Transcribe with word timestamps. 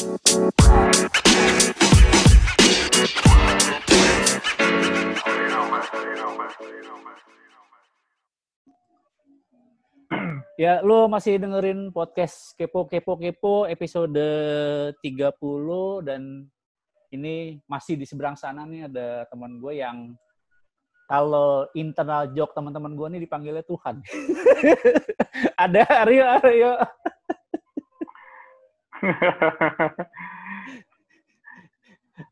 Ya, 0.00 0.08
lu 10.80 11.04
masih 11.04 11.36
dengerin 11.36 11.92
podcast 11.92 12.56
Kepo 12.56 12.88
Kepo 12.88 13.20
Kepo 13.20 13.68
episode 13.68 14.16
30 15.04 15.36
dan 16.08 16.48
ini 17.12 17.60
masih 17.68 18.00
di 18.00 18.08
seberang 18.08 18.40
sana 18.40 18.64
nih 18.64 18.88
ada 18.88 19.28
teman 19.28 19.60
gue 19.60 19.84
yang 19.84 20.16
kalau 21.12 21.68
internal 21.76 22.24
joke 22.32 22.56
teman-teman 22.56 22.96
gue 22.96 23.20
nih 23.20 23.28
dipanggilnya 23.28 23.68
Tuhan. 23.68 24.00
ada 25.68 25.84
Aryo 26.08 26.24
Aryo. 26.24 26.72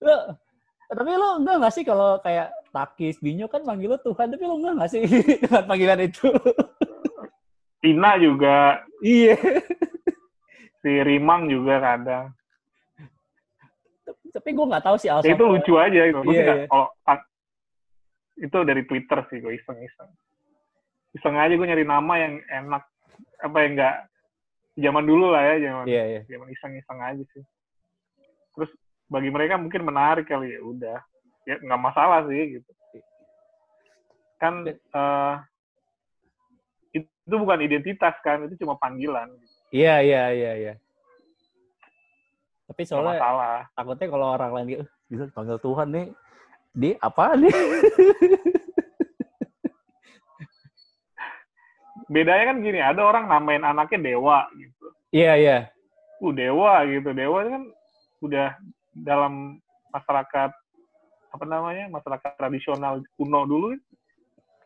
Lo, 0.04 0.16
tapi 0.88 1.10
lo 1.16 1.28
enggak 1.40 1.56
nggak 1.60 1.74
sih 1.74 1.84
kalau 1.84 2.20
kayak 2.20 2.52
Takis, 2.68 3.18
Binyo 3.20 3.48
kan 3.48 3.64
manggil 3.64 3.96
lo 3.96 3.98
Tuhan, 4.00 4.28
tapi 4.32 4.44
lo 4.44 4.56
enggak 4.60 4.74
nggak 4.78 4.90
sih 4.92 5.02
dengan 5.44 5.64
panggilan 5.64 6.00
itu? 6.04 6.28
Tina 7.78 8.18
juga. 8.18 8.84
Iya. 9.00 9.38
Si 10.82 10.90
Rimang 11.02 11.46
juga 11.50 11.78
kadang. 11.82 12.30
Tapi 14.28 14.48
gue 14.54 14.66
nggak 14.70 14.84
tahu 14.84 14.96
sih 15.00 15.10
alasan. 15.10 15.34
Itu 15.34 15.44
lucu 15.46 15.74
aja 15.78 16.00
gitu. 16.06 16.22
Iya, 16.30 16.42
iya. 16.42 16.66
Kalau 16.68 16.88
itu 18.38 18.58
dari 18.62 18.82
Twitter 18.86 19.18
sih 19.30 19.38
gue 19.42 19.52
iseng-iseng. 19.58 20.10
Iseng 21.16 21.34
aja 21.34 21.50
gue 21.50 21.66
nyari 21.66 21.82
nama 21.82 22.14
yang 22.18 22.38
enak 22.46 22.84
apa 23.42 23.56
yang 23.62 23.72
enggak 23.78 23.96
zaman 24.78 25.04
dulu 25.04 25.34
lah 25.34 25.42
ya 25.42 25.54
zaman 25.66 25.84
iya, 25.90 26.04
iya. 26.06 26.20
zaman 26.30 26.48
iseng-iseng 26.54 26.98
aja 27.02 27.24
sih. 27.34 27.44
Terus 28.54 28.70
bagi 29.10 29.30
mereka 29.34 29.58
mungkin 29.58 29.82
menarik 29.82 30.30
kali 30.30 30.54
ya 30.54 30.60
udah 30.62 30.98
ya 31.44 31.58
nggak 31.58 31.82
masalah 31.82 32.22
sih 32.30 32.62
gitu. 32.62 32.70
Kan 34.38 34.62
uh, 34.94 35.34
itu 36.94 37.34
bukan 37.34 37.60
identitas 37.60 38.14
kan, 38.22 38.46
itu 38.46 38.54
cuma 38.62 38.78
panggilan. 38.78 39.28
Iya 39.74 40.00
iya 40.00 40.22
iya 40.32 40.52
iya. 40.56 40.74
Tapi 42.68 42.82
soalnya 42.86 43.18
takutnya 43.74 44.06
kalau 44.08 44.26
orang 44.36 44.50
lain 44.54 44.66
gitu, 44.78 44.84
bisa 45.08 45.24
panggil 45.32 45.58
Tuhan 45.58 45.88
nih, 45.90 46.06
di 46.72 46.90
apa 47.00 47.34
nih? 47.34 47.52
Bedanya 52.08 52.44
kan 52.52 52.64
gini, 52.64 52.80
ada 52.80 53.04
orang 53.04 53.28
namain 53.28 53.64
anaknya 53.64 54.16
dewa 54.16 54.48
gitu. 54.56 54.86
Iya 55.12 55.32
iya. 55.36 55.58
Uh 56.18 56.32
dewa 56.32 56.82
gitu, 56.88 57.12
dewa 57.12 57.44
kan 57.44 57.64
udah 58.24 58.56
dalam 58.96 59.60
masyarakat 59.92 60.50
apa 61.28 61.44
namanya 61.44 61.86
masyarakat 61.92 62.32
tradisional 62.40 63.04
kuno 63.14 63.44
dulu 63.44 63.76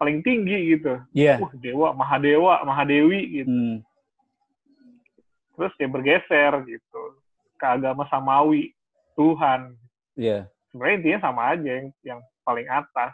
paling 0.03 0.19
tinggi 0.27 0.79
gitu. 0.79 0.99
Iya. 1.15 1.39
Yeah. 1.39 1.47
Uh, 1.47 1.55
dewa, 1.63 1.89
Mahadewa, 1.95 2.55
Mahadewi 2.67 3.43
gitu. 3.43 3.51
Hmm. 3.55 3.79
Terus 5.55 5.73
ya 5.79 5.87
bergeser 5.87 6.53
gitu 6.67 7.03
ke 7.55 7.67
agama 7.67 8.03
samawi, 8.11 8.75
Tuhan. 9.15 9.79
Iya. 10.19 10.27
Yeah. 10.27 10.43
Sebenarnya 10.75 10.97
intinya 10.99 11.21
sama 11.23 11.43
aja 11.55 11.71
yang 11.71 11.89
yang 12.03 12.21
paling 12.43 12.67
atas. 12.67 13.13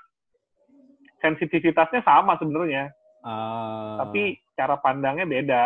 Sensitivitasnya 1.18 2.00
sama 2.06 2.38
sebenarnya. 2.40 2.94
Uh... 3.22 3.98
Tapi 4.02 4.38
cara 4.54 4.74
pandangnya 4.78 5.26
beda. 5.26 5.62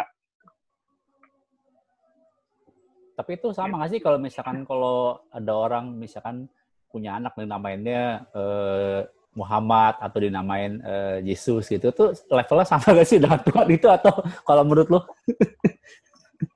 Tapi 3.12 3.30
itu 3.36 3.52
sama 3.52 3.80
nggak 3.80 3.90
sih 3.92 4.00
kalau 4.00 4.18
misalkan 4.18 4.64
kalau 4.64 5.20
ada 5.28 5.52
orang 5.52 5.94
misalkan 5.94 6.48
punya 6.88 7.16
anak 7.16 7.32
dan 7.36 7.48
namanya 7.48 8.24
eh, 8.32 9.00
Muhammad 9.32 9.96
atau 9.96 10.18
dinamain 10.20 10.76
uh, 10.84 11.16
Yesus 11.24 11.64
gitu 11.64 11.88
tuh 11.88 12.12
levelnya 12.28 12.68
sama 12.68 12.92
gak 12.92 13.08
sih 13.08 13.16
dengan 13.16 13.40
Tuhan 13.40 13.68
itu 13.72 13.88
atau 13.88 14.12
kalau 14.44 14.60
menurut 14.60 14.88
lo? 14.92 15.00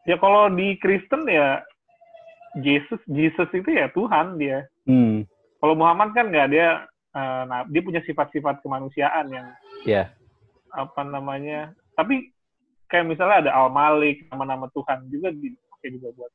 ya 0.08 0.20
kalau 0.20 0.52
di 0.52 0.76
Kristen 0.76 1.24
ya 1.24 1.64
Yesus 2.60 3.00
Yesus 3.08 3.48
itu 3.52 3.68
ya 3.72 3.88
Tuhan 3.96 4.36
dia. 4.36 4.68
Hmm. 4.84 5.24
Kalau 5.56 5.72
Muhammad 5.72 6.12
kan 6.12 6.28
nggak 6.28 6.48
dia 6.52 6.84
uh, 7.16 7.42
nah, 7.48 7.64
dia 7.64 7.80
punya 7.80 8.04
sifat-sifat 8.04 8.60
kemanusiaan 8.60 9.32
yang 9.32 9.46
yeah. 9.88 10.12
Apa 10.76 11.00
namanya 11.02 11.72
tapi 11.96 12.30
kayak 12.92 13.08
misalnya 13.08 13.48
ada 13.48 13.50
Al 13.56 13.72
Malik 13.72 14.28
nama-nama 14.28 14.68
Tuhan 14.76 15.08
juga 15.08 15.32
dipakai 15.32 15.88
juga 15.96 16.12
buat 16.12 16.32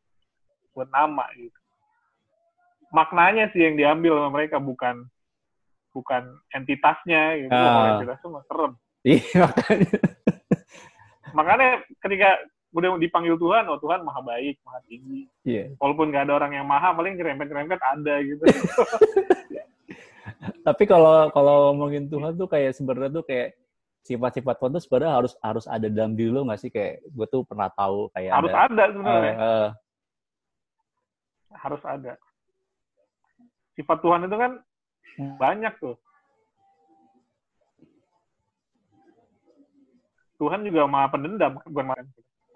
buat 0.74 0.90
nama 0.90 1.30
gitu 1.38 1.60
maknanya 2.92 3.48
sih 3.56 3.64
yang 3.64 3.80
diambil 3.80 4.20
sama 4.20 4.30
mereka 4.36 4.60
bukan 4.60 5.08
bukan 5.92 6.24
entitasnya 6.56 7.46
gitu. 7.46 7.52
Uh. 7.52 7.60
Kalau 7.60 7.88
entitas 7.96 8.18
itu 8.20 8.30
mah 8.32 8.44
serem. 8.48 8.72
Iya 9.02 9.36
makanya. 9.48 9.98
makanya 11.32 11.70
ketika 12.04 12.30
udah 12.72 12.90
dipanggil 13.00 13.36
Tuhan, 13.36 13.68
oh 13.68 13.80
Tuhan 13.80 14.04
maha 14.08 14.22
baik, 14.24 14.56
maha 14.64 14.80
tinggi. 14.88 15.28
Iya. 15.44 15.76
Walaupun 15.80 16.12
nggak 16.12 16.24
ada 16.28 16.34
orang 16.40 16.52
yang 16.56 16.68
maha, 16.68 16.96
paling 16.96 17.20
nyerempet-nyerempet 17.20 17.82
ada 17.84 18.14
gitu. 18.24 18.44
Tapi 20.68 20.84
kalau 20.88 21.28
kalau 21.36 21.72
ngomongin 21.72 22.08
Tuhan 22.08 22.40
tuh 22.40 22.48
kayak 22.48 22.78
sebenarnya 22.78 23.20
tuh 23.20 23.26
kayak 23.28 23.60
sifat-sifat 24.02 24.56
Tuhan 24.58 24.74
tuh 24.74 24.84
sebenarnya 24.84 25.14
harus 25.14 25.34
harus 25.46 25.66
ada 25.70 25.88
dalam 25.88 26.18
diri 26.18 26.34
lo 26.34 26.46
nggak 26.50 26.62
sih 26.62 26.74
kayak 26.74 27.06
gue 27.06 27.28
tuh 27.30 27.46
pernah 27.46 27.70
tahu 27.70 28.10
kayak 28.18 28.34
harus 28.34 28.54
ada, 28.54 28.66
ada 28.66 28.84
sebenarnya. 28.90 29.36
Uh, 29.36 29.46
uh, 29.46 29.68
harus 31.54 31.82
ada. 31.86 32.14
Sifat 33.78 33.98
Tuhan 34.04 34.26
itu 34.26 34.38
kan 34.38 34.52
Hmm. 35.20 35.36
Banyak 35.36 35.74
tuh. 35.82 35.96
Tuhan 40.40 40.66
juga 40.66 40.90
maha 40.90 41.08
pendendam, 41.14 41.62
bukan 41.70 41.86
maha 41.94 42.02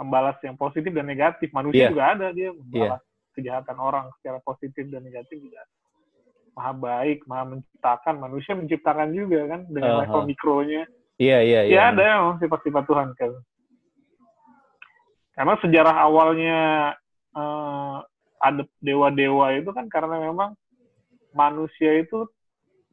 membalas 0.01 0.37
yang 0.41 0.57
positif 0.57 0.89
dan 0.89 1.05
negatif. 1.05 1.53
Manusia 1.53 1.85
yeah. 1.85 1.91
juga 1.93 2.03
ada 2.17 2.27
dia 2.33 2.49
membalas 2.49 2.97
yeah. 2.97 3.33
kejahatan 3.37 3.77
orang 3.77 4.09
secara 4.17 4.41
positif 4.41 4.89
dan 4.89 5.05
negatif 5.05 5.37
juga. 5.37 5.61
Maha 6.57 6.73
baik, 6.73 7.29
maha 7.29 7.43
menciptakan. 7.53 8.15
Manusia 8.17 8.57
menciptakan 8.57 9.13
juga 9.13 9.45
kan 9.45 9.61
dengan 9.69 9.91
uh 9.91 9.95
-huh. 10.01 10.03
level 10.09 10.23
mikronya. 10.33 10.83
Iya, 11.15 11.39
iya, 11.43 11.59
iya. 11.67 11.75
Ya 11.75 11.81
ada 11.95 12.03
yang 12.03 12.23
sifat-sifat 12.43 12.83
Tuhan 12.87 13.09
kan. 13.15 13.31
Karena 15.35 15.53
sejarah 15.59 15.95
awalnya 15.99 16.59
uh, 17.35 18.03
ada 18.39 18.63
dewa-dewa 18.83 19.55
itu 19.55 19.71
kan 19.71 19.87
karena 19.87 20.19
memang 20.31 20.55
manusia 21.35 21.99
itu 21.99 22.27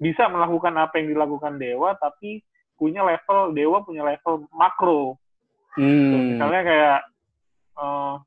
bisa 0.02 0.26
melakukan 0.26 0.74
apa 0.74 0.98
yang 0.98 1.14
dilakukan 1.14 1.62
dewa 1.62 1.94
tapi 1.94 2.42
punya 2.74 3.06
level 3.06 3.54
dewa 3.54 3.86
punya 3.86 4.02
level 4.02 4.50
makro 4.50 5.14
hmm. 5.78 6.34
misalnya 6.34 6.62
kayak 6.66 7.00
uh, 7.78 8.18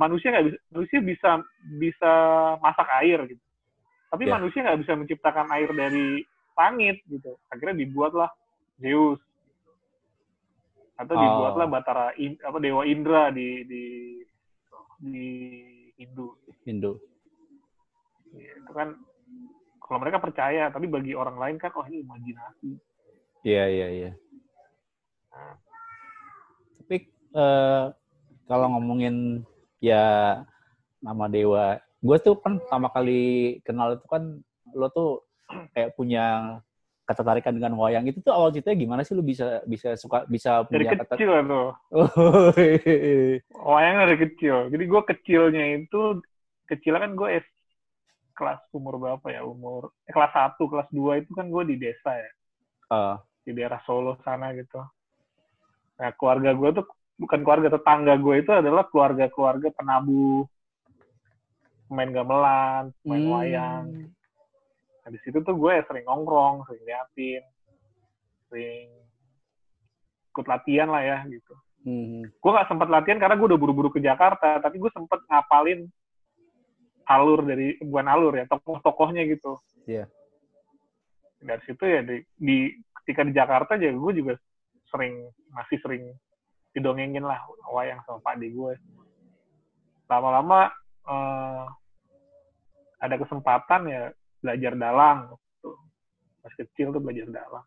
manusia 0.00 0.32
nggak 0.32 0.46
bisa 0.48 0.58
manusia 0.72 0.98
bisa 1.04 1.30
bisa 1.76 2.12
masak 2.64 2.88
air 3.04 3.20
gitu 3.28 3.44
tapi 4.08 4.24
yeah. 4.24 4.32
manusia 4.40 4.64
nggak 4.64 4.80
bisa 4.80 4.92
menciptakan 4.96 5.48
air 5.52 5.68
dari 5.76 6.24
langit 6.56 7.04
gitu 7.12 7.36
akhirnya 7.52 7.84
dibuatlah 7.84 8.32
Zeus. 8.80 9.20
Atau 10.96 11.14
oh. 11.16 11.20
dibuatlah 11.20 11.66
Batara 11.68 12.06
in, 12.16 12.38
apa 12.40 12.56
dewa 12.62 12.86
Indra 12.86 13.32
di 13.34 13.66
di 13.66 13.84
di 15.02 15.28
Hindu. 15.98 16.38
Hindu. 16.62 16.92
Ya, 18.32 18.52
itu 18.56 18.72
kan 18.72 18.96
kalau 19.82 19.98
mereka 20.00 20.22
percaya 20.22 20.72
tapi 20.72 20.88
bagi 20.88 21.12
orang 21.12 21.36
lain 21.36 21.56
kan 21.60 21.74
oh 21.76 21.84
ini 21.84 22.06
imajinasi. 22.06 22.70
Iya 23.42 23.64
iya 23.68 23.88
iya. 23.90 24.12
Nah. 25.32 25.56
tapi 26.84 27.08
uh, 27.32 27.88
kalau 28.44 28.66
ngomongin 28.76 29.40
ya 29.80 30.36
nama 31.00 31.24
dewa 31.26 31.80
gue 32.02 32.16
tuh 32.20 32.36
kan 32.38 32.60
pertama 32.60 32.92
kali 32.92 33.58
kenal 33.64 33.96
itu 33.96 34.06
kan 34.06 34.44
lo 34.76 34.86
tuh 34.92 35.24
kayak 35.72 35.94
punya 35.96 36.58
ketertarikan 37.12 37.52
dengan 37.54 37.76
wayang 37.76 38.08
itu 38.08 38.18
tuh 38.24 38.32
awal 38.32 38.50
ceritanya 38.50 38.78
gimana 38.80 39.00
sih? 39.04 39.12
Lo 39.12 39.22
bisa 39.22 39.60
bisa 39.68 39.94
suka 40.00 40.24
bisa 40.26 40.64
dari 40.66 40.88
punya 40.88 41.04
kecil 41.04 41.30
kata... 41.36 41.48
tuh. 41.48 41.68
Oh, 43.62 43.76
wayang 43.76 43.96
dari 44.02 44.16
kecil. 44.16 44.72
Jadi 44.72 44.84
gue 44.88 45.02
kecilnya 45.06 45.64
itu 45.78 46.18
kecilnya 46.66 47.00
kan 47.04 47.12
gue 47.14 47.28
kelas 48.32 48.60
umur 48.72 48.96
berapa 48.96 49.26
ya? 49.28 49.44
Umur 49.44 49.92
eh, 50.08 50.12
kelas 50.12 50.32
satu 50.32 50.66
kelas 50.66 50.88
dua 50.88 51.20
itu 51.20 51.30
kan 51.36 51.52
gue 51.52 51.62
di 51.68 51.76
desa 51.76 52.12
ya. 52.16 52.30
Uh. 52.92 53.16
di 53.42 53.56
daerah 53.56 53.80
Solo 53.88 54.20
sana 54.20 54.52
gitu. 54.52 54.78
Nah 55.96 56.10
keluarga 56.16 56.52
gue 56.52 56.70
tuh 56.76 56.86
bukan 57.16 57.40
keluarga 57.40 57.74
tetangga 57.74 58.14
gue 58.20 58.34
itu 58.44 58.52
adalah 58.52 58.84
keluarga-keluarga 58.88 59.68
penabuh. 59.72 60.44
Main 61.92 62.10
gamelan 62.12 62.92
main 63.04 63.22
hmm. 63.24 63.32
wayang 63.32 63.86
nah 65.02 65.10
di 65.10 65.18
situ 65.26 65.42
tuh 65.42 65.54
gue 65.58 65.72
ya 65.74 65.82
sering 65.86 66.06
nongkrong 66.06 66.62
sering 66.70 66.82
liatin 66.86 67.42
sering 68.46 68.86
ikut 70.32 70.46
latihan 70.46 70.88
lah 70.88 71.02
ya 71.02 71.18
gitu 71.26 71.54
hmm. 71.84 72.22
gue 72.38 72.50
nggak 72.54 72.68
sempat 72.70 72.88
latihan 72.88 73.18
karena 73.18 73.34
gue 73.34 73.46
udah 73.50 73.60
buru-buru 73.60 73.90
ke 73.90 74.00
Jakarta 74.00 74.62
tapi 74.62 74.78
gue 74.78 74.90
sempet 74.94 75.20
ngapalin 75.26 75.90
alur 77.10 77.42
dari 77.42 77.76
bukan 77.82 78.06
alur 78.06 78.32
ya 78.38 78.44
tokoh-tokohnya 78.46 79.26
gitu 79.26 79.58
Iya. 79.82 80.06
dari 81.42 81.62
situ 81.66 81.82
ya 81.82 82.06
di, 82.06 82.22
di 82.38 82.70
ketika 83.02 83.26
di 83.26 83.34
Jakarta 83.34 83.74
aja 83.74 83.90
gue 83.90 84.12
juga 84.14 84.38
sering 84.86 85.26
masih 85.50 85.82
sering 85.82 86.14
didongengin 86.70 87.26
lah 87.26 87.42
wayang 87.74 87.98
sama 88.06 88.22
Pak 88.22 88.38
De 88.38 88.46
gue 88.54 88.78
lama-lama 90.06 90.70
eh, 91.10 91.64
ada 93.02 93.16
kesempatan 93.18 93.82
ya 93.90 94.02
belajar 94.42 94.74
dalang 94.74 95.30
tuh 95.62 95.78
pas 96.42 96.52
kecil 96.58 96.90
tuh 96.90 96.98
belajar 96.98 97.30
dalang. 97.30 97.66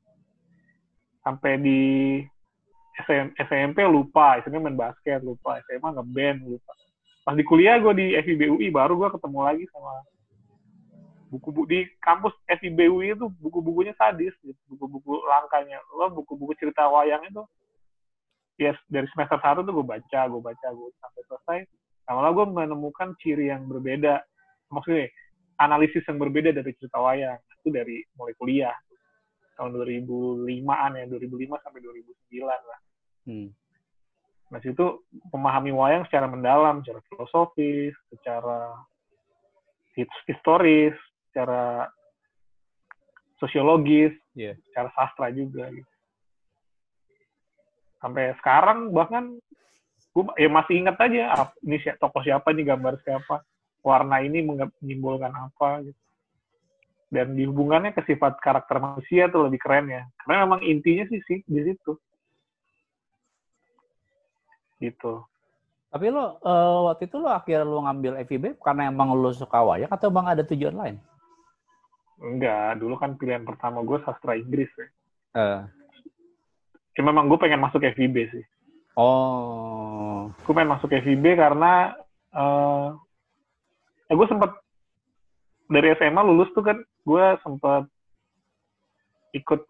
Sampai 1.24 1.58
di 1.58 1.82
SM, 2.96 3.36
SMP 3.40 3.84
lupa 3.88 4.40
SMP 4.44 4.60
main 4.60 4.78
basket 4.78 5.24
lupa. 5.24 5.60
SMA 5.66 5.96
ngeband 5.96 6.40
lupa. 6.46 6.74
Pas 7.26 7.34
di 7.34 7.42
kuliah 7.42 7.82
gue 7.82 7.94
di 7.98 8.06
FIB 8.14 8.60
UI 8.60 8.68
baru 8.70 9.00
gue 9.00 9.10
ketemu 9.10 9.40
lagi 9.42 9.66
sama 9.74 10.06
buku-buku 11.34 11.68
di 11.68 11.80
kampus 12.00 12.32
FIB 12.46 12.80
UI 12.88 13.18
itu 13.18 13.28
buku-bukunya 13.42 13.98
sadis 13.98 14.32
gitu. 14.46 14.60
buku-buku 14.70 15.26
langkanya. 15.26 15.82
Lo 15.98 16.14
buku-buku 16.14 16.54
cerita 16.56 16.86
wayang 16.86 17.26
itu 17.26 17.44
ya 18.56 18.72
dari 18.88 19.04
semester 19.12 19.36
satu 19.44 19.68
tuh 19.68 19.74
gue 19.82 19.86
baca 19.88 20.20
gue 20.30 20.42
baca 20.42 20.68
gue 20.70 20.90
sampai 21.02 21.22
selesai. 21.28 21.60
Lama-lama 22.06 22.36
gue 22.38 22.46
menemukan 22.54 23.10
ciri 23.20 23.50
yang 23.50 23.66
berbeda. 23.66 24.22
Maksudnya 24.70 25.10
analisis 25.60 26.04
yang 26.08 26.20
berbeda 26.20 26.52
dari 26.52 26.72
cerita 26.76 27.00
wayang 27.00 27.40
itu 27.62 27.70
dari 27.72 28.04
mulai 28.16 28.34
kuliah 28.36 28.76
tahun 29.56 29.72
2005-an 29.76 30.92
ya 31.00 31.06
2005 31.08 31.64
sampai 31.64 31.80
2009 31.82 32.44
lah 32.44 32.80
Hmm. 33.26 33.50
Nah 34.54 34.62
situ 34.62 35.02
memahami 35.34 35.74
wayang 35.74 36.06
secara 36.06 36.30
mendalam, 36.30 36.86
secara 36.86 37.02
filosofis, 37.10 37.98
secara 38.14 38.78
his- 39.98 40.24
historis, 40.30 40.94
secara 41.34 41.90
sosiologis, 43.42 44.14
Iya. 44.38 44.54
secara 44.70 44.94
sastra 44.94 45.34
juga. 45.34 45.74
Gitu. 45.74 45.90
Sampai 47.98 48.38
sekarang 48.38 48.94
bahkan 48.94 49.34
gue 50.14 50.24
ya 50.40 50.48
masih 50.48 50.86
ingat 50.86 50.96
aja 51.02 51.50
ini 51.66 51.82
tokoh 52.00 52.22
siapa 52.24 52.54
nih 52.54 52.70
gambar 52.72 53.02
siapa, 53.04 53.42
warna 53.86 54.18
ini 54.26 54.42
menyimbolkan 54.42 55.30
apa 55.30 55.86
gitu. 55.86 56.02
Dan 57.14 57.38
dihubungannya 57.38 57.94
ke 57.94 58.02
sifat 58.04 58.42
karakter 58.42 58.82
manusia 58.82 59.30
tuh 59.30 59.46
lebih 59.46 59.62
keren 59.62 59.88
ya. 59.88 60.04
Karena 60.20 60.44
memang 60.50 60.66
intinya 60.66 61.06
sih 61.06 61.22
sih 61.24 61.46
di 61.46 61.62
situ. 61.62 61.94
Gitu. 64.82 65.22
Tapi 65.94 66.12
lo 66.12 66.42
eh, 66.44 66.80
waktu 66.92 67.08
itu 67.08 67.16
lo 67.22 67.32
akhirnya 67.32 67.64
lo 67.64 67.86
ngambil 67.88 68.20
FIB 68.28 68.60
karena 68.60 68.92
emang 68.92 69.16
lo 69.16 69.32
suka 69.32 69.64
wayang 69.64 69.94
atau 69.94 70.12
bang 70.12 70.28
ada 70.28 70.44
tujuan 70.44 70.76
lain? 70.76 70.98
Enggak, 72.20 72.80
dulu 72.80 72.96
kan 73.00 73.16
pilihan 73.16 73.48
pertama 73.48 73.80
gue 73.86 74.00
sastra 74.04 74.36
Inggris 74.36 74.72
ya. 74.76 74.88
Eh, 75.36 75.62
Cuma 76.96 77.12
memang 77.12 77.28
gue 77.28 77.40
pengen 77.40 77.60
masuk 77.60 77.84
FIB 77.84 78.16
sih. 78.32 78.44
oh, 78.96 80.32
Gue 80.48 80.54
pengen 80.56 80.80
masuk 80.80 80.92
FIB 80.92 81.36
karena 81.36 81.96
eh 84.06 84.14
ya 84.14 84.20
gue 84.20 84.28
sempet 84.30 84.52
dari 85.66 85.88
SMA 85.98 86.22
lulus 86.22 86.54
tuh 86.54 86.62
kan 86.62 86.78
gue 86.82 87.26
sempet 87.42 87.90
ikut 89.34 89.62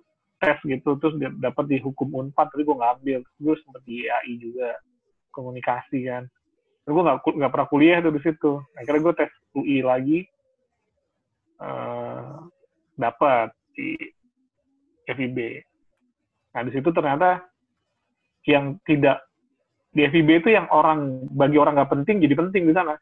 tes 0.44 0.60
gitu 0.68 1.00
terus 1.00 1.16
dapat 1.40 1.66
di 1.72 1.78
hukum 1.80 2.12
unpad 2.12 2.52
tapi 2.52 2.68
gue 2.68 2.76
nggak 2.76 2.94
ambil. 3.00 3.20
Gue 3.40 3.56
sempet 3.64 3.82
di 3.88 4.06
AI 4.06 4.36
juga 4.38 4.76
komunikasi 5.32 6.06
kan. 6.06 6.24
Terus 6.84 6.94
gue 6.94 7.04
nggak 7.08 7.18
nggak 7.24 7.52
pernah 7.52 7.68
kuliah 7.72 7.98
tuh 8.04 8.14
di 8.14 8.22
situ. 8.22 8.52
Akhirnya 8.76 9.02
gue 9.02 9.14
tes 9.16 9.32
UI 9.56 9.80
lagi 9.82 10.20
eh 11.56 12.36
dapat 12.96 13.52
di 13.76 13.96
FIB 15.08 15.38
nah 16.56 16.64
di 16.64 16.72
situ 16.72 16.88
ternyata 16.96 17.44
yang 18.48 18.80
tidak 18.88 19.28
di 19.92 20.08
FIB 20.08 20.44
itu 20.44 20.50
yang 20.56 20.68
orang 20.72 21.28
bagi 21.36 21.60
orang 21.60 21.76
nggak 21.76 21.92
penting 21.92 22.24
jadi 22.24 22.36
penting 22.36 22.64
di 22.72 22.74
sana 22.76 22.96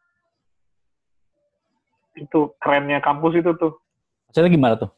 itu 2.18 2.40
kerennya 2.62 3.02
kampus 3.02 3.40
itu 3.42 3.52
tuh. 3.58 3.78
Maksudnya 4.30 4.52
gimana 4.54 4.76
tuh? 4.78 4.92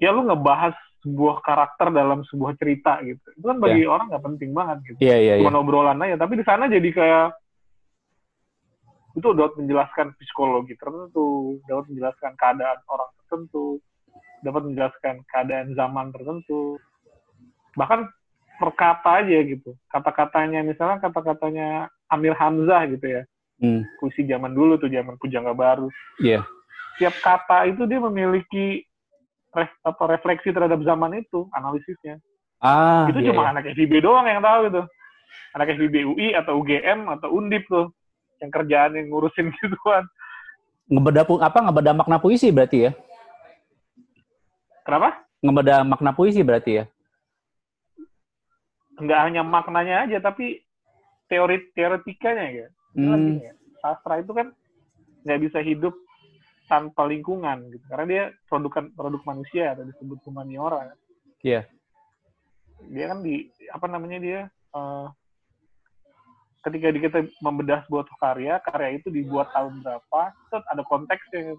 ya 0.00 0.10
lu 0.10 0.24
ngebahas 0.24 0.74
sebuah 1.04 1.44
karakter 1.44 1.92
dalam 1.92 2.24
sebuah 2.28 2.56
cerita 2.56 3.04
gitu. 3.04 3.20
Itu 3.36 3.44
kan 3.44 3.60
bagi 3.60 3.84
orang 3.84 4.08
nggak 4.08 4.24
penting 4.24 4.50
banget 4.56 4.78
gitu. 4.88 4.98
Iya 5.04 5.16
iya 5.20 5.34
iya. 5.40 5.44
cuma 5.44 5.60
obrolan 5.60 6.00
aja. 6.00 6.16
Tapi 6.16 6.40
di 6.40 6.44
sana 6.44 6.66
jadi 6.66 6.88
kayak 6.88 7.26
itu 9.20 9.28
dapat 9.36 9.54
menjelaskan 9.60 10.16
psikologi 10.16 10.78
tertentu 10.78 11.58
dapat 11.66 11.84
menjelaskan 11.92 12.32
keadaan 12.38 12.78
orang 12.88 13.10
tertentu 13.20 13.66
dapat 14.40 14.62
menjelaskan 14.72 15.14
keadaan 15.28 15.68
zaman 15.76 16.06
tertentu. 16.16 16.80
Bahkan 17.76 18.00
perkata 18.60 19.24
aja 19.24 19.38
gitu. 19.44 19.76
Kata-katanya 19.88 20.64
misalnya 20.64 21.00
kata-katanya 21.00 21.88
Amir 22.12 22.36
Hamzah 22.36 22.88
gitu 22.92 23.20
ya 23.20 23.22
Hmm, 23.60 23.84
puisi 24.00 24.24
zaman 24.24 24.56
dulu 24.56 24.80
tuh 24.80 24.88
zaman 24.88 25.20
pujangga 25.20 25.52
baru 25.52 25.92
Iya. 26.16 26.40
tiap 26.96 27.12
kata 27.20 27.68
itu 27.68 27.84
dia 27.84 28.00
memiliki 28.00 28.88
ref, 29.52 29.68
apa 29.84 30.16
refleksi 30.16 30.48
terhadap 30.48 30.80
zaman 30.80 31.20
itu 31.20 31.44
analisisnya 31.52 32.16
Ah, 32.60 33.08
itu 33.12 33.20
iya, 33.20 33.28
cuma 33.32 33.44
iya. 33.44 33.50
anak 33.52 33.68
FIB 33.76 34.00
doang 34.00 34.24
yang 34.24 34.40
tahu 34.40 34.68
itu 34.72 34.82
anak 35.52 35.76
FIB 35.76 35.96
UI 36.08 36.28
atau 36.32 36.56
UGM 36.56 37.08
atau 37.20 37.28
Undip 37.36 37.68
tuh 37.68 37.92
yang 38.40 38.48
kerjaan 38.48 38.96
yang 38.96 39.12
ngurusin 39.12 39.52
gituan 39.60 40.08
Ngebeda 40.90 41.22
apa 41.22 41.58
ngebeda 41.60 41.92
makna 41.94 42.16
puisi 42.18 42.48
berarti 42.50 42.88
ya? 42.88 42.92
kenapa 44.88 45.20
Ngebeda 45.44 45.84
makna 45.84 46.10
puisi 46.16 46.40
berarti 46.40 46.80
ya? 46.80 46.84
nggak 49.00 49.20
hanya 49.20 49.40
maknanya 49.44 50.04
aja 50.04 50.18
tapi 50.20 50.60
teori 51.28 51.72
teoretikanya 51.72 52.46
ya 52.52 52.68
Hmm. 52.94 53.38
ya. 53.38 53.54
sastra 53.78 54.18
itu 54.18 54.32
kan 54.34 54.50
nggak 55.22 55.40
bisa 55.46 55.58
hidup 55.62 55.94
tanpa 56.66 57.06
lingkungan 57.06 57.70
gitu 57.70 57.84
karena 57.90 58.06
dia 58.06 58.24
produk 58.46 58.90
produk 58.94 59.22
manusia 59.26 59.74
atau 59.74 59.86
disebut 59.86 60.18
humaniora 60.26 60.94
Iya. 61.40 61.66
dia 62.90 63.04
kan 63.12 63.22
di 63.24 63.48
apa 63.72 63.86
namanya 63.88 64.18
dia 64.20 64.40
eh, 64.50 65.06
ketika 66.66 66.92
kita 66.92 67.18
membedah 67.40 67.84
sebuah 67.88 68.04
karya 68.20 68.60
karya 68.64 69.00
itu 69.00 69.08
dibuat 69.08 69.48
tahun 69.54 69.80
berapa 69.80 70.22
terus 70.50 70.64
ada 70.68 70.82
konteksnya 70.84 71.56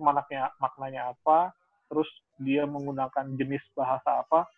maknanya 0.00 0.48
maknanya 0.62 1.00
apa 1.12 1.52
terus 1.92 2.08
dia 2.40 2.64
menggunakan 2.64 3.34
jenis 3.36 3.62
bahasa 3.76 4.24
apa 4.24 4.48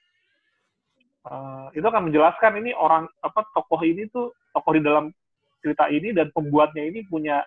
Eh, 1.22 1.66
itu 1.78 1.86
akan 1.86 2.10
menjelaskan 2.10 2.58
ini 2.58 2.74
orang 2.74 3.06
apa 3.22 3.46
tokoh 3.54 3.78
ini 3.86 4.10
tuh 4.10 4.34
tokoh 4.50 4.74
di 4.74 4.82
dalam 4.82 5.14
cerita 5.62 5.86
ini 5.88 6.10
dan 6.10 6.28
pembuatnya 6.34 6.82
ini 6.82 7.06
punya 7.06 7.40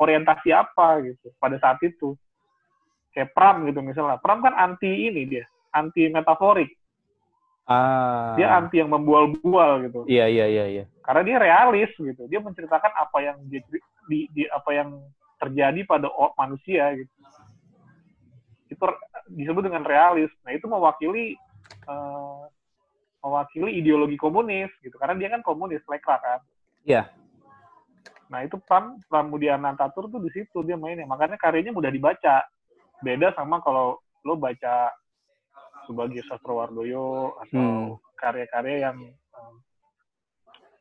orientasi 0.00 0.50
apa 0.50 1.04
gitu 1.04 1.30
pada 1.36 1.60
saat 1.60 1.78
itu. 1.84 2.16
Kayak 3.12 3.36
Pram 3.36 3.68
gitu 3.68 3.84
misalnya. 3.84 4.16
Pram 4.16 4.40
kan 4.40 4.56
anti 4.56 4.88
ini 4.88 5.28
dia 5.28 5.44
anti 5.72 6.06
metaforik. 6.12 6.70
Ah. 7.62 8.34
dia 8.34 8.58
anti 8.58 8.82
yang 8.82 8.90
membual-bual 8.90 9.86
gitu. 9.86 10.02
Iya 10.10 10.26
iya 10.26 10.46
iya 10.50 10.64
iya. 10.66 10.84
karena 11.06 11.22
dia 11.22 11.36
realis 11.38 11.90
gitu. 11.94 12.26
Dia 12.26 12.42
menceritakan 12.42 12.90
apa 12.90 13.18
yang 13.22 13.38
dia, 13.46 13.62
di, 14.10 14.26
di 14.34 14.42
apa 14.50 14.70
yang 14.74 14.98
terjadi 15.38 15.86
pada 15.86 16.10
manusia 16.34 16.90
gitu. 16.98 17.12
Itu 18.66 18.82
disebut 19.30 19.62
dengan 19.62 19.86
realis. 19.86 20.30
Nah 20.42 20.50
itu 20.50 20.66
mewakili 20.66 21.38
eh, 21.86 22.42
mewakili 23.22 23.78
ideologi 23.78 24.18
komunis 24.18 24.70
gitu. 24.82 24.98
Karena 24.98 25.14
dia 25.14 25.30
kan 25.30 25.46
komunis 25.46 25.86
lekra 25.86 26.18
kan. 26.18 26.40
Iya. 26.82 27.06
Nah 28.32 28.40
itu 28.40 28.56
Pram 28.64 28.96
Pramudiana 29.12 29.76
Tatur 29.76 30.08
tuh 30.08 30.24
di 30.24 30.32
situ 30.32 30.64
dia 30.64 30.80
mainnya. 30.80 31.04
Makanya 31.04 31.36
karyanya 31.36 31.76
mudah 31.76 31.92
dibaca. 31.92 32.48
Beda 33.04 33.36
sama 33.36 33.60
kalau 33.60 34.00
lo 34.24 34.40
baca 34.40 34.88
sebagai 35.84 36.24
Sastrowardoyo 36.24 37.36
atau 37.44 37.60
Hmm. 37.60 38.00
karya-karya 38.16 38.88
yang 38.88 38.96
um, 39.36 39.54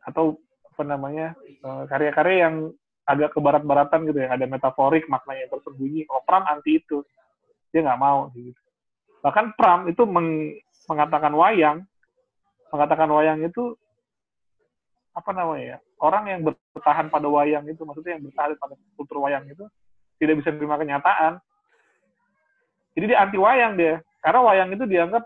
atau 0.07 0.39
apa 0.71 0.83
namanya 0.87 1.35
uh, 1.67 1.83
karya-karya 1.91 2.47
yang 2.47 2.55
agak 3.03 3.35
ke 3.35 3.39
barat-baratan 3.43 4.07
gitu 4.07 4.23
ya. 4.23 4.31
Ada 4.31 4.47
metaforik 4.47 5.11
maknanya 5.11 5.43
yang 5.43 5.51
tersembunyi 5.51 6.07
kalau 6.07 6.23
Pram 6.23 6.47
anti 6.47 6.79
itu. 6.79 7.03
Dia 7.75 7.83
nggak 7.83 7.99
mau 7.99 8.31
gitu. 8.31 8.55
Bahkan 9.19 9.59
Pram 9.59 9.91
itu 9.91 10.07
meng- 10.07 10.55
mengatakan 10.87 11.35
wayang. 11.35 11.83
Mengatakan 12.71 13.11
wayang 13.11 13.43
itu 13.43 13.75
apa 15.11 15.35
namanya 15.35 15.75
ya 15.75 15.77
orang 16.01 16.23
yang 16.27 16.39
bertahan 16.43 17.07
pada 17.07 17.27
wayang 17.29 17.65
itu 17.69 17.81
maksudnya 17.85 18.17
yang 18.17 18.25
bertahan 18.25 18.57
pada 18.57 18.73
kultur 18.97 19.21
wayang 19.21 19.45
itu 19.45 19.63
tidak 20.17 20.41
bisa 20.41 20.49
menerima 20.51 20.75
kenyataan 20.81 21.33
jadi 22.93 23.05
dia 23.07 23.17
anti 23.21 23.37
wayang 23.37 23.73
dia 23.77 24.01
karena 24.19 24.39
wayang 24.41 24.69
itu 24.73 24.83
dianggap 24.85 25.23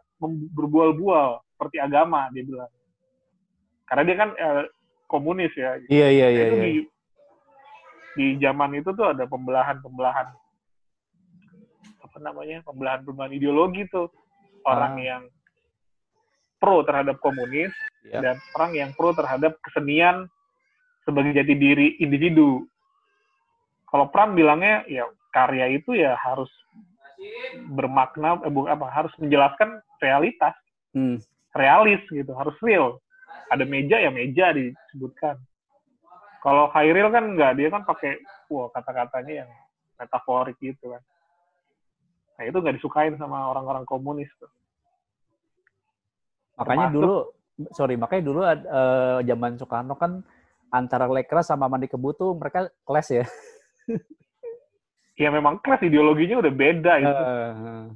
berbual-bual 0.53 1.39
seperti 1.55 1.77
agama 1.79 2.27
dia 2.32 2.44
bilang 2.44 2.72
karena 3.88 4.01
dia 4.03 4.15
kan 4.17 4.29
eh, 4.36 4.63
komunis 5.05 5.53
ya 5.55 5.79
Iya 5.88 6.08
iya 6.12 6.25
Nah, 6.27 6.34
iya. 6.34 6.44
itu 6.44 6.55
iya. 6.55 6.63
di 6.65 6.74
di 8.15 8.25
zaman 8.39 8.72
itu 8.75 8.89
tuh 8.96 9.12
ada 9.12 9.27
pembelahan-pembelahan 9.27 10.27
apa 12.00 12.17
namanya 12.24 12.63
pembelahan-pembelahan 12.63 13.36
ideologi 13.36 13.84
tuh 13.91 14.08
orang 14.63 14.96
Ah. 14.98 15.03
yang 15.03 15.24
pro 16.58 16.82
terhadap 16.88 17.20
komunis 17.20 17.72
Ya. 18.08 18.22
dan 18.24 18.36
orang 18.55 18.72
yang 18.74 18.89
pro 18.96 19.12
terhadap 19.12 19.58
kesenian 19.62 20.29
sebagai 21.05 21.31
jati 21.31 21.53
diri 21.53 21.88
individu. 22.01 22.65
Kalau 23.85 24.09
Pram 24.09 24.33
bilangnya 24.33 24.83
ya 24.89 25.05
karya 25.29 25.69
itu 25.71 25.93
ya 25.93 26.17
harus 26.17 26.50
bermakna 27.71 28.41
eh, 28.43 28.51
bu- 28.51 28.67
apa 28.67 28.89
harus 28.91 29.13
menjelaskan 29.21 29.79
realitas, 30.01 30.51
Hmm. 30.91 31.21
realis 31.53 32.01
gitu, 32.09 32.33
harus 32.35 32.57
real. 32.59 33.00
Ada 33.47 33.63
meja 33.63 34.01
ya 34.01 34.09
meja 34.09 34.51
disebutkan. 34.51 35.38
Kalau 36.41 36.69
Khairil 36.69 37.09
kan 37.09 37.24
enggak, 37.33 37.57
dia 37.57 37.69
kan 37.69 37.85
pakai 37.85 38.19
wah 38.50 38.69
kata-katanya 38.69 39.45
yang 39.45 39.50
metaforik 39.95 40.57
gitu 40.59 40.91
kan. 40.91 41.01
Nah 42.35 42.43
itu 42.43 42.57
nggak 42.57 42.75
disukain 42.75 43.15
sama 43.15 43.47
orang-orang 43.50 43.85
komunis 43.88 44.29
tuh. 44.38 44.50
Makanya 46.55 46.91
Termasuk- 46.91 46.95
dulu, 46.95 47.15
sorry, 47.71 47.95
makanya 47.95 48.24
dulu 48.24 48.39
eh, 48.43 48.59
zaman 49.24 49.55
Soekarno 49.55 49.95
kan 49.95 50.21
antara 50.69 51.05
Lekras 51.07 51.48
sama 51.48 51.65
Mandi 51.67 51.88
Kebu 51.88 52.10
tuh 52.13 52.31
mereka 52.34 52.69
kelas 52.84 53.07
ya. 53.12 53.25
Ya 55.15 55.31
memang 55.31 55.63
kelas 55.63 55.79
ideologinya 55.79 56.43
udah 56.43 56.51
beda 56.51 56.93
gitu. 57.00 57.24
Eh, 57.24 57.88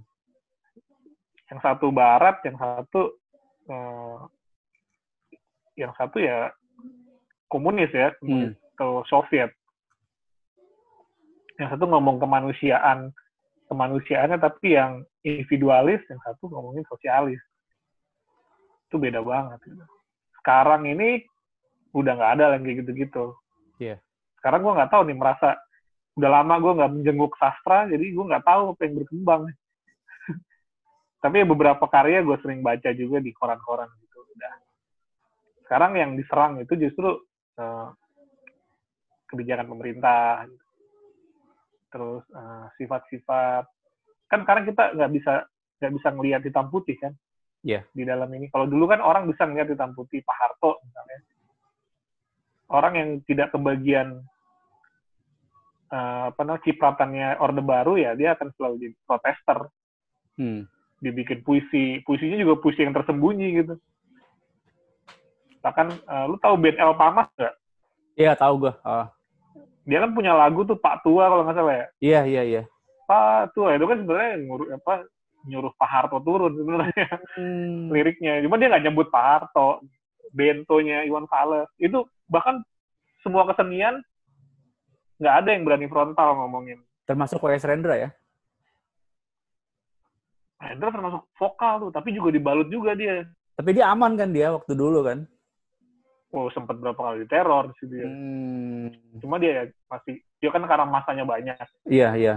yang 1.51 1.59
satu 1.59 1.91
barat, 1.91 2.39
yang 2.47 2.55
satu 2.55 3.11
eh, 3.67 4.17
yang 5.75 5.91
satu 5.99 6.15
ya 6.23 6.47
komunis 7.51 7.91
ya, 7.91 8.15
Hmm. 8.23 8.55
atau 8.55 9.03
Soviet. 9.03 9.51
Yang 11.59 11.75
satu 11.75 11.91
ngomong 11.91 12.23
kemanusiaan, 12.23 13.11
kemanusiaannya 13.67 14.39
tapi 14.39 14.79
yang 14.79 15.03
individualis, 15.19 15.99
yang 16.07 16.23
satu 16.23 16.47
ngomongin 16.47 16.87
sosialis. 16.87 17.43
Itu 18.87 18.95
beda 18.95 19.19
banget. 19.19 19.59
gitu. 19.67 19.83
Sekarang 20.39 20.87
ini 20.87 21.27
udah 21.93 22.13
nggak 22.15 22.31
ada 22.37 22.45
lagi 22.55 22.71
gitu-gitu. 22.77 23.33
Iya. 23.81 23.97
Sekarang 24.37 24.61
gue 24.61 24.73
nggak 24.77 24.91
tahu 24.91 25.01
nih 25.09 25.17
merasa 25.17 25.57
udah 26.19 26.29
lama 26.29 26.55
gue 26.59 26.73
nggak 26.79 26.91
menjenguk 26.99 27.33
sastra, 27.39 27.87
jadi 27.87 28.05
gue 28.11 28.25
nggak 28.29 28.45
tahu 28.45 28.75
apa 28.75 28.81
yang 28.85 28.93
berkembang. 29.01 29.41
Tapi 31.23 31.35
ya 31.41 31.45
beberapa 31.47 31.85
karya 31.87 32.19
gue 32.23 32.37
sering 32.43 32.59
baca 32.59 32.89
juga 32.93 33.17
di 33.23 33.31
koran-koran 33.33 33.89
gitu. 34.03 34.19
Udah. 34.35 34.53
Sekarang 35.65 35.91
yang 35.95 36.11
diserang 36.19 36.59
itu 36.61 36.73
justru 36.75 37.23
eh, 37.57 37.87
kebijakan 39.29 39.67
pemerintah, 39.69 40.45
gitu. 40.45 40.65
terus 41.89 42.23
eh, 42.35 42.65
sifat-sifat. 42.77 43.65
Kan 44.29 44.45
sekarang 44.45 44.63
kita 44.69 44.93
nggak 44.93 45.11
bisa 45.15 45.33
nggak 45.79 45.93
bisa 45.95 46.07
ngelihat 46.13 46.41
hitam 46.43 46.67
putih 46.67 46.99
kan? 46.99 47.13
Iya. 47.63 47.83
Di 47.91 48.03
dalam 48.07 48.29
ini. 48.35 48.47
Kalau 48.51 48.67
dulu 48.67 48.87
kan 48.87 49.03
orang 49.03 49.27
bisa 49.27 49.43
ngelihat 49.47 49.71
hitam 49.71 49.91
putih, 49.95 50.23
Pak 50.23 50.35
Harto 50.35 50.79
misalnya. 50.83 51.19
Orang 52.69 52.93
yang 52.95 53.09
tidak 53.25 53.49
kebagian 53.49 54.21
eh, 55.89 56.21
apa 56.29 56.41
namanya 56.45 56.63
cipratannya 56.65 57.27
Orde 57.41 57.61
Baru 57.65 57.97
ya 57.97 58.13
dia 58.13 58.37
akan 58.37 58.53
selalu 58.53 58.75
jadi 58.77 58.95
protester 59.03 59.57
hmm. 60.37 60.61
dibikin 61.01 61.41
puisi 61.41 61.99
puisinya 62.05 62.37
juga 62.37 62.61
puisi 62.61 62.85
yang 62.85 62.93
tersembunyi 62.93 63.47
gitu 63.63 63.73
bahkan 65.59 65.91
eh, 65.91 66.25
lu 66.29 66.37
tahu 66.39 66.55
band 66.55 66.77
El 66.77 66.93
Pamas 66.95 67.27
nggak 67.35 67.55
Iya 68.19 68.35
tahu 68.35 68.67
gue. 68.67 68.73
Ah. 68.83 69.07
dia 69.87 70.03
kan 70.03 70.11
punya 70.11 70.35
lagu 70.35 70.67
tuh 70.67 70.75
Pak 70.75 71.01
Tua 71.07 71.31
kalau 71.31 71.41
nggak 71.47 71.55
salah 71.55 71.73
ya 71.73 71.85
Iya 71.99 72.21
iya 72.27 72.41
iya. 72.43 72.61
Pak 73.07 73.55
Tua 73.57 73.73
itu 73.73 73.85
kan 73.87 73.97
sebenarnya 74.03 74.33
nyuruh 74.45 74.67
apa 74.75 74.93
nyuruh 75.47 75.71
Pak 75.79 75.89
Harto 75.89 76.17
turun 76.21 76.53
sebenarnya 76.53 77.07
Hmm. 77.39 77.89
liriknya 77.95 78.43
cuma 78.45 78.59
dia 78.59 78.69
nggak 78.69 78.83
nyebut 78.85 79.07
Pak 79.09 79.23
Harto 79.25 79.81
bentonya 80.31 81.03
Iwan 81.03 81.25
Fals 81.25 81.69
itu 81.77 82.01
bahkan 82.25 82.61
semua 83.19 83.43
kesenian 83.45 83.99
nggak 85.19 85.35
ada 85.35 85.49
yang 85.51 85.63
berani 85.63 85.87
frontal 85.87 86.35
ngomongin 86.35 86.79
Termasuk 87.03 87.41
W.S. 87.41 87.65
Rendra 87.65 87.97
ya. 87.97 88.09
Hendra 90.59 90.91
termasuk 90.91 91.25
vokal 91.33 91.81
tuh 91.81 91.91
tapi 91.91 92.11
juga 92.11 92.29
dibalut 92.29 92.67
juga 92.67 92.93
dia 92.93 93.23
Tapi 93.55 93.73
dia 93.73 93.89
aman 93.89 94.13
kan 94.13 94.29
dia 94.29 94.51
waktu 94.51 94.75
dulu 94.75 95.01
kan. 95.01 95.23
oh 96.29 96.45
sempat 96.53 96.77
berapa 96.77 96.95
kali 96.95 97.25
diteror 97.25 97.73
sih 97.81 97.89
dia 97.89 98.05
Hmm. 98.05 98.93
cuma 99.17 99.41
dia 99.41 99.51
ya 99.51 99.63
masih 99.89 100.21
dia 100.37 100.49
kan 100.53 100.61
karena 100.61 100.85
masanya 100.85 101.25
banyak 101.25 101.57
Iya 101.89 102.09
iya. 102.13 102.35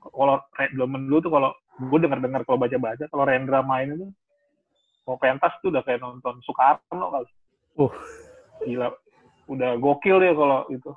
kalau 0.00 0.40
zaman 0.56 1.04
dulu 1.04 1.18
tuh 1.20 1.28
kalau 1.28 1.50
gue 1.78 1.98
dengar 2.00 2.18
dengar 2.18 2.42
kalau 2.42 2.56
baca 2.56 2.74
baca 2.74 3.04
kalau 3.04 3.24
Rendra 3.28 3.60
main 3.60 3.92
itu 3.92 4.06
mau 5.08 5.16
pentas 5.16 5.56
tuh 5.64 5.72
udah 5.72 5.80
kayak 5.80 6.04
nonton 6.04 6.36
Soekarno 6.44 7.08
kali. 7.08 7.30
Uh. 7.80 7.92
gila. 8.68 8.92
Udah 9.48 9.80
gokil 9.80 10.20
dia 10.20 10.36
kalau 10.36 10.68
itu. 10.68 10.92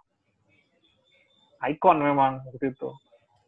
Ikon 1.64 2.04
memang 2.04 2.44
waktu 2.44 2.76
itu. 2.76 2.92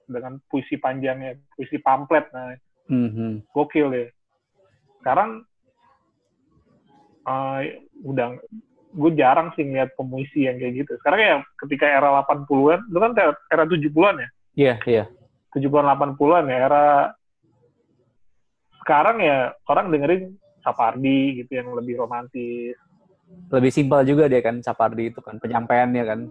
Dengan 0.08 0.40
puisi 0.48 0.80
panjangnya 0.80 1.36
puisi 1.52 1.76
pamflet 1.84 2.32
nah. 2.32 2.56
Hmm. 2.84 3.40
gokil 3.56 3.96
deh 3.96 4.12
sekarang 5.00 5.44
eh, 7.28 7.60
udah 8.04 8.40
gue 8.94 9.12
jarang 9.20 9.52
sih 9.56 9.68
ngeliat 9.68 9.92
pemuisi 10.00 10.48
yang 10.48 10.56
kayak 10.62 10.86
gitu. 10.86 10.92
Sekarang 11.04 11.20
ya 11.20 11.36
ketika 11.60 11.92
era 11.92 12.24
80-an 12.24 12.88
itu 12.88 13.00
kan 13.04 13.12
era 13.52 13.64
70-an 13.68 14.16
ya? 14.16 14.30
Iya 14.54 14.76
iya. 14.88 15.04
70-an 15.52 16.16
80-an 16.16 16.46
ya 16.48 16.58
era 16.72 16.86
sekarang 18.84 19.18
ya 19.24 19.56
orang 19.68 19.92
dengerin 19.92 20.24
Sapardi 20.64 21.20
gitu 21.38 21.52
yang 21.54 21.70
lebih 21.72 22.00
romantis 22.00 22.74
Lebih 23.50 23.70
simpel 23.70 24.02
juga 24.04 24.26
dia 24.26 24.40
kan 24.40 24.60
Sapardi 24.60 25.10
itu 25.10 25.20
kan 25.20 25.38
penyampaiannya 25.38 26.04
kan. 26.04 26.22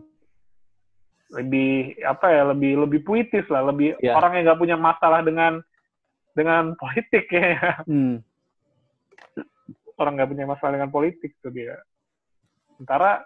lebih 1.32 1.96
apa 2.04 2.28
ya 2.28 2.42
lebih 2.46 2.76
lebih 2.78 3.00
puitis 3.02 3.48
lah 3.48 3.64
lebih 3.64 3.96
Ya. 3.98 4.12
orang 4.12 4.36
yang 4.36 4.44
nggak 4.46 4.60
punya 4.60 4.76
masalah 4.76 5.20
dengan 5.20 5.64
dengan 6.32 6.76
politik 6.76 7.24
ya 7.30 7.80
Hmm. 7.88 8.20
orang 9.96 10.12
nggak 10.14 10.28
punya 10.28 10.44
masalah 10.44 10.76
dengan 10.76 10.90
politik 10.90 11.32
tuh 11.40 11.48
dia 11.48 11.80
sementara 12.74 13.24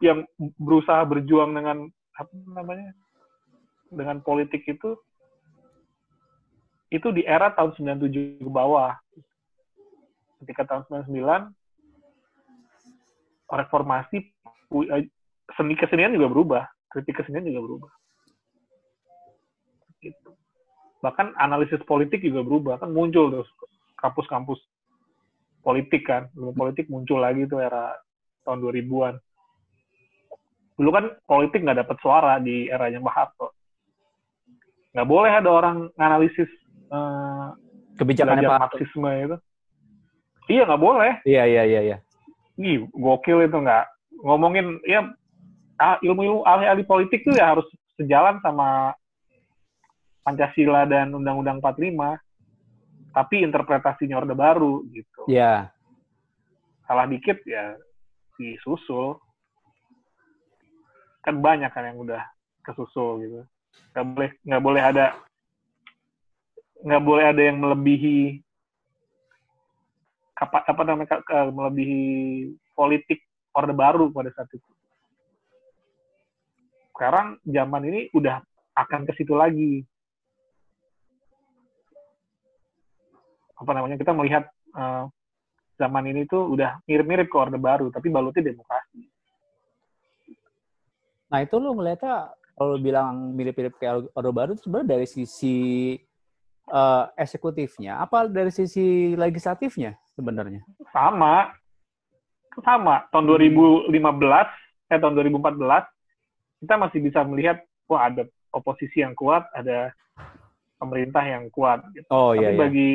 yang 0.00 0.24
berusaha 0.56 1.04
berjuang 1.04 1.52
dengan 1.52 1.84
apa 2.14 2.32
namanya 2.48 2.96
dengan 3.92 4.24
politik 4.24 4.64
itu 4.64 4.96
itu 6.88 7.08
di 7.10 7.20
era 7.22 7.52
tahun 7.52 7.76
97 8.00 8.40
ke 8.40 8.48
bawah 8.48 8.96
ketika 10.44 10.64
tahun 10.66 10.82
99 11.08 11.52
reformasi 13.50 14.18
eh, 14.90 15.04
seni 15.58 15.74
kesenian 15.74 16.14
juga 16.14 16.28
berubah 16.30 16.64
kritik 16.90 17.22
kesenian 17.22 17.46
juga 17.46 17.60
berubah. 17.62 17.90
Gitu. 20.02 20.30
Bahkan 21.00 21.38
analisis 21.38 21.80
politik 21.86 22.20
juga 22.20 22.42
berubah 22.42 22.82
kan 22.82 22.90
muncul 22.90 23.30
terus 23.30 23.50
kampus-kampus 24.02 24.58
politik 25.62 26.02
kan. 26.08 26.26
Ilmu 26.34 26.52
politik 26.56 26.90
muncul 26.90 27.22
lagi 27.22 27.46
tuh 27.46 27.62
era 27.62 27.94
tahun 28.42 28.64
2000-an 28.64 29.14
dulu 30.80 30.96
kan 30.96 31.12
politik 31.28 31.60
nggak 31.60 31.84
dapat 31.84 31.96
suara 32.00 32.40
di 32.40 32.72
eranya 32.72 33.04
Mbak 33.04 33.12
Harto. 33.12 33.52
Nggak 34.96 35.08
boleh 35.12 35.32
ada 35.36 35.50
orang 35.52 35.92
analisis 36.00 36.48
eh, 36.88 37.48
Kebijakannya 38.00 38.48
belajar 38.48 38.56
Pak. 38.56 38.60
marxisme 38.64 39.10
itu 39.12 39.36
iya 40.50 40.66
nggak 40.66 40.82
boleh. 40.82 41.12
Iya 41.22 41.42
iya 41.46 41.62
iya 41.62 41.80
iya. 41.80 41.96
Ih, 42.58 42.84
gokil 42.90 43.46
itu 43.46 43.56
nggak. 43.56 43.86
Ngomongin 44.20 44.82
ya 44.84 45.06
ilmu-ilmu 46.04 46.44
ahli-ahli 46.44 46.84
politik 46.84 47.24
tuh 47.24 47.32
ya 47.38 47.56
harus 47.56 47.64
sejalan 47.96 48.36
sama 48.44 48.92
Pancasila 50.20 50.84
dan 50.84 51.16
Undang-Undang 51.16 51.64
45 51.64 52.20
tapi 53.10 53.42
interpretasinya 53.42 54.20
Orde 54.20 54.36
Baru 54.36 54.84
gitu. 54.92 55.26
Iya. 55.26 55.72
salah 56.90 57.06
dikit 57.06 57.38
ya 57.46 57.78
disusul. 58.34 59.14
Kan 61.22 61.38
banyak 61.38 61.70
kan 61.70 61.86
yang 61.86 62.02
udah 62.02 62.18
kesusul 62.66 63.22
gitu. 63.22 63.40
Nggak 63.94 64.06
boleh 64.10 64.30
nggak 64.42 64.62
boleh 64.62 64.82
ada 64.82 65.06
nggak 66.82 67.02
boleh 67.04 67.24
ada 67.30 67.42
yang 67.44 67.62
melebihi 67.62 68.42
apa 70.40 70.64
apa 70.64 70.82
namanya 70.88 71.08
ke- 71.20 71.24
ke- 71.28 71.52
melebihi 71.52 72.02
politik 72.72 73.20
orde 73.52 73.76
baru 73.76 74.08
pada 74.08 74.32
saat 74.32 74.48
itu. 74.50 74.70
Sekarang 76.96 77.36
zaman 77.44 77.82
ini 77.88 78.00
udah 78.16 78.40
akan 78.76 79.04
ke 79.04 79.12
situ 79.20 79.36
lagi. 79.36 79.84
Apa 83.60 83.70
namanya 83.76 84.00
kita 84.00 84.16
melihat 84.16 84.48
eh, 84.72 85.04
zaman 85.76 86.04
ini 86.08 86.24
tuh 86.24 86.56
udah 86.56 86.80
mirip-mirip 86.88 87.28
ke 87.28 87.36
orde 87.36 87.60
baru 87.60 87.92
tapi 87.92 88.08
balutnya 88.08 88.52
demokrasi. 88.52 89.04
Nah 91.30 91.38
itu 91.46 91.54
lu 91.62 91.78
ngeliatnya 91.78 92.34
kalau 92.58 92.76
bilang 92.76 93.32
mirip-mirip 93.38 93.78
kayak 93.78 94.10
Orde 94.12 94.32
Baru 94.34 94.52
sebenarnya 94.58 94.98
dari 94.98 95.06
sisi 95.06 95.56
uh, 96.70 97.10
eksekutifnya 97.18 98.00
apa 98.00 98.30
dari 98.30 98.54
sisi 98.54 99.12
legislatifnya 99.18 99.98
sebenarnya? 100.14 100.62
Sama. 100.94 101.52
Sama. 102.62 103.06
Tahun 103.10 103.26
2015 103.26 103.90
eh 104.90 104.98
tahun 104.98 105.14
2014 105.22 106.64
kita 106.66 106.74
masih 106.78 106.98
bisa 107.02 107.20
melihat 107.22 107.62
wah 107.86 108.10
ada 108.10 108.26
oposisi 108.50 109.02
yang 109.02 109.14
kuat, 109.14 109.46
ada 109.54 109.94
pemerintah 110.78 111.22
yang 111.22 111.46
kuat 111.52 111.84
gitu. 111.94 112.08
Oh 112.10 112.34
Tapi 112.34 112.42
iya 112.42 112.48
iya. 112.54 112.58
bagi 112.58 112.90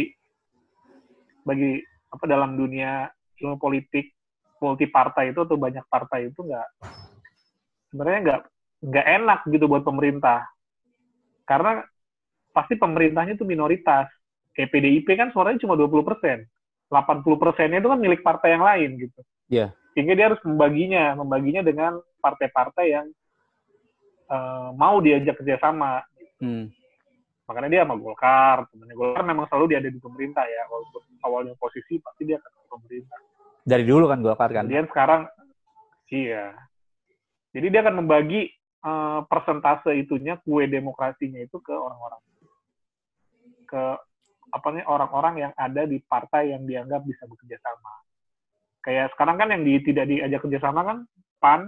bagi 1.45 1.71
apa 2.09 2.25
dalam 2.25 2.57
dunia 2.57 3.11
ilmu 3.39 3.59
politik 3.61 4.15
multi 4.63 4.87
partai 4.89 5.35
itu 5.35 5.43
atau 5.43 5.59
banyak 5.59 5.85
partai 5.85 6.31
itu 6.31 6.39
nggak 6.41 6.67
sebenarnya 7.91 8.19
nggak 8.23 8.41
nggak 8.85 9.07
enak 9.21 9.39
gitu 9.51 9.65
buat 9.69 9.83
pemerintah 9.85 10.47
karena 11.45 11.85
pasti 12.55 12.79
pemerintahnya 12.79 13.35
itu 13.35 13.43
minoritas. 13.43 14.07
Kayak 14.55 14.71
PDIP 14.71 15.07
kan 15.19 15.35
suaranya 15.35 15.59
cuma 15.59 15.75
20 15.75 16.07
persen. 16.07 16.47
80 16.87 17.35
persennya 17.35 17.83
itu 17.83 17.91
kan 17.91 17.99
milik 17.99 18.23
partai 18.23 18.55
yang 18.55 18.63
lain 18.63 18.89
gitu. 18.95 19.21
Iya. 19.45 19.77
sehingga 19.93 20.11
dia 20.17 20.25
harus 20.27 20.41
membaginya 20.43 21.15
membaginya 21.15 21.63
dengan 21.63 21.95
partai-partai 22.19 22.85
yang 22.89 23.07
eh, 24.27 24.69
mau 24.75 24.99
diajak 24.99 25.39
kerjasama. 25.39 26.01
Hmm. 26.35 26.67
makanya 27.45 27.69
dia 27.71 27.81
sama 27.85 27.95
Golkar 27.95 28.65
temennya 28.73 28.97
Golkar 28.97 29.23
memang 29.23 29.45
selalu 29.47 29.65
dia 29.71 29.79
ada 29.79 29.87
di 29.87 30.01
pemerintah 30.01 30.43
ya. 30.43 30.65
Walaupun 30.67 31.01
awalnya 31.23 31.51
oposisi 31.55 32.01
pasti 32.01 32.25
dia 32.27 32.41
akan 32.41 32.51
ke 32.51 32.63
pemerintah. 32.67 33.19
Dari 33.63 33.83
dulu 33.85 34.05
kan 34.09 34.19
Golkar 34.19 34.49
kan. 34.51 34.65
kemudian 34.65 34.89
sekarang 34.89 35.21
iya. 36.11 36.57
Jadi 37.55 37.67
dia 37.71 37.81
akan 37.85 37.95
membagi 38.03 38.51
eh, 38.83 39.19
persentase 39.29 39.95
itunya 39.95 40.41
kue 40.43 40.67
demokrasinya 40.67 41.39
itu 41.39 41.61
ke 41.61 41.71
orang-orang 41.71 42.19
ke 43.75 43.85
apa 44.55 44.67
nih 44.71 44.87
orang-orang 44.87 45.35
yang 45.43 45.51
ada 45.59 45.83
di 45.83 45.99
partai 45.99 46.55
yang 46.55 46.63
dianggap 46.63 47.03
bisa 47.03 47.27
bekerja 47.27 47.59
sama 47.59 47.91
kayak 48.79 49.11
sekarang 49.17 49.35
kan 49.35 49.51
yang 49.51 49.67
di, 49.67 49.83
tidak 49.83 50.05
diajak 50.07 50.39
kerjasama 50.39 50.81
kan 50.87 50.97
PAN 51.43 51.61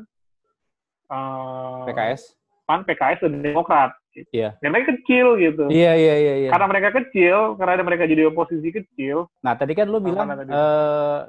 eh, 1.11 1.83
PKS. 1.91 2.21
PAN 2.63 2.87
PKS 2.87 3.19
dan 3.27 3.33
Demokrat 3.43 3.91
Iya. 4.33 4.57
dan 4.65 4.73
mereka 4.73 4.97
kecil 4.97 5.37
gitu 5.37 5.69
Iya 5.69 5.93
iya 5.93 6.15
iya. 6.17 6.33
iya. 6.41 6.49
karena 6.49 6.65
mereka 6.65 6.89
kecil, 6.89 7.53
karena 7.53 7.85
mereka 7.85 8.09
jadi 8.09 8.33
oposisi 8.33 8.73
kecil, 8.73 9.29
Nah 9.45 9.53
tadi 9.53 9.77
kan 9.77 9.85
lu 9.85 10.01
bilang 10.01 10.25
eh, 10.33 11.19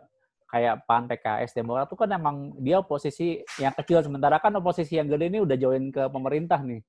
kayak 0.49 0.89
PAN, 0.89 1.05
PKS, 1.05 1.53
Demokrat 1.53 1.93
itu 1.93 1.97
kan 2.01 2.09
emang 2.17 2.37
dia 2.57 2.81
oposisi 2.81 3.45
yang 3.61 3.77
kecil 3.77 4.01
sementara 4.01 4.41
kan 4.41 4.57
oposisi 4.57 4.97
yang 4.97 5.05
gede 5.05 5.29
ini 5.29 5.45
udah 5.45 5.57
join 5.61 5.93
ke 5.93 6.09
pemerintah 6.09 6.61
nih. 6.65 6.81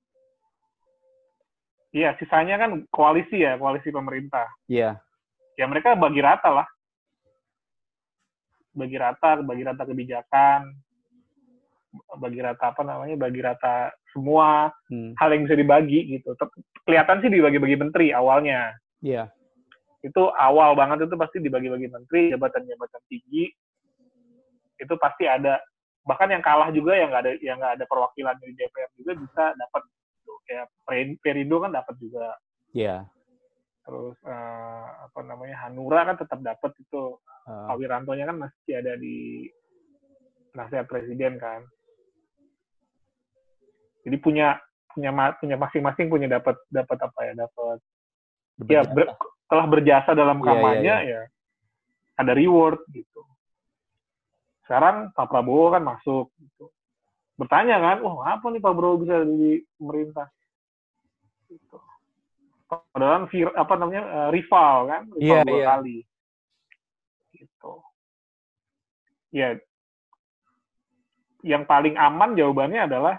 Iya 1.89 2.13
sisanya 2.17 2.55
kan 2.61 2.85
koalisi 2.93 3.41
ya, 3.41 3.57
koalisi 3.57 3.89
pemerintah. 3.89 4.45
Iya. 4.69 4.99
Ya 5.57 5.65
mereka 5.67 5.97
bagi 5.97 6.21
rata 6.23 6.49
lah, 6.49 6.67
bagi 8.71 8.95
rata, 8.95 9.43
bagi 9.43 9.63
rata 9.65 9.83
kebijakan, 9.83 10.71
bagi 12.21 12.39
rata 12.39 12.71
apa 12.71 12.81
namanya, 12.85 13.15
bagi 13.17 13.41
rata 13.41 13.91
semua 14.13 14.69
Hmm. 14.89 15.13
hal 15.17 15.29
yang 15.33 15.45
bisa 15.45 15.57
dibagi 15.57 16.17
gitu. 16.17 16.33
Kelihatan 16.85 17.21
sih 17.21 17.29
dibagi-bagi 17.29 17.77
menteri 17.77 18.07
awalnya. 18.13 18.73
Iya. 19.01 19.29
Itu 20.01 20.31
awal 20.31 20.79
banget 20.79 21.05
itu 21.05 21.15
pasti 21.19 21.37
dibagi-bagi 21.43 21.91
menteri, 21.91 22.31
jabatan-jabatan 22.33 23.01
tinggi. 23.11 23.51
Itu 24.79 24.95
pasti 24.95 25.27
ada 25.27 25.59
bahkan 26.07 26.31
yang 26.31 26.41
kalah 26.41 26.71
juga 26.71 26.95
yang 26.95 27.11
nggak 27.11 27.23
ada 27.27 27.33
yang 27.43 27.57
nggak 27.59 27.73
ada 27.77 27.85
perwakilan 27.85 28.33
di 28.41 28.55
DPR 28.55 28.89
juga 28.95 29.11
bisa 29.19 29.43
dapat. 29.53 29.83
Kayak 30.49 30.65
Perin- 30.81 31.19
Perindo 31.21 31.61
kan 31.61 31.69
dapat 31.69 31.93
juga. 32.01 32.33
Iya. 32.73 33.05
terus 33.79 34.13
eh, 34.21 34.85
apa 35.01 35.25
namanya 35.25 35.65
Hanura 35.65 36.05
kan 36.05 36.13
tetap 36.13 36.37
dapat 36.41 36.73
itu. 36.77 37.17
Eh, 37.49 37.65
Pak 37.65 37.77
Wirantonya 37.77 38.25
kan 38.25 38.37
masih 38.37 38.73
ada 38.77 38.93
di 38.93 39.49
nasihat 40.53 40.85
presiden 40.85 41.41
kan. 41.41 41.65
Jadi 44.05 44.17
punya 44.21 44.61
punya 44.89 45.09
punya 45.37 45.57
masing-masing 45.57 46.05
punya 46.05 46.27
dapat 46.29 46.53
dapat 46.69 46.97
apa 47.01 47.19
ya 47.23 47.33
dapat 47.37 47.77
ya 48.65 48.81
ber- 48.85 49.13
telah 49.45 49.65
berjasa 49.65 50.11
dalam 50.13 50.37
Iya, 50.37 50.45
kampanye 50.45 50.83
iya, 50.85 50.97
ya 51.01 51.21
ada 52.13 52.33
reward 52.37 52.85
gitu. 52.91 53.21
Sekarang 54.65 55.09
Pak 55.13 55.25
Prabowo 55.25 55.73
kan 55.73 55.81
masuk 55.81 56.29
gitu. 56.37 56.69
bertanya 57.39 57.79
kan 57.79 57.97
wah 58.03 58.35
apa 58.35 58.45
nih 58.51 58.59
Pak 58.59 58.73
Prabowo 58.75 59.01
bisa 59.01 59.23
di 59.23 59.63
pemerintah 59.79 60.27
gitu. 61.49 61.77
padahal 62.69 63.25
vir, 63.33 63.49
apa 63.57 63.73
namanya 63.75 64.03
eh, 64.05 64.29
rival 64.33 64.75
kan 64.85 65.03
rival 65.17 65.25
Iya, 65.25 65.39
dua 65.43 65.57
iya. 65.57 65.65
kali 65.73 65.97
gitu 67.33 67.73
ya 69.33 69.49
yang 71.43 71.63
paling 71.63 71.95
aman 71.95 72.35
jawabannya 72.35 72.85
adalah 72.85 73.15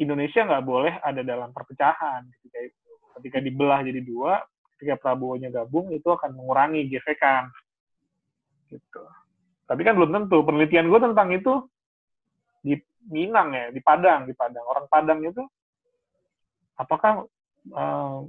Indonesia 0.00 0.42
nggak 0.42 0.64
boleh 0.64 0.94
ada 1.04 1.20
dalam 1.20 1.52
perpecahan 1.52 2.24
ketika 2.38 2.58
itu. 2.64 2.90
Ketika 3.20 3.38
dibelah 3.44 3.80
jadi 3.84 4.00
dua, 4.00 4.40
ketika 4.76 4.96
Prabowo-nya 4.96 5.52
gabung 5.52 5.92
itu 5.92 6.08
akan 6.08 6.32
mengurangi 6.32 6.88
gesekan. 6.88 7.52
Gitu. 8.72 9.02
Tapi 9.68 9.80
kan 9.84 9.94
belum 9.94 10.10
tentu. 10.10 10.40
Penelitian 10.42 10.88
gue 10.88 11.00
tentang 11.00 11.28
itu 11.30 11.52
di 12.64 12.74
Minang 13.12 13.52
ya, 13.52 13.66
di 13.68 13.80
Padang, 13.84 14.24
di 14.24 14.34
Padang. 14.34 14.64
Orang 14.64 14.86
Padang 14.88 15.20
itu 15.22 15.42
apakah 16.82 17.26
eh, 17.70 18.20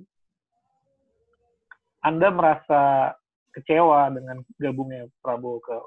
Anda 2.04 2.28
merasa 2.30 3.14
kecewa 3.54 4.10
dengan 4.14 4.42
gabungnya 4.58 5.08
Prabowo 5.22 5.62
ke 5.62 5.78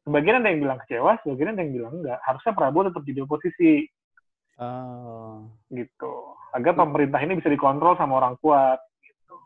Sebagian 0.00 0.40
ada 0.40 0.48
yang 0.48 0.64
bilang 0.64 0.80
kecewa, 0.80 1.20
sebagian 1.20 1.52
ada 1.52 1.60
yang 1.60 1.74
bilang 1.76 1.92
enggak. 2.00 2.18
Harusnya 2.24 2.56
Prabowo 2.56 2.88
tetap 2.88 3.04
jadi 3.04 3.20
oposisi. 3.22 3.84
Oh. 4.60 5.48
gitu. 5.72 6.36
Agar 6.52 6.76
pemerintah 6.76 7.16
ini 7.24 7.40
bisa 7.40 7.48
dikontrol 7.48 7.96
sama 7.96 8.20
orang 8.20 8.36
kuat 8.44 8.76
gitu. 9.00 9.36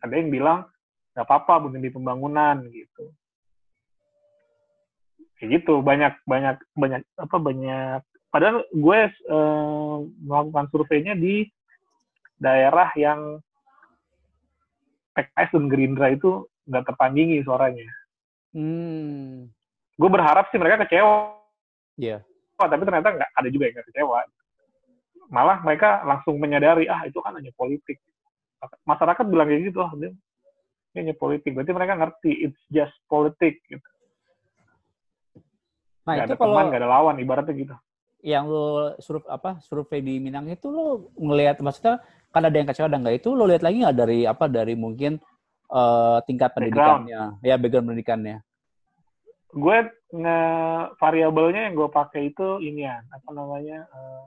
Ada 0.00 0.16
yang 0.16 0.32
bilang 0.32 0.58
nggak 1.12 1.26
apa-apa 1.28 1.68
demi 1.68 1.92
pembangunan 1.92 2.64
gitu. 2.72 3.12
Kayak 5.36 5.60
gitu. 5.60 5.84
Banyak 5.84 6.24
banyak 6.24 6.56
banyak 6.72 7.02
apa 7.20 7.36
banyak 7.36 8.00
padahal 8.30 8.64
gue 8.70 8.98
eh, 9.10 9.98
melakukan 10.24 10.66
surveinya 10.70 11.14
di 11.18 11.44
daerah 12.40 12.88
yang 12.96 13.42
PKS 15.12 15.50
dan 15.52 15.66
Gerindra 15.68 16.08
itu 16.14 16.46
nggak 16.66 16.94
tertandingi 16.94 17.42
suaranya 17.44 17.86
Hmm. 18.50 19.46
gue 19.94 20.10
berharap 20.10 20.50
sih 20.50 20.58
mereka 20.58 20.82
kecewa 20.82 21.38
Iya. 22.00 22.18
Oh, 22.56 22.68
tapi 22.68 22.82
ternyata 22.88 23.12
nggak 23.12 23.30
ada 23.36 23.48
juga 23.52 23.64
yang 23.68 23.74
nggak 23.76 23.88
kecewa. 23.92 24.18
Malah 25.30 25.58
mereka 25.62 26.00
langsung 26.08 26.40
menyadari, 26.40 26.88
ah 26.88 27.04
itu 27.04 27.20
kan 27.20 27.36
hanya 27.36 27.52
politik. 27.54 28.00
Masyarakat 28.88 29.24
bilang 29.28 29.48
kayak 29.48 29.72
gitu, 29.72 29.80
ah 29.84 29.92
dia 29.96 30.12
ini 30.90 30.98
hanya 31.06 31.14
politik. 31.14 31.54
Berarti 31.54 31.72
mereka 31.72 31.94
ngerti, 31.94 32.50
it's 32.50 32.62
just 32.72 32.92
politik. 33.06 33.62
Gitu. 33.68 33.88
Nah 36.04 36.18
Nggak 36.18 36.26
itu 36.26 36.34
ada 36.34 36.40
kalau 36.40 36.52
teman, 36.56 36.64
nggak 36.72 36.80
ada 36.82 36.90
lawan, 36.90 37.16
ibaratnya 37.22 37.54
gitu. 37.54 37.76
Yang 38.20 38.48
lo 38.48 38.96
suruh 39.00 39.24
apa 39.28 39.60
survei 39.64 40.04
di 40.04 40.20
Minang 40.20 40.48
itu 40.52 40.68
lo 40.68 41.12
ngelihat 41.16 41.64
maksudnya 41.64 42.04
kan 42.30 42.46
ada 42.46 42.56
yang 42.56 42.68
kecewa 42.68 42.92
dan 42.92 43.00
enggak 43.02 43.24
itu 43.24 43.32
lo 43.32 43.48
lihat 43.48 43.64
lagi 43.64 43.80
nggak 43.80 43.96
dari 43.96 44.18
apa 44.28 44.44
dari 44.46 44.74
mungkin 44.76 45.16
eh, 45.72 46.18
tingkat 46.28 46.52
Background. 46.52 47.08
pendidikannya 47.08 47.22
ya 47.40 47.54
background 47.56 47.86
pendidikannya 47.90 48.36
Gue 49.50 49.82
nge 50.14 50.40
variabelnya 51.02 51.66
yang 51.66 51.74
gue 51.74 51.90
pakai 51.90 52.30
itu 52.30 52.62
ini 52.62 52.86
ya, 52.86 53.02
apa 53.10 53.30
namanya, 53.34 53.82
eh, 53.82 54.24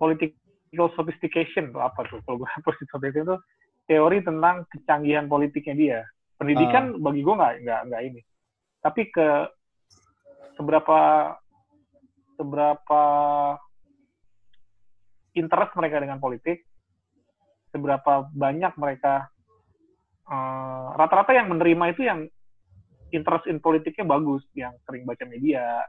political 0.00 0.88
sophistication 0.96 1.76
tuh 1.76 1.84
apa 1.84 2.00
tuh? 2.08 2.24
Kalau 2.24 2.40
gue 2.40 2.48
political 2.64 2.88
sophistication 2.96 3.28
itu 3.28 3.36
teori 3.84 4.18
tentang 4.24 4.64
kecanggihan 4.72 5.28
politiknya 5.28 5.74
dia. 5.76 6.00
Pendidikan 6.40 6.96
bagi 7.04 7.20
gue 7.20 7.34
nggak 7.36 7.54
nggak 7.68 7.80
nggak 7.92 8.02
ini. 8.08 8.20
Tapi 8.80 9.02
ke 9.12 9.28
seberapa 10.60 11.00
seberapa 12.36 13.04
interest 15.32 15.72
mereka 15.72 15.96
dengan 16.04 16.20
politik, 16.20 16.68
seberapa 17.72 18.28
banyak 18.28 18.76
mereka 18.76 19.32
eh, 20.28 20.86
rata-rata 21.00 21.32
yang 21.32 21.48
menerima 21.48 21.84
itu 21.96 22.04
yang 22.04 22.28
interest 23.08 23.48
in 23.48 23.56
politiknya 23.56 24.04
bagus, 24.04 24.44
yang 24.52 24.76
sering 24.84 25.08
baca 25.08 25.24
media, 25.24 25.80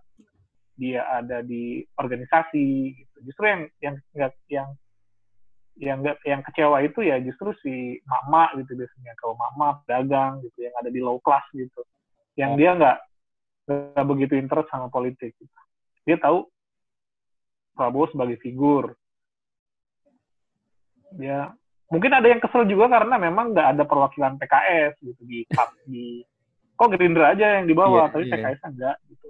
dia 0.80 1.04
ada 1.12 1.44
di 1.44 1.84
organisasi, 2.00 2.96
gitu. 2.96 3.18
justru 3.28 3.44
yang 3.52 3.62
yang 3.84 3.96
nggak 4.16 4.34
yang 4.48 4.70
yang 5.78 5.98
nggak 6.04 6.18
yang 6.28 6.42
kecewa 6.48 6.78
itu 6.84 7.00
ya 7.06 7.20
justru 7.24 7.56
si 7.64 8.00
mama 8.04 8.52
gitu 8.60 8.76
biasanya 8.76 9.16
kalau 9.18 9.40
mama 9.40 9.80
pedagang 9.84 10.44
gitu 10.44 10.68
yang 10.68 10.76
ada 10.78 10.92
di 10.92 11.00
low 11.00 11.18
class 11.24 11.46
gitu 11.56 11.82
yang 12.36 12.54
Oh. 12.54 12.58
dia 12.60 12.76
nggak 12.76 12.98
nggak 13.68 14.08
begitu 14.08 14.34
interest 14.38 14.70
sama 14.70 14.90
politik. 14.90 15.38
Dia 16.06 16.18
tahu 16.18 16.50
Prabowo 17.72 18.10
sebagai 18.12 18.38
figur. 18.42 18.94
Dia 21.16 21.52
mungkin 21.92 22.12
ada 22.16 22.28
yang 22.28 22.40
kesel 22.40 22.68
juga 22.68 22.88
karena 22.88 23.20
memang 23.20 23.52
nggak 23.52 23.68
ada 23.76 23.84
perwakilan 23.84 24.40
PKS 24.40 24.96
gitu 25.04 25.22
di 25.28 25.44
di 25.88 26.24
kok 26.76 26.90
Gerindra 26.98 27.36
aja 27.36 27.62
yang 27.62 27.70
dibawa, 27.70 28.08
yeah, 28.08 28.12
tapi 28.12 28.24
yeah. 28.26 28.34
PKS 28.34 28.60
enggak 28.66 28.98
gitu. 29.12 29.30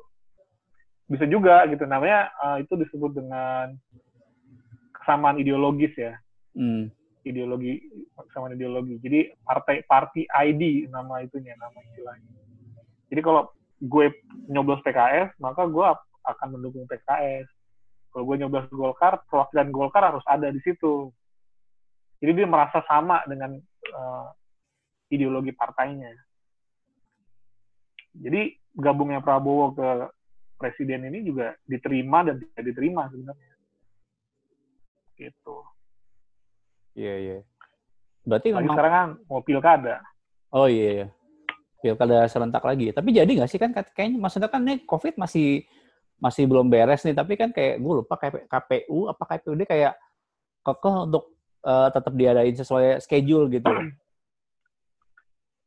Bisa 1.11 1.25
juga 1.27 1.67
gitu 1.67 1.83
namanya 1.83 2.31
uh, 2.39 2.57
itu 2.63 2.73
disebut 2.79 3.11
dengan 3.11 3.75
kesamaan 4.95 5.41
ideologis 5.41 5.91
ya. 5.97 6.15
Mm. 6.55 6.87
Ideologi 7.21 7.83
kesamaan 8.15 8.55
ideologi. 8.55 8.97
Jadi 9.03 9.35
partai 9.43 9.83
party 9.85 10.25
ID 10.29 10.87
nama 10.89 11.21
itunya 11.21 11.53
nama 11.59 11.75
istilahnya. 11.91 12.31
Jadi 13.11 13.21
kalau 13.21 13.51
gue 13.81 14.05
nyoblos 14.45 14.85
PKS, 14.85 15.33
maka 15.41 15.65
gue 15.65 15.87
akan 16.21 16.47
mendukung 16.53 16.85
PKS. 16.85 17.49
Kalau 18.13 18.23
gue 18.29 18.35
nyoblos 18.37 18.69
Golkar, 18.69 19.25
perwakilan 19.25 19.73
Golkar 19.73 20.13
harus 20.13 20.25
ada 20.29 20.53
di 20.53 20.61
situ. 20.61 21.09
Jadi 22.21 22.31
dia 22.37 22.45
merasa 22.45 22.85
sama 22.85 23.25
dengan 23.25 23.57
uh, 23.97 24.29
ideologi 25.09 25.49
partainya. 25.57 26.13
Jadi 28.13 28.53
gabungnya 28.77 29.23
Prabowo 29.23 29.73
ke 29.73 29.89
presiden 30.61 31.09
ini 31.09 31.25
juga 31.25 31.57
diterima 31.65 32.21
dan 32.21 32.37
tidak 32.37 32.63
diterima 32.69 33.09
sebenarnya. 33.09 33.53
Gitu. 35.17 35.57
Iya, 36.93 37.07
yeah, 37.07 37.17
iya. 37.17 37.31
Yeah. 37.33 37.41
Berarti 38.21 38.47
Lagi 38.53 38.59
memang... 38.61 38.75
sekarang 38.77 38.93
kan 38.93 39.09
mau 39.25 39.41
pilkada. 39.41 39.95
Oh 40.51 40.67
iya, 40.69 40.89
iya 40.93 41.07
pilkada 41.81 42.29
serentak 42.29 42.63
lagi. 42.63 42.93
Tapi 42.93 43.09
jadi 43.11 43.27
nggak 43.27 43.49
sih 43.49 43.59
kan 43.59 43.73
kayaknya 43.73 44.17
maksudnya 44.21 44.47
kan 44.47 44.61
nih 44.61 44.85
COVID 44.85 45.17
masih 45.17 45.65
masih 46.21 46.45
belum 46.45 46.69
beres 46.69 47.01
nih. 47.03 47.17
Tapi 47.17 47.33
kan 47.35 47.49
kayak 47.49 47.81
gue 47.81 47.93
lupa 48.05 48.15
kayak 48.21 48.45
KPU 48.47 49.09
apa 49.09 49.23
KPUD 49.25 49.61
kayak 49.65 49.97
kekeh 50.61 50.95
untuk 51.09 51.33
uh, 51.65 51.89
tetap 51.89 52.13
diadain 52.13 52.53
sesuai 52.53 53.01
schedule 53.01 53.49
gitu. 53.49 53.73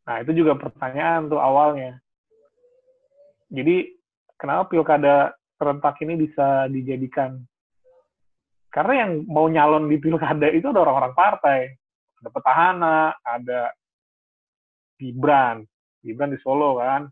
Nah 0.04 0.16
itu 0.20 0.32
juga 0.36 0.54
pertanyaan 0.54 1.26
tuh 1.26 1.40
awalnya. 1.40 1.98
Jadi 3.50 3.94
kenapa 4.38 4.70
pilkada 4.70 5.34
serentak 5.56 5.96
ini 6.04 6.14
bisa 6.18 6.68
dijadikan? 6.68 7.40
Karena 8.68 9.06
yang 9.06 9.12
mau 9.30 9.46
nyalon 9.46 9.86
di 9.86 9.96
pilkada 10.02 10.50
itu 10.50 10.66
ada 10.66 10.82
orang-orang 10.82 11.14
partai. 11.14 11.60
Ada 12.18 12.28
petahana, 12.32 12.98
ada 13.22 13.70
Gibran, 14.98 15.66
Gibran 16.04 16.30
di 16.30 16.38
Solo 16.44 16.76
kan. 16.76 17.08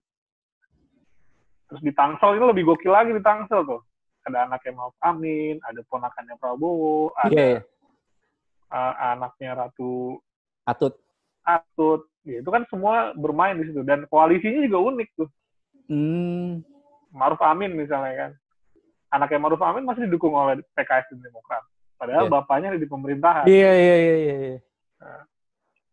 Terus 1.73 1.81
di 1.81 1.93
Tangsel 1.97 2.37
itu 2.37 2.45
lebih 2.45 2.69
gokil 2.69 2.93
lagi 2.93 3.17
di 3.17 3.25
Tangsel 3.25 3.65
tuh. 3.65 3.81
Ada 4.29 4.47
anaknya 4.47 4.77
Maaf 4.77 4.95
Amin, 5.03 5.59
ada 5.65 5.81
ponakannya 5.89 6.39
Prabowo, 6.39 7.11
ada 7.19 7.33
yeah. 7.35 7.59
Iya. 7.59 7.61
uh, 8.71 8.95
anaknya 9.17 9.51
Ratu 9.59 10.21
Atut. 10.63 10.95
Atut. 11.43 12.07
Ya, 12.23 12.39
itu 12.39 12.51
kan 12.55 12.63
semua 12.71 13.11
bermain 13.19 13.59
di 13.59 13.67
situ 13.67 13.83
dan 13.83 14.07
koalisinya 14.07 14.63
juga 14.63 14.95
unik 14.95 15.09
tuh. 15.19 15.29
Hmm. 15.91 16.63
Maruf 17.11 17.43
Amin 17.43 17.75
misalnya 17.75 18.15
kan. 18.15 18.31
Anaknya 19.11 19.43
Maruf 19.43 19.63
Amin 19.67 19.83
masih 19.83 20.07
didukung 20.07 20.39
oleh 20.39 20.63
PKS 20.79 21.11
dan 21.11 21.19
Demokrat. 21.19 21.67
Padahal 21.99 22.31
yeah. 22.31 22.33
bapaknya 22.33 22.69
ada 22.75 22.81
di 22.81 22.87
pemerintahan. 22.87 23.45
Iya, 23.51 23.73
iya, 23.75 23.97
iya, 23.99 24.17
iya. 24.17 24.35
iya. 24.39 24.59
Nah, 25.03 25.23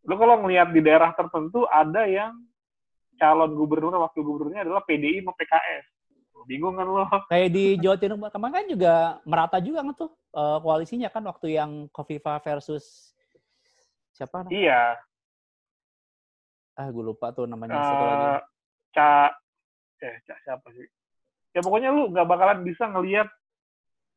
lo 0.06 0.16
kalau 0.22 0.36
ngelihat 0.46 0.70
di 0.70 0.82
daerah 0.86 1.12
tertentu 1.18 1.66
ada 1.66 2.06
yang 2.06 2.38
calon 3.20 3.52
gubernur 3.54 4.00
wakil 4.00 4.24
gubernurnya 4.24 4.64
adalah 4.64 4.82
PDI 4.88 5.22
sama 5.22 5.36
PKS. 5.36 5.86
Bingung 6.48 6.80
kan 6.80 6.88
lo? 6.88 7.04
Kayak 7.32 7.50
di 7.52 7.66
Jawa 7.78 8.00
Timur 8.00 8.32
kemarin 8.32 8.56
kan 8.64 8.66
juga 8.66 8.94
merata 9.28 9.60
juga 9.60 9.84
kan 9.84 9.94
tuh 9.94 10.12
uh, 10.34 10.58
koalisinya 10.64 11.12
kan 11.12 11.22
waktu 11.28 11.60
yang 11.60 11.92
Kofifa 11.92 12.40
versus 12.40 13.14
siapa? 14.16 14.48
Iya. 14.48 14.98
Ah, 16.80 16.88
gue 16.88 17.04
lupa 17.04 17.36
tuh 17.36 17.44
namanya. 17.44 17.76
Uh, 17.76 18.40
Ca, 18.96 19.36
eh, 20.00 20.16
Ca 20.24 20.34
siapa 20.48 20.68
sih? 20.72 20.88
Ya 21.52 21.60
pokoknya 21.60 21.92
lu 21.92 22.08
nggak 22.16 22.26
bakalan 22.26 22.64
bisa 22.64 22.88
ngelihat 22.88 23.28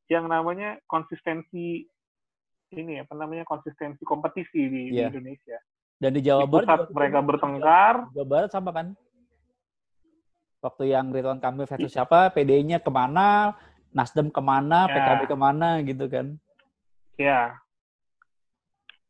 yang 0.06 0.30
namanya 0.30 0.78
konsistensi 0.86 1.88
ini 2.72 3.04
apa 3.04 3.12
namanya 3.12 3.44
konsistensi 3.44 4.00
kompetisi 4.04 4.68
di, 4.68 4.82
yeah. 4.94 5.10
di 5.10 5.18
Indonesia. 5.18 5.58
Dan 6.02 6.18
di 6.18 6.20
Jawa 6.26 6.50
Barat 6.50 6.66
pusat 6.66 6.80
mereka 6.90 7.18
bertengkar. 7.22 7.94
Jawa 8.10 8.26
Barat 8.26 8.50
sama 8.50 8.74
kan? 8.74 8.98
Waktu 10.58 10.90
yang 10.90 11.14
Ridwan 11.14 11.38
Kamil 11.38 11.70
versus 11.70 11.94
siapa, 11.94 12.26
PDI-nya 12.34 12.82
ke 12.82 12.90
mana, 12.90 13.54
Nasdem 13.94 14.26
ke 14.34 14.42
mana, 14.42 14.90
ya. 14.90 14.98
PKB 14.98 15.20
ke 15.30 15.36
mana 15.38 15.78
gitu 15.86 16.10
kan? 16.10 16.26
Ya. 17.14 17.54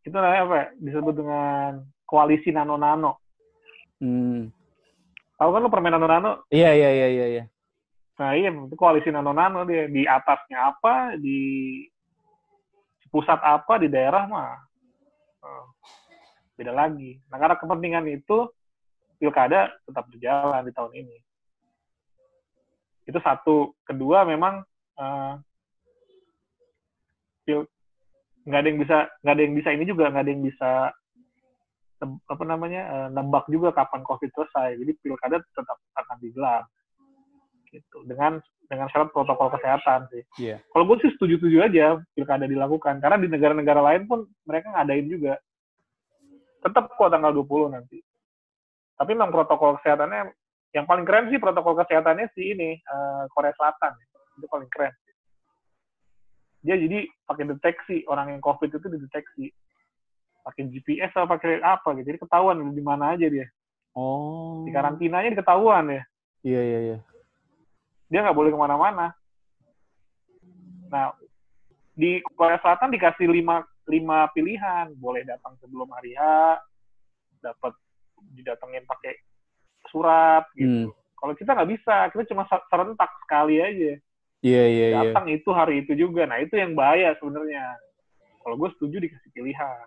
Itu 0.05 0.13
namanya 0.13 0.45
apa? 0.45 0.55
Ya? 0.61 0.67
Disebut 0.85 1.15
dengan 1.17 1.81
koalisi 2.05 2.53
nano-nano. 2.53 3.17
Hmm. 3.97 4.53
Tahu 5.41 5.49
kan 5.49 5.65
lo 5.65 5.73
permainan 5.73 5.97
nano-nano? 5.97 6.45
Iya, 6.53 6.77
iya, 6.77 6.91
iya, 6.93 7.09
iya. 7.09 7.27
iya. 7.41 7.45
Nah 8.21 8.37
iya, 8.37 8.53
itu 8.53 8.77
koalisi 8.77 9.09
nano-nano 9.09 9.65
dia. 9.65 9.89
Di 9.89 10.05
atasnya 10.05 10.77
apa, 10.77 11.17
di 11.17 11.41
pusat 13.09 13.41
apa, 13.41 13.81
di 13.81 13.89
daerah 13.89 14.29
mah. 14.29 14.61
Oh 15.41 15.73
beda 16.57 16.73
lagi. 16.73 17.19
Nah 17.33 17.37
karena 17.41 17.57
kepentingan 17.59 18.07
itu 18.13 18.49
pilkada 19.23 19.71
tetap 19.87 20.05
berjalan 20.11 20.67
di 20.67 20.73
tahun 20.75 20.93
ini. 20.99 21.17
Itu 23.07 23.19
satu. 23.23 23.75
Kedua 23.87 24.27
memang 24.27 24.63
uh, 24.99 25.35
pil 27.47 27.67
nggak 28.43 28.61
ada 28.61 28.69
yang 28.69 28.81
bisa 28.83 28.97
nggak 29.23 29.35
ada 29.39 29.43
yang 29.43 29.55
bisa 29.55 29.69
ini 29.71 29.85
juga 29.87 30.11
nggak 30.11 30.25
ada 30.27 30.33
yang 30.35 30.43
bisa 30.43 30.71
apa 32.03 32.43
namanya 32.43 32.83
uh, 32.91 33.09
nebak 33.15 33.47
juga 33.47 33.71
kapan 33.71 34.03
covid 34.03 34.31
selesai. 34.35 34.75
Jadi 34.75 34.93
pilkada 34.99 35.39
tetap 35.39 35.79
akan 35.95 36.17
digelar 36.19 36.67
gitu 37.71 38.05
dengan 38.05 38.43
dengan 38.67 38.89
syarat 38.91 39.13
protokol 39.15 39.53
kesehatan 39.55 40.09
sih. 40.11 40.23
Yeah. 40.41 40.59
Kalau 40.73 40.89
gue 40.89 40.97
sih 41.05 41.13
setuju-setuju 41.15 41.59
aja 41.63 42.01
pilkada 42.17 42.49
dilakukan 42.49 42.99
karena 42.99 43.21
di 43.21 43.29
negara-negara 43.29 43.81
lain 43.85 44.09
pun 44.09 44.25
mereka 44.49 44.73
ngadain 44.73 45.07
juga 45.07 45.37
tetap 46.63 46.95
kok 46.95 47.11
tanggal 47.11 47.35
20 47.35 47.75
nanti. 47.75 47.99
Tapi 48.95 49.11
memang 49.19 49.35
protokol 49.35 49.83
kesehatannya 49.83 50.31
yang 50.73 50.87
paling 50.89 51.05
keren 51.05 51.29
sih 51.29 51.43
protokol 51.43 51.77
kesehatannya 51.77 52.33
si 52.33 52.55
ini 52.55 52.79
uh, 52.89 53.29
Korea 53.35 53.53
Selatan 53.59 53.93
itu 54.39 54.47
paling 54.49 54.71
keren. 54.73 54.95
Dia 56.63 56.79
jadi 56.79 57.05
pakai 57.27 57.45
deteksi 57.51 58.07
orang 58.07 58.39
yang 58.39 58.41
COVID 58.41 58.71
itu 58.71 58.87
dideteksi 58.87 59.51
pakai 60.43 60.71
GPS 60.71 61.11
atau 61.15 61.27
pakai 61.27 61.59
apa 61.61 61.99
gitu. 61.99 62.15
Jadi 62.15 62.19
ketahuan 62.23 62.63
di 62.71 62.83
mana 62.83 63.19
aja 63.19 63.27
dia. 63.27 63.47
Oh. 63.93 64.63
Di 64.65 64.71
karantinanya 64.71 65.35
diketahuan 65.35 65.91
ya. 65.91 66.03
Iya 66.47 66.61
iya 66.63 66.79
iya. 66.81 66.99
Dia 68.09 68.23
nggak 68.23 68.39
boleh 68.39 68.51
ke 68.55 68.59
mana-mana. 68.59 69.11
Nah 70.89 71.13
di 71.93 72.23
Korea 72.39 72.57
Selatan 72.63 72.95
dikasih 72.95 73.29
lima 73.29 73.67
lima 73.93 74.33
pilihan 74.33 74.97
boleh 74.97 75.21
datang 75.29 75.53
sebelum 75.61 75.93
hari 75.93 76.17
H 76.17 76.23
dapat 77.45 77.77
didatengin 78.33 78.89
pakai 78.89 79.13
surat 79.93 80.49
gitu 80.57 80.89
hmm. 80.89 80.97
kalau 81.21 81.35
kita 81.37 81.53
nggak 81.53 81.71
bisa 81.77 81.97
kita 82.09 82.23
cuma 82.33 82.49
serentak 82.49 83.11
sekali 83.27 83.61
aja 83.61 83.93
Iya 84.43 84.59
yeah, 84.59 84.67
iya 84.67 84.83
yeah, 84.83 85.03
datang 85.07 85.31
yeah. 85.31 85.39
itu 85.39 85.51
hari 85.55 85.75
itu 85.87 85.93
juga 85.95 86.27
nah 86.27 86.41
itu 86.43 86.59
yang 86.59 86.75
bahaya 86.75 87.15
sebenarnya 87.21 87.63
kalau 88.43 88.59
gue 88.59 88.71
setuju 88.75 88.97
dikasih 88.99 89.31
pilihan 89.31 89.87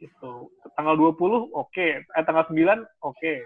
gitu 0.00 0.52
tanggal 0.76 0.96
20 0.96 1.12
oke 1.12 1.72
okay. 1.72 2.00
eh 2.04 2.24
tanggal 2.24 2.44
9 2.48 2.56
oke 2.56 2.84
okay. 3.16 3.44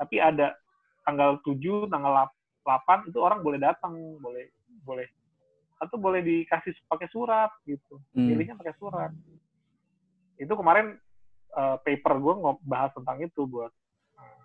tapi 0.00 0.16
ada 0.20 0.56
tanggal 1.04 1.40
7 1.44 1.88
tanggal 1.88 2.28
8 2.64 3.08
itu 3.08 3.18
orang 3.20 3.40
boleh 3.40 3.60
datang 3.60 3.96
boleh 4.20 4.52
boleh 4.84 5.08
atau 5.78 5.96
boleh 5.96 6.20
dikasih 6.26 6.74
pakai 6.90 7.06
surat 7.10 7.50
gitu 7.62 8.02
hmm. 8.14 8.28
pilihnya 8.28 8.58
pakai 8.58 8.74
surat 8.78 9.14
itu 10.38 10.50
kemarin 10.54 10.98
uh, 11.54 11.78
paper 11.82 12.18
gue 12.18 12.34
bahas 12.66 12.90
tentang 12.94 13.22
itu 13.22 13.46
buat 13.46 13.70
uh, 14.18 14.42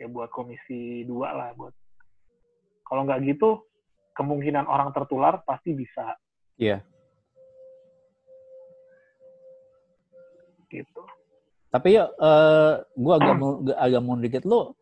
ya 0.00 0.08
buat 0.08 0.32
komisi 0.32 1.04
dua 1.04 1.36
lah 1.36 1.50
buat 1.52 1.76
kalau 2.88 3.04
nggak 3.04 3.20
gitu 3.28 3.64
kemungkinan 4.16 4.64
orang 4.64 4.90
tertular 4.96 5.44
pasti 5.44 5.76
bisa 5.76 6.16
iya 6.56 6.80
yeah. 6.80 6.80
gitu 10.72 11.04
tapi 11.68 12.00
ya 12.00 12.08
uh, 12.08 12.80
gue 12.80 13.14
agak 13.20 13.36
agak 13.76 14.00
mau 14.00 14.16
dikit 14.16 14.44
lo 14.48 14.76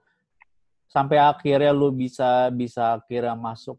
sampai 0.87 1.19
akhirnya 1.19 1.75
lu 1.75 1.91
bisa 1.91 2.49
bisa 2.55 3.03
akhirnya 3.03 3.35
masuk 3.35 3.75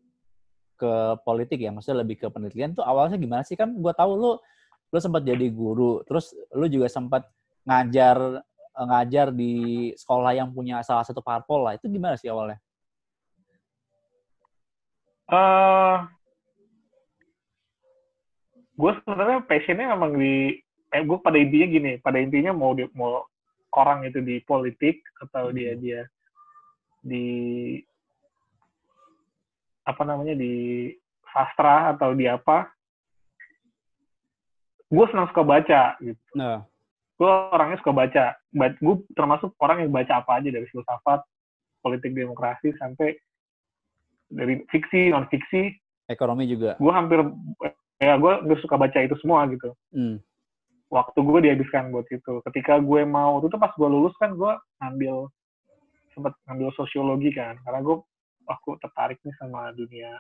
ke 0.78 0.94
politik 1.26 1.60
ya, 1.60 1.74
maksudnya 1.74 2.06
lebih 2.06 2.22
ke 2.22 2.28
penelitian 2.30 2.78
tuh 2.78 2.86
awalnya 2.86 3.18
gimana 3.18 3.42
sih 3.42 3.58
kan? 3.58 3.74
Gue 3.74 3.92
tahu 3.92 4.12
lu 4.16 4.32
lu 4.94 5.00
sempat 5.04 5.26
jadi 5.26 5.50
guru, 5.52 6.06
terus 6.08 6.32
lu 6.56 6.70
juga 6.72 6.88
sempat 6.88 7.28
ngajar 7.68 8.46
ngajar 8.78 9.34
di 9.34 9.90
sekolah 9.98 10.38
yang 10.38 10.54
punya 10.54 10.86
salah 10.86 11.04
satu 11.04 11.20
parpol 11.20 11.66
lah. 11.66 11.74
Itu 11.76 11.90
gimana 11.90 12.16
sih 12.16 12.30
awalnya? 12.30 12.62
Uh, 15.28 16.08
gue 18.78 18.92
sebenarnya 19.04 19.44
passionnya 19.44 19.92
memang 19.92 20.16
di 20.16 20.62
eh 20.88 21.04
gue 21.04 21.18
pada 21.20 21.36
intinya 21.36 21.68
gini 21.68 21.92
pada 22.00 22.16
intinya 22.22 22.56
mau 22.56 22.72
di, 22.72 22.88
mau 22.96 23.28
orang 23.76 24.08
itu 24.08 24.24
di 24.24 24.40
politik 24.48 25.04
atau 25.20 25.52
dia 25.52 25.76
hmm. 25.76 25.82
dia 25.84 26.02
di 27.04 27.26
apa 29.88 30.04
namanya 30.04 30.36
di 30.36 30.92
sastra 31.32 31.96
atau 31.96 32.12
di 32.12 32.28
apa 32.28 32.68
gue 34.88 35.06
senang 35.12 35.28
suka 35.32 35.44
baca 35.44 35.82
gitu. 36.00 36.20
Nah. 36.36 36.64
gue 37.18 37.26
orangnya 37.26 37.82
suka 37.82 37.94
baca. 37.98 38.26
Gue 38.54 38.96
termasuk 39.18 39.58
orang 39.58 39.82
yang 39.82 39.92
baca 39.92 40.22
apa 40.22 40.38
aja 40.38 40.54
dari 40.54 40.70
filsafat 40.70 41.26
politik 41.82 42.14
demokrasi 42.14 42.78
sampai 42.78 43.18
dari 44.30 44.62
fiksi 44.70 45.10
non 45.10 45.26
fiksi 45.26 45.74
ekonomi 46.08 46.46
juga. 46.46 46.78
Gue 46.78 46.94
hampir 46.94 47.26
ya 47.98 48.22
gue 48.22 48.34
gue 48.46 48.58
suka 48.62 48.78
baca 48.78 49.00
itu 49.02 49.18
semua 49.24 49.48
gitu. 49.50 49.74
Hmm. 49.96 50.22
waktu 50.88 51.20
gue 51.20 51.40
dihabiskan 51.44 51.92
buat 51.92 52.08
itu. 52.08 52.40
Ketika 52.48 52.80
gue 52.80 53.02
mau 53.04 53.44
itu 53.44 53.52
tuh 53.52 53.60
pas 53.60 53.76
gue 53.76 53.90
lulus 53.92 54.16
kan 54.24 54.32
gue 54.32 54.54
ngambil 54.80 55.28
sempat 56.16 56.32
ngambil 56.48 56.70
sosiologi 56.80 57.34
kan. 57.36 57.60
Karena 57.66 57.84
gue 57.84 57.98
aku 58.48 58.80
tertarik 58.80 59.20
nih 59.24 59.36
sama 59.38 59.70
dunia 59.76 60.18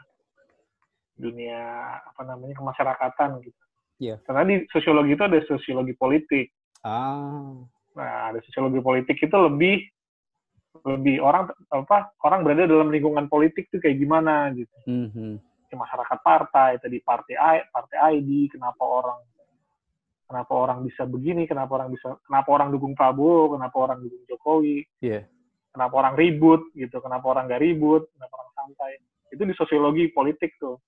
dunia 1.18 1.62
apa 2.04 2.22
namanya 2.28 2.54
kemasyarakatan 2.62 3.42
gitu 3.42 3.64
yeah. 3.98 4.18
karena 4.28 4.46
di 4.46 4.56
sosiologi 4.70 5.18
itu 5.18 5.24
ada 5.26 5.40
sosiologi 5.48 5.94
politik 5.98 6.54
ah 6.86 7.58
nah 7.98 8.30
ada 8.30 8.40
sosiologi 8.46 8.84
politik 8.84 9.18
itu 9.18 9.38
lebih 9.38 9.82
lebih 10.86 11.18
orang 11.26 11.50
apa 11.74 12.14
orang 12.22 12.46
berada 12.46 12.70
dalam 12.70 12.94
lingkungan 12.94 13.26
politik 13.26 13.66
tuh 13.74 13.82
kayak 13.82 13.98
gimana 13.98 14.54
gitu 14.54 14.78
mm 14.86 15.08
-hmm 15.10 15.34
di 15.68 15.76
masyarakat 15.76 16.20
partai, 16.24 16.80
tadi 16.80 16.98
partai 17.04 17.36
I, 17.36 17.58
partai 17.68 17.98
ID, 18.20 18.56
kenapa 18.56 18.84
orang 18.88 19.20
kenapa 20.28 20.54
orang 20.56 20.80
bisa 20.84 21.04
begini, 21.08 21.44
kenapa 21.48 21.80
orang 21.80 21.92
bisa 21.92 22.16
kenapa 22.24 22.50
orang 22.52 22.70
dukung 22.72 22.96
Prabowo, 22.96 23.56
kenapa 23.56 23.76
orang 23.80 24.00
dukung 24.04 24.24
Jokowi. 24.28 24.84
Yeah. 25.04 25.28
Kenapa 25.78 25.94
orang 25.94 26.18
ribut 26.18 26.74
gitu, 26.74 26.98
kenapa 26.98 27.26
orang 27.30 27.46
gak 27.46 27.62
ribut, 27.62 28.10
kenapa 28.18 28.34
orang 28.34 28.54
santai. 28.58 28.94
Itu 29.30 29.46
di 29.46 29.54
sosiologi 29.54 30.10
politik 30.10 30.58
tuh. 30.58 30.82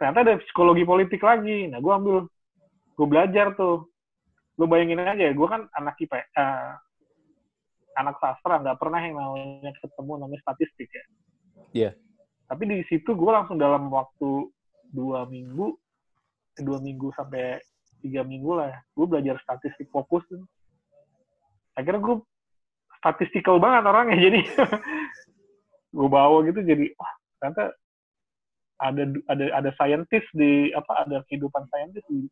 Ternyata 0.00 0.24
ada 0.24 0.34
psikologi 0.40 0.88
politik 0.88 1.20
lagi. 1.20 1.68
Nah, 1.68 1.84
gue 1.84 1.92
ambil 1.92 2.16
gue 2.96 3.06
belajar 3.06 3.52
tuh. 3.60 3.84
Lu 4.56 4.64
bayangin 4.64 5.04
aja, 5.04 5.36
gue 5.36 5.48
kan 5.48 5.68
anak 5.76 6.00
IP, 6.00 6.12
uh, 6.12 6.20
eh, 6.20 6.72
anak 8.00 8.16
sastra, 8.20 8.60
nggak 8.64 8.80
pernah 8.80 9.00
yang 9.04 9.20
namanya 9.20 9.72
ketemu 9.76 10.12
namanya 10.16 10.40
statistik 10.40 10.88
ya. 10.88 10.96
Iya. 10.96 11.04
Yeah 11.72 11.94
tapi 12.50 12.66
di 12.66 12.82
situ 12.90 13.14
gue 13.14 13.30
langsung 13.30 13.62
dalam 13.62 13.86
waktu 13.94 14.50
dua 14.90 15.22
minggu 15.30 15.70
eh, 16.58 16.62
dua 16.66 16.82
minggu 16.82 17.14
sampai 17.14 17.62
tiga 18.02 18.26
minggu 18.26 18.58
lah 18.58 18.74
gue 18.90 19.06
belajar 19.06 19.38
statistik 19.46 19.86
fokus 19.94 20.26
akhirnya 21.78 22.02
gue 22.02 22.16
statistikal 23.00 23.56
banget 23.56 23.88
orangnya 23.88 24.18
jadi 24.20 24.40
gue 25.96 26.08
bawa 26.08 26.44
gitu 26.46 26.60
jadi 26.62 26.92
wah 26.94 27.12
ternyata 27.40 27.64
ada 28.80 29.02
ada 29.28 29.44
ada 29.56 29.70
saintis 29.76 30.24
di 30.36 30.72
apa 30.72 31.08
ada 31.08 31.24
kehidupan 31.28 31.64
saintis 31.72 32.04
di 32.08 32.28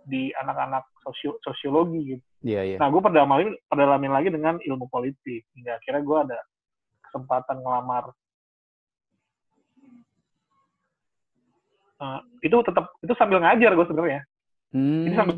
di 0.00 0.32
anak-anak 0.32 0.80
sosio, 1.04 1.36
sosiologi 1.44 2.16
gitu. 2.16 2.24
Iya, 2.40 2.60
iya. 2.64 2.76
Nah, 2.80 2.88
gue 2.88 3.04
perdalamin, 3.04 3.52
perdalamin 3.68 4.16
lagi 4.16 4.32
dengan 4.32 4.56
ilmu 4.56 4.88
politik. 4.88 5.44
Hingga 5.52 5.76
akhirnya 5.76 6.02
gue 6.02 6.18
ada 6.24 6.38
kesempatan 7.04 7.60
ngelamar 7.60 8.08
uh, 12.00 12.20
itu 12.40 12.56
tetap 12.64 12.84
itu 13.04 13.12
sambil 13.14 13.38
ngajar 13.44 13.74
gue 13.76 13.86
sebenarnya 13.86 14.20
hmm. 14.72 15.04
ini 15.10 15.14
sambil 15.14 15.36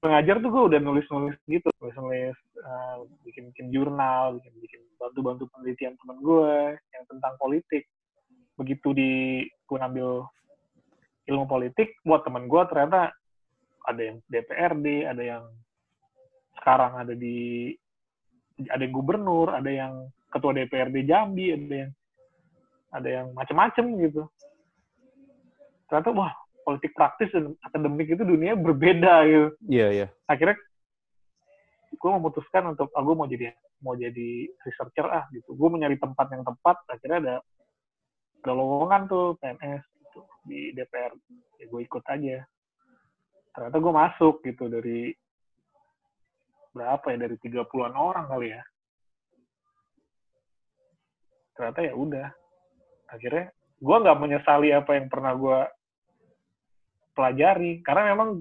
ngajar 0.00 0.36
tuh 0.40 0.50
gue 0.50 0.62
udah 0.74 0.80
nulis 0.80 1.06
nulis 1.12 1.36
gitu 1.44 1.68
nulis 1.78 1.96
nulis 2.00 2.36
uh, 2.64 3.04
bikin 3.24 3.50
bikin 3.52 3.66
jurnal 3.72 4.36
bikin 4.38 4.52
bikin 4.60 4.80
bantu 4.96 5.20
bantu 5.24 5.44
penelitian 5.52 5.94
teman 6.00 6.18
gue 6.20 6.76
yang 6.76 7.04
tentang 7.08 7.34
politik 7.40 7.84
begitu 8.60 8.92
di 8.92 9.12
gue 9.68 9.78
ambil 9.80 10.28
ilmu 11.30 11.44
politik 11.48 11.96
buat 12.04 12.24
teman 12.26 12.46
gue 12.46 12.62
ternyata 12.68 13.12
ada 13.88 14.00
yang 14.00 14.16
DPRD 14.28 14.86
ada 15.08 15.22
yang 15.22 15.44
sekarang 16.60 16.92
ada 17.00 17.14
di 17.16 17.72
ada 18.68 18.82
yang 18.84 18.92
gubernur 18.92 19.48
ada 19.56 19.70
yang 19.72 19.92
ketua 20.28 20.52
DPRD 20.52 21.08
Jambi 21.08 21.56
ada 21.56 21.74
yang 21.86 21.92
ada 22.90 23.08
yang 23.08 23.26
macem-macem 23.32 23.86
gitu 24.04 24.28
ternyata 25.88 26.10
wah 26.12 26.32
politik 26.70 26.92
praktis 26.94 27.32
dan 27.34 27.56
akademik 27.66 28.06
itu 28.14 28.22
dunia 28.22 28.54
berbeda 28.54 29.26
gitu. 29.26 29.48
Iya 29.66 29.80
yeah, 29.80 29.88
iya. 29.90 30.00
Yeah. 30.06 30.08
Akhirnya 30.30 30.56
gue 31.90 32.10
memutuskan 32.10 32.70
untuk 32.70 32.94
ah, 32.94 33.02
mau 33.02 33.26
jadi 33.26 33.50
mau 33.82 33.98
jadi 33.98 34.46
researcher 34.62 35.06
ah 35.10 35.26
gitu. 35.34 35.56
Gue 35.58 35.68
mencari 35.72 35.98
tempat 35.98 36.26
yang 36.30 36.46
tepat. 36.46 36.76
Akhirnya 36.86 37.18
ada 37.18 37.36
ada 38.40 38.52
lowongan 38.56 39.10
tuh 39.10 39.36
PNS 39.42 39.84
gitu, 40.00 40.20
di 40.46 40.70
DPR. 40.72 41.12
Ya 41.58 41.64
gue 41.66 41.80
ikut 41.82 42.04
aja. 42.06 42.46
Ternyata 43.50 43.76
gue 43.76 43.92
masuk 43.92 44.34
gitu 44.46 44.70
dari 44.70 45.10
berapa 46.70 47.02
ya 47.10 47.18
dari 47.26 47.36
30-an 47.36 47.94
orang 47.98 48.26
kali 48.30 48.54
ya. 48.54 48.62
Ternyata 51.58 51.80
ya 51.82 51.92
udah. 51.98 52.28
Akhirnya 53.10 53.50
gue 53.80 53.96
nggak 54.06 54.20
menyesali 54.20 54.70
apa 54.70 54.94
yang 54.94 55.10
pernah 55.10 55.32
gue 55.34 55.58
pelajari 57.16 57.82
karena 57.82 58.14
memang 58.14 58.40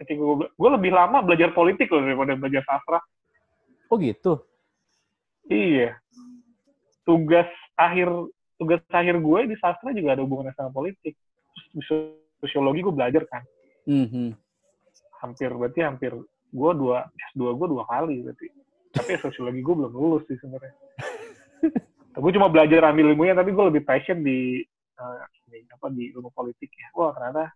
ketika 0.00 0.16
gue 0.16 0.48
gue 0.48 0.70
lebih 0.80 0.90
lama 0.96 1.20
belajar 1.20 1.52
politik 1.52 1.92
loh 1.92 2.00
daripada 2.00 2.32
belajar 2.40 2.62
sastra. 2.64 2.98
Oh 3.92 4.00
gitu? 4.00 4.40
Iya. 5.52 6.00
Tugas 7.04 7.48
akhir 7.76 8.08
tugas 8.56 8.80
akhir 8.88 9.20
gue 9.20 9.40
di 9.52 9.56
sastra 9.60 9.92
juga 9.92 10.16
ada 10.16 10.24
hubungannya 10.24 10.56
sama 10.56 10.72
politik. 10.72 11.12
Terus, 11.76 12.16
sosiologi 12.40 12.80
gue 12.80 12.94
belajar 12.94 13.24
kan. 13.28 13.44
Mm-hmm. 13.88 14.36
hampir 15.24 15.52
berarti 15.52 15.80
hampir 15.84 16.12
gue 16.52 16.70
dua 16.76 17.08
S2 17.32 17.42
gue 17.52 17.68
dua 17.68 17.84
kali 17.84 18.24
berarti. 18.24 18.46
Tapi 18.90 19.10
sosiologi 19.20 19.60
gue 19.60 19.74
belum 19.76 19.92
lulus 19.92 20.24
sih 20.26 20.40
sebenarnya. 20.40 20.74
Gue 22.20 22.34
cuma 22.34 22.50
belajar 22.50 22.90
ambil 22.90 23.14
ilmunya 23.14 23.38
tapi 23.38 23.54
gue 23.54 23.64
lebih 23.70 23.86
passion 23.86 24.20
di 24.20 24.60
uh, 24.98 25.24
di 25.46 25.62
apa 25.70 25.86
di 25.94 26.10
ilmu 26.10 26.34
politik 26.34 26.68
ya. 26.74 26.90
Wah 26.98 27.14
ternyata 27.14 27.54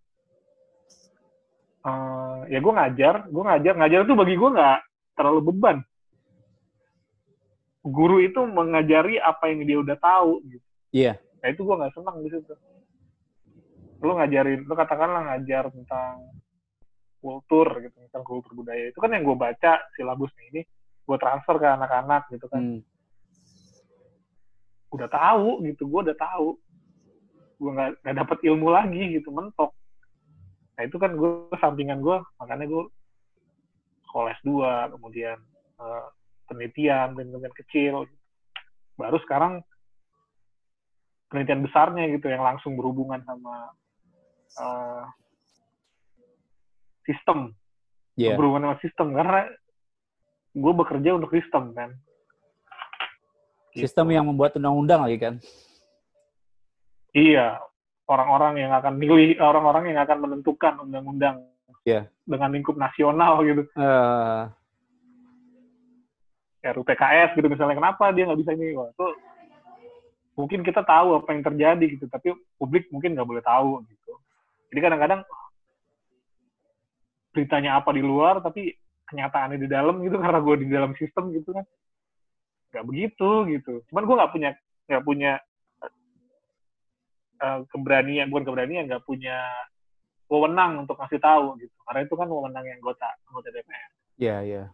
uh, 1.84 2.48
ya 2.48 2.58
gue 2.58 2.72
ngajar 2.72 3.14
gue 3.28 3.42
ngajar. 3.44 3.74
Ngajar 3.78 4.00
itu 4.08 4.14
bagi 4.16 4.34
gue 4.34 4.50
nggak 4.50 4.78
terlalu 5.14 5.40
beban. 5.52 5.78
Guru 7.84 8.16
itu 8.24 8.40
mengajari 8.48 9.20
apa 9.20 9.52
yang 9.52 9.60
dia 9.68 9.78
udah 9.78 9.96
tahu 10.00 10.40
gitu. 10.48 10.66
Iya. 10.94 11.14
Yeah. 11.14 11.16
nah 11.44 11.48
itu 11.52 11.60
gue 11.60 11.76
nggak 11.76 11.92
senang 11.92 12.16
di 12.24 12.28
situ. 12.32 12.54
Lu 14.00 14.16
ngajarin 14.16 14.64
lu 14.64 14.74
katakanlah 14.74 15.22
ngajar 15.28 15.68
tentang 15.68 16.32
kultur 17.20 17.68
gitu. 17.84 17.96
Tentang 18.08 18.24
kultur 18.24 18.52
budaya. 18.56 18.88
Itu 18.88 18.98
kan 19.04 19.12
yang 19.12 19.28
gue 19.28 19.36
baca 19.36 19.84
silabusnya 19.92 20.44
ini. 20.56 20.62
Gue 21.04 21.20
transfer 21.20 21.60
ke 21.60 21.68
anak-anak 21.68 22.32
gitu 22.32 22.48
kan. 22.48 22.80
Hmm. 22.80 22.92
udah 24.94 25.10
tahu 25.10 25.60
gitu. 25.68 25.84
Gue 25.90 26.00
udah 26.08 26.16
tahu. 26.16 26.56
Gue 27.60 27.70
nggak 27.76 27.90
nggak 28.00 28.16
dapet 28.24 28.38
ilmu 28.48 28.72
lagi 28.72 29.20
gitu. 29.20 29.28
Mentok 29.28 29.76
nah 30.74 30.82
itu 30.82 30.96
kan 30.98 31.14
gue 31.14 31.54
sampingan 31.62 32.02
gue 32.02 32.18
makanya 32.42 32.66
gue 32.66 32.84
sekolah 34.10 34.30
S2 34.42 34.50
kemudian 34.94 35.38
uh, 35.82 36.06
penelitian 36.46 37.16
penelitian 37.16 37.54
kecil. 37.56 37.94
Baru 38.94 39.18
sekarang 39.26 39.64
penelitian 41.32 41.66
besarnya 41.66 42.06
gitu 42.14 42.30
yang 42.30 42.46
langsung 42.46 42.78
berhubungan 42.78 43.24
sama 43.26 43.74
uh, 44.60 45.04
sistem. 47.02 47.52
Yeah. 48.14 48.38
berhubungan 48.38 48.70
sama 48.70 48.78
sistem 48.78 49.08
karena 49.10 49.40
gue 50.54 50.72
bekerja 50.78 51.10
untuk 51.18 51.34
sistem 51.34 51.74
kan. 51.74 51.90
Sistem 53.74 54.06
gitu. 54.06 54.14
yang 54.14 54.30
membuat 54.30 54.54
undang-undang 54.54 55.02
lagi 55.02 55.18
kan? 55.18 55.34
Iya, 57.10 57.58
orang-orang 58.08 58.60
yang 58.60 58.72
akan 58.72 58.94
milih, 59.00 59.40
orang-orang 59.40 59.92
yang 59.92 60.00
akan 60.04 60.18
menentukan 60.20 60.76
undang-undang 60.80 61.44
yeah. 61.88 62.04
dengan 62.28 62.52
lingkup 62.52 62.76
nasional 62.76 63.40
gitu. 63.44 63.64
Uh. 63.76 64.48
RUU 66.64 66.80
PKS 66.88 67.36
gitu 67.36 67.44
misalnya, 67.52 67.76
kenapa 67.76 68.08
dia 68.16 68.24
nggak 68.24 68.40
bisa 68.40 68.56
ini? 68.56 68.72
Wah, 68.72 68.88
itu 68.88 69.06
mungkin 70.32 70.64
kita 70.64 70.80
tahu 70.80 71.20
apa 71.20 71.28
yang 71.36 71.44
terjadi 71.44 71.86
gitu, 71.92 72.08
tapi 72.08 72.32
publik 72.56 72.88
mungkin 72.88 73.12
nggak 73.12 73.28
boleh 73.28 73.44
tahu 73.44 73.84
gitu. 73.84 74.12
Jadi 74.72 74.80
kadang-kadang 74.80 75.20
beritanya 77.36 77.76
apa 77.76 77.92
di 77.92 78.00
luar, 78.00 78.40
tapi 78.40 78.72
kenyataannya 79.08 79.58
di 79.60 79.68
dalam 79.68 80.00
gitu 80.02 80.16
karena 80.24 80.40
gue 80.40 80.56
di 80.64 80.68
dalam 80.72 80.92
sistem 80.96 81.30
gitu 81.30 81.52
kan 81.52 81.64
nggak 82.74 82.86
begitu 82.90 83.30
gitu 83.54 83.72
cuman 83.92 84.02
gue 84.02 84.16
nggak 84.18 84.32
punya 84.34 84.50
nggak 84.90 85.04
punya 85.06 85.32
uh, 87.40 87.64
keberanian 87.70 88.28
bukan 88.30 88.44
keberanian 88.46 88.86
nggak 88.86 89.04
punya 89.06 89.38
wewenang 90.28 90.86
untuk 90.86 90.98
kasih 90.98 91.20
tahu 91.22 91.58
gitu 91.58 91.76
karena 91.88 92.00
itu 92.06 92.14
kan 92.14 92.26
wewenang 92.28 92.64
yang 92.66 92.78
anggota 92.82 93.08
anggota 93.30 93.48
DPR 93.50 93.64
iya 93.70 93.88
yeah, 94.18 94.40
iya 94.42 94.56
yeah. 94.56 94.68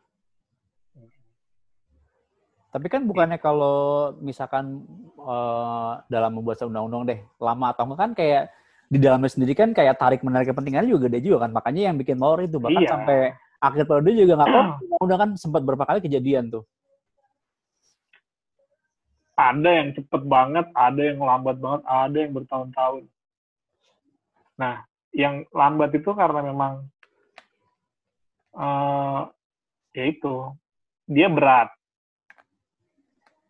Tapi 2.70 2.87
kan 2.87 3.03
bukannya 3.03 3.42
kalau 3.42 4.14
misalkan 4.23 4.87
uh, 5.18 5.99
dalam 6.07 6.38
membuat 6.38 6.62
undang-undang 6.62 7.03
deh 7.03 7.20
lama 7.42 7.75
atau 7.75 7.83
enggak 7.83 7.99
kan 7.99 8.11
kayak 8.14 8.42
di 8.87 8.99
dalamnya 9.03 9.31
sendiri 9.31 9.59
kan 9.59 9.75
kayak 9.75 9.99
tarik 9.99 10.23
menarik 10.23 10.55
kepentingannya 10.55 10.94
juga 10.94 11.11
gede 11.11 11.18
juga 11.31 11.46
kan 11.46 11.51
makanya 11.51 11.90
yang 11.90 11.99
bikin 11.99 12.14
molor 12.14 12.46
itu 12.46 12.62
bahkan 12.62 12.83
iya. 12.83 12.90
sampai 12.90 13.18
akhir 13.59 13.90
periode 13.90 14.11
juga 14.23 14.35
nggak 14.38 14.51
tahu 14.55 14.62
undang-undang 14.87 15.18
kan 15.18 15.31
sempat 15.35 15.62
berapa 15.66 15.83
kali 15.83 15.99
kejadian 15.99 16.46
tuh. 16.55 16.62
Ada 19.40 19.70
yang 19.72 19.88
cepet 19.96 20.22
banget, 20.29 20.66
ada 20.76 21.00
yang 21.00 21.18
lambat 21.24 21.57
banget, 21.57 21.83
ada 21.88 22.16
yang 22.20 22.33
bertahun-tahun. 22.37 23.09
Nah, 24.61 24.85
yang 25.16 25.48
lambat 25.50 25.90
itu 25.96 26.11
karena 26.12 26.44
memang 26.44 26.85
uh, 28.55 29.26
ya 29.94 30.05
itu 30.07 30.55
dia 31.11 31.26
berat 31.26 31.68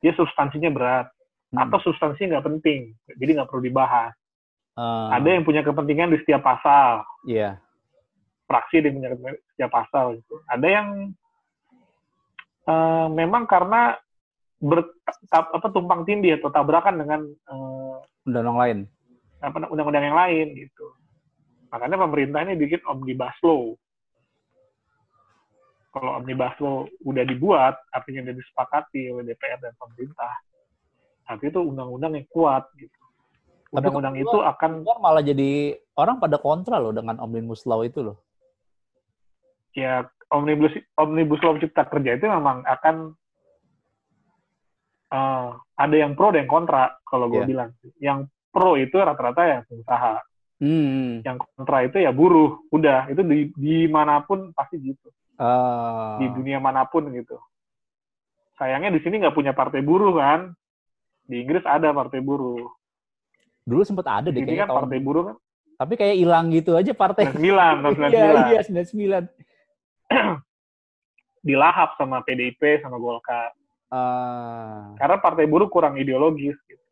dia 0.00 0.16
substansinya 0.16 0.72
berat 0.72 1.06
hmm. 1.52 1.60
atau 1.60 1.78
substansinya 1.84 2.38
nggak 2.38 2.46
penting 2.48 2.80
jadi 3.20 3.30
nggak 3.40 3.48
perlu 3.52 3.62
dibahas 3.64 4.16
uh. 4.80 5.12
ada 5.12 5.28
yang 5.28 5.44
punya 5.44 5.60
kepentingan 5.60 6.12
di 6.16 6.18
setiap 6.24 6.40
pasal 6.40 7.04
iya 7.28 7.60
yeah. 7.60 8.48
fraksi 8.48 8.80
yang 8.80 8.96
punya 8.96 9.10
kepentingan 9.12 9.36
di 9.36 9.48
setiap 9.56 9.70
pasal 9.72 10.04
gitu 10.16 10.34
ada 10.48 10.66
yang 10.66 10.88
uh, 12.64 13.06
memang 13.12 13.44
karena 13.44 14.00
ber, 14.60 14.84
apa 15.32 15.66
tumpang 15.72 16.04
tindih 16.04 16.36
atau 16.36 16.52
tabrakan 16.52 17.00
dengan 17.00 17.20
uh, 17.48 17.98
undang-undang 18.28 18.58
lain 18.60 18.78
apa 19.40 19.56
undang-undang 19.72 20.04
yang 20.04 20.18
lain 20.18 20.46
gitu 20.54 20.86
makanya 21.72 21.96
pemerintah 21.96 22.44
ini 22.44 22.54
bikin 22.60 22.80
omnibus 22.84 23.36
law 23.40 23.72
kalau 25.90 26.22
omnibus 26.22 26.54
law 26.62 26.86
udah 27.02 27.24
dibuat, 27.26 27.74
artinya 27.90 28.30
udah 28.30 28.34
disepakati 28.38 29.10
oleh 29.10 29.26
DPR 29.26 29.58
dan 29.58 29.74
pemerintah, 29.74 30.32
nanti 31.26 31.50
itu 31.50 31.58
undang-undang 31.58 32.14
yang 32.14 32.26
kuat 32.30 32.62
gitu. 32.78 32.94
Undang-undang 33.74 34.18
itu 34.18 34.38
akan 34.38 34.82
malah 34.98 35.22
jadi 35.22 35.78
orang 35.94 36.18
pada 36.18 36.38
kontra 36.42 36.82
loh 36.82 36.94
dengan 36.94 37.18
omnibus 37.22 37.66
law 37.66 37.82
itu 37.86 38.02
loh. 38.02 38.18
Ya 39.74 40.06
omnibus 40.30 40.74
omnibus 40.98 41.42
law 41.42 41.58
cipta 41.58 41.86
kerja 41.86 42.18
itu 42.18 42.26
memang 42.26 42.66
akan 42.66 43.14
uh, 45.10 45.58
ada 45.76 45.96
yang 45.96 46.16
pro 46.16 46.32
dan 46.32 46.46
yang 46.46 46.50
kontra 46.50 46.96
kalau 47.04 47.26
gue 47.28 47.42
yeah. 47.42 47.48
bilang. 47.48 47.70
Yang 48.00 48.18
pro 48.50 48.74
itu 48.78 48.96
rata-rata 48.96 49.42
ya 49.46 49.58
pengusaha. 49.66 50.14
Hmm. 50.60 51.24
Yang 51.24 51.36
kontra 51.54 51.78
itu 51.84 51.96
ya 52.00 52.10
buruh. 52.14 52.62
Udah 52.70 53.10
itu 53.12 53.22
di 53.26 53.38
di 53.54 53.76
mana 53.86 54.22
pun 54.22 54.54
pasti 54.54 54.80
gitu 54.80 55.10
uh. 55.40 56.20
di 56.20 56.26
dunia 56.28 56.60
mana 56.60 56.84
pun 56.84 57.08
gitu. 57.10 57.40
Sayangnya 58.60 58.92
di 58.92 59.00
sini 59.00 59.24
nggak 59.24 59.32
punya 59.32 59.56
partai 59.56 59.80
buruh 59.80 60.12
kan. 60.20 60.52
Di 61.24 61.40
Inggris 61.40 61.64
ada 61.64 61.96
partai 61.96 62.20
buruh. 62.20 62.68
Dulu 63.64 63.82
sempat 63.86 64.06
ada 64.20 64.28
deh 64.28 64.44
kayaknya 64.44 64.68
kan 64.68 64.84
partai 64.84 65.00
buruh 65.00 65.32
kan. 65.32 65.36
Tapi 65.80 65.96
kayak 65.96 66.16
hilang 66.20 66.52
gitu 66.52 66.76
aja 66.76 66.92
partai. 66.92 67.32
99, 67.32 67.40
99. 67.40 68.12
Iya, 68.12 68.52
iya, 68.52 68.60
99. 68.68 69.24
Dilahap 71.46 71.96
sama 71.96 72.20
PDIP 72.20 72.84
sama 72.84 73.00
Golkar. 73.00 73.56
Uh. 73.90 74.94
Karena 74.96 75.18
partai 75.18 75.50
buruh 75.50 75.66
kurang 75.66 75.98
ideologis 75.98 76.54
gitu. 76.70 76.86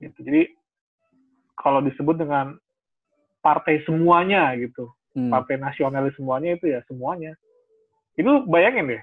gitu. 0.00 0.18
Jadi 0.24 0.42
kalau 1.56 1.84
disebut 1.84 2.16
dengan 2.16 2.56
partai 3.44 3.84
semuanya 3.84 4.56
gitu 4.56 4.96
hmm. 5.16 5.32
partai 5.32 5.56
nasionalis 5.56 6.12
semuanya 6.20 6.60
itu 6.60 6.68
ya 6.68 6.84
semuanya. 6.84 7.32
Itu 8.16 8.44
bayangin 8.44 8.92
deh, 8.92 9.02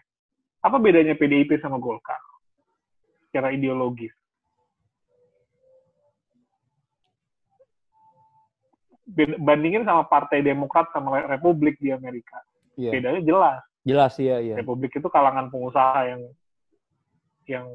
apa 0.62 0.78
bedanya 0.78 1.17
PDIP 1.17 1.58
sama 1.62 1.82
Golkar 1.82 2.22
secara 3.30 3.50
ideologis? 3.50 4.13
Bandingin 9.13 9.86
sama 9.86 10.10
Partai 10.10 10.41
Demokrat 10.41 10.89
sama 10.89 11.22
Republik 11.30 11.78
di 11.78 11.93
Amerika, 11.93 12.41
yeah. 12.80 12.89
bedanya 12.89 13.22
jelas. 13.22 13.62
Jelas 13.84 14.15
iya 14.19 14.39
iya. 14.39 14.56
Republik 14.56 14.96
itu 14.96 15.08
kalangan 15.12 15.52
pengusaha 15.52 16.08
yang 16.08 16.22
yang 17.43 17.67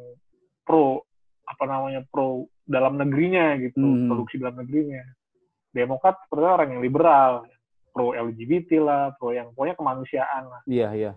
pro 0.64 1.05
apa 1.44 1.64
namanya 1.64 2.05
pro 2.09 2.49
dalam 2.68 3.01
negerinya 3.01 3.57
gitu, 3.61 3.81
hmm. 3.81 4.09
produksi 4.12 4.37
dalam 4.40 4.61
negerinya. 4.61 5.05
Demokrat 5.73 6.21
sebenarnya 6.29 6.53
orang 6.61 6.68
yang 6.77 6.83
liberal, 6.85 7.33
pro 7.92 8.12
LGBT 8.12 8.71
lah, 8.81 9.12
pro 9.16 9.33
yang 9.33 9.53
pokoknya 9.53 9.77
kemanusiaan 9.77 10.44
lah. 10.49 10.61
Iya, 10.68 10.88
iya. 10.97 11.12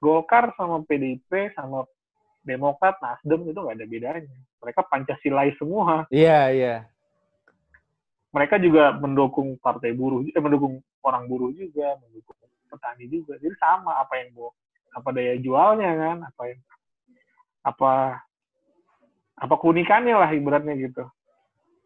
Golkar 0.00 0.52
sama 0.56 0.84
PDIP 0.84 1.56
sama 1.56 1.88
Demokrat, 2.42 2.98
Nasdem 2.98 3.48
itu 3.48 3.58
nggak 3.60 3.76
ada 3.78 3.86
bedanya. 3.86 4.36
Mereka 4.60 4.80
Pancasilais 4.88 5.54
semua. 5.56 6.04
Iya, 6.12 6.40
iya. 6.52 6.76
Mereka 8.32 8.56
juga 8.60 8.96
mendukung 8.96 9.60
partai 9.60 9.92
buruh, 9.92 10.24
eh, 10.24 10.40
mendukung 10.40 10.80
orang 11.04 11.28
buruh 11.28 11.52
juga, 11.52 12.00
mendukung 12.00 12.36
petani 12.72 13.04
juga. 13.12 13.36
Jadi 13.36 13.52
sama 13.60 14.00
apa 14.00 14.16
yang 14.16 14.32
mau 14.32 14.48
apa 14.96 15.08
daya 15.12 15.36
jualnya 15.36 15.92
kan, 15.92 16.16
apa 16.24 16.42
yang 16.48 16.60
apa 17.62 17.92
apa 19.36 19.54
keunikannya 19.60 20.16
lah 20.16 20.30
ibaratnya 20.32 20.74
gitu. 20.80 21.04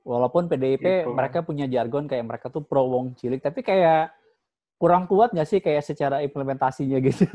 Walaupun 0.06 0.46
PDIP 0.46 0.86
gitu. 0.86 1.10
mereka 1.10 1.42
punya 1.42 1.66
jargon 1.66 2.06
kayak 2.06 2.22
mereka 2.22 2.46
tuh 2.46 2.62
pro 2.62 2.86
wong 2.86 3.18
cilik, 3.18 3.42
tapi 3.42 3.66
kayak 3.66 4.14
kurang 4.78 5.10
kuat 5.10 5.34
nggak 5.34 5.50
sih 5.50 5.58
kayak 5.58 5.82
secara 5.82 6.22
implementasinya 6.22 7.02
gitu? 7.02 7.26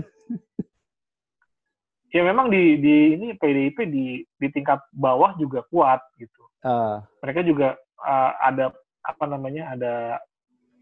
ya 2.16 2.24
memang 2.24 2.48
di 2.48 2.80
di 2.80 3.20
ini 3.20 3.36
PDIP 3.36 3.78
di 3.92 4.24
di 4.24 4.48
tingkat 4.48 4.80
bawah 4.96 5.36
juga 5.36 5.68
kuat 5.68 6.00
gitu. 6.16 6.48
Uh. 6.64 7.04
Mereka 7.20 7.44
juga 7.44 7.76
uh, 8.00 8.32
ada 8.40 8.72
apa 9.04 9.26
namanya 9.28 9.76
ada 9.76 9.94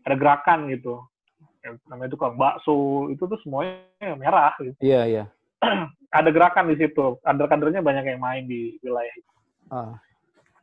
ada 0.06 0.16
gerakan 0.16 0.70
gitu. 0.70 1.02
Yang 1.60 1.76
namanya 1.92 2.12
tukang 2.16 2.36
bakso 2.40 3.08
itu 3.12 3.24
tuh 3.28 3.40
semuanya 3.44 4.16
merah 4.16 4.56
gitu. 4.60 4.76
Iya 4.80 4.94
yeah, 4.94 5.04
iya. 5.06 5.24
Yeah. 5.60 5.88
ada 6.20 6.30
gerakan 6.32 6.72
di 6.72 6.76
situ. 6.80 7.20
Kader-kadernya 7.22 7.82
banyak 7.84 8.06
yang 8.16 8.22
main 8.22 8.44
di 8.48 8.80
wilayah 8.80 9.14
itu. 9.14 9.32
Uh. 9.70 9.94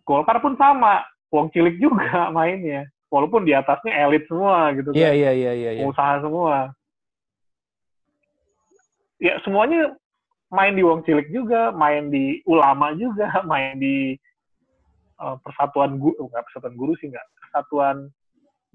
Golkar 0.06 0.38
pun 0.38 0.54
sama, 0.56 1.02
Wong 1.30 1.50
cilik 1.50 1.76
juga 1.82 2.30
mainnya 2.36 2.86
walaupun 3.10 3.46
di 3.46 3.54
atasnya 3.54 3.94
elit 4.06 4.26
semua 4.26 4.74
gitu 4.74 4.90
kan. 4.90 4.98
Iya 4.98 5.10
iya 5.14 5.30
iya 5.32 5.52
iya. 5.54 5.70
iya. 5.80 5.84
Usaha 5.86 6.20
semua. 6.22 6.74
Ya 9.16 9.40
semuanya 9.46 9.96
main 10.52 10.76
di 10.76 10.82
Wong 10.84 11.02
Cilik 11.06 11.32
juga, 11.32 11.72
main 11.72 12.12
di 12.12 12.44
ulama 12.44 12.92
juga, 12.92 13.40
main 13.50 13.78
di 13.80 14.14
uh, 15.18 15.40
persatuan 15.40 15.96
guru, 15.96 16.28
enggak 16.28 16.42
oh, 16.42 16.46
persatuan 16.50 16.74
guru 16.76 16.92
sih 17.00 17.08
enggak, 17.08 17.26
persatuan 17.40 17.96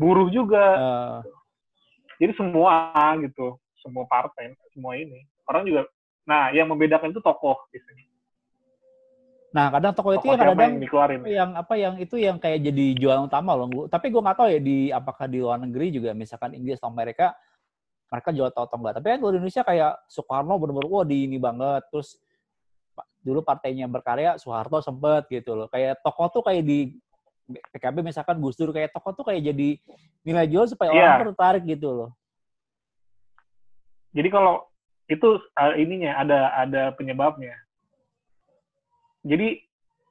buruh 0.01 0.27
juga. 0.33 0.65
Uh. 0.77 1.19
Jadi 2.21 2.37
semua 2.37 2.93
gitu, 3.17 3.57
semua 3.81 4.05
partai, 4.05 4.53
semua 4.69 4.93
ini. 4.93 5.25
Orang 5.49 5.65
juga, 5.65 5.89
nah 6.21 6.53
yang 6.53 6.69
membedakan 6.69 7.09
itu 7.09 7.17
tokoh 7.17 7.57
di 7.73 7.81
sini. 7.81 8.05
Nah, 9.51 9.67
kadang 9.67 9.91
toko 9.91 10.15
itu 10.15 10.31
kadang 10.31 10.55
yang, 10.55 10.79
yang 11.27 11.51
apa 11.59 11.75
yang 11.75 11.99
itu 11.99 12.15
yang 12.15 12.39
kayak 12.39 12.63
jadi 12.63 12.85
jualan 12.95 13.27
utama 13.27 13.51
loh. 13.51 13.67
Tapi 13.89 14.07
gue 14.07 14.21
nggak 14.23 14.37
tahu 14.37 14.47
ya 14.47 14.61
di 14.63 14.93
apakah 14.93 15.27
di 15.27 15.43
luar 15.43 15.59
negeri 15.59 15.91
juga 15.91 16.15
misalkan 16.15 16.55
Inggris 16.55 16.79
atau 16.79 16.87
Amerika 16.87 17.35
mereka 18.07 18.29
jual 18.31 18.47
tau 18.55 18.63
atau 18.63 18.79
enggak. 18.79 19.03
Tapi 19.03 19.07
kan 19.11 19.19
di 19.19 19.27
Indonesia 19.27 19.63
kayak 19.67 19.93
Soekarno 20.07 20.55
bener-bener 20.55 20.87
wah 20.87 21.03
di 21.03 21.27
ini 21.27 21.35
banget. 21.35 21.83
Terus 21.91 22.15
dulu 23.19 23.43
partainya 23.43 23.91
berkarya 23.91 24.39
Soeharto 24.39 24.79
sempet 24.79 25.27
gitu 25.27 25.51
loh. 25.51 25.67
Kayak 25.67 25.99
toko 25.99 26.31
tuh 26.31 26.43
kayak 26.47 26.63
di 26.63 26.95
PKB 27.55 28.03
misalkan 28.05 28.39
Gus 28.39 28.55
Dur 28.55 28.71
kayak 28.71 28.95
toko 28.95 29.11
tuh 29.15 29.27
kayak 29.27 29.51
jadi 29.51 29.69
nilai 30.23 30.45
jual 30.47 30.65
supaya 30.69 30.91
yeah. 30.93 31.17
orang 31.17 31.31
tertarik 31.31 31.63
gitu 31.67 31.89
loh. 31.91 32.11
Jadi 34.11 34.27
kalau 34.27 34.67
itu 35.07 35.39
uh, 35.59 35.73
ininya 35.75 36.19
ada 36.19 36.39
ada 36.55 36.83
penyebabnya 36.95 37.55
jadi 39.21 39.61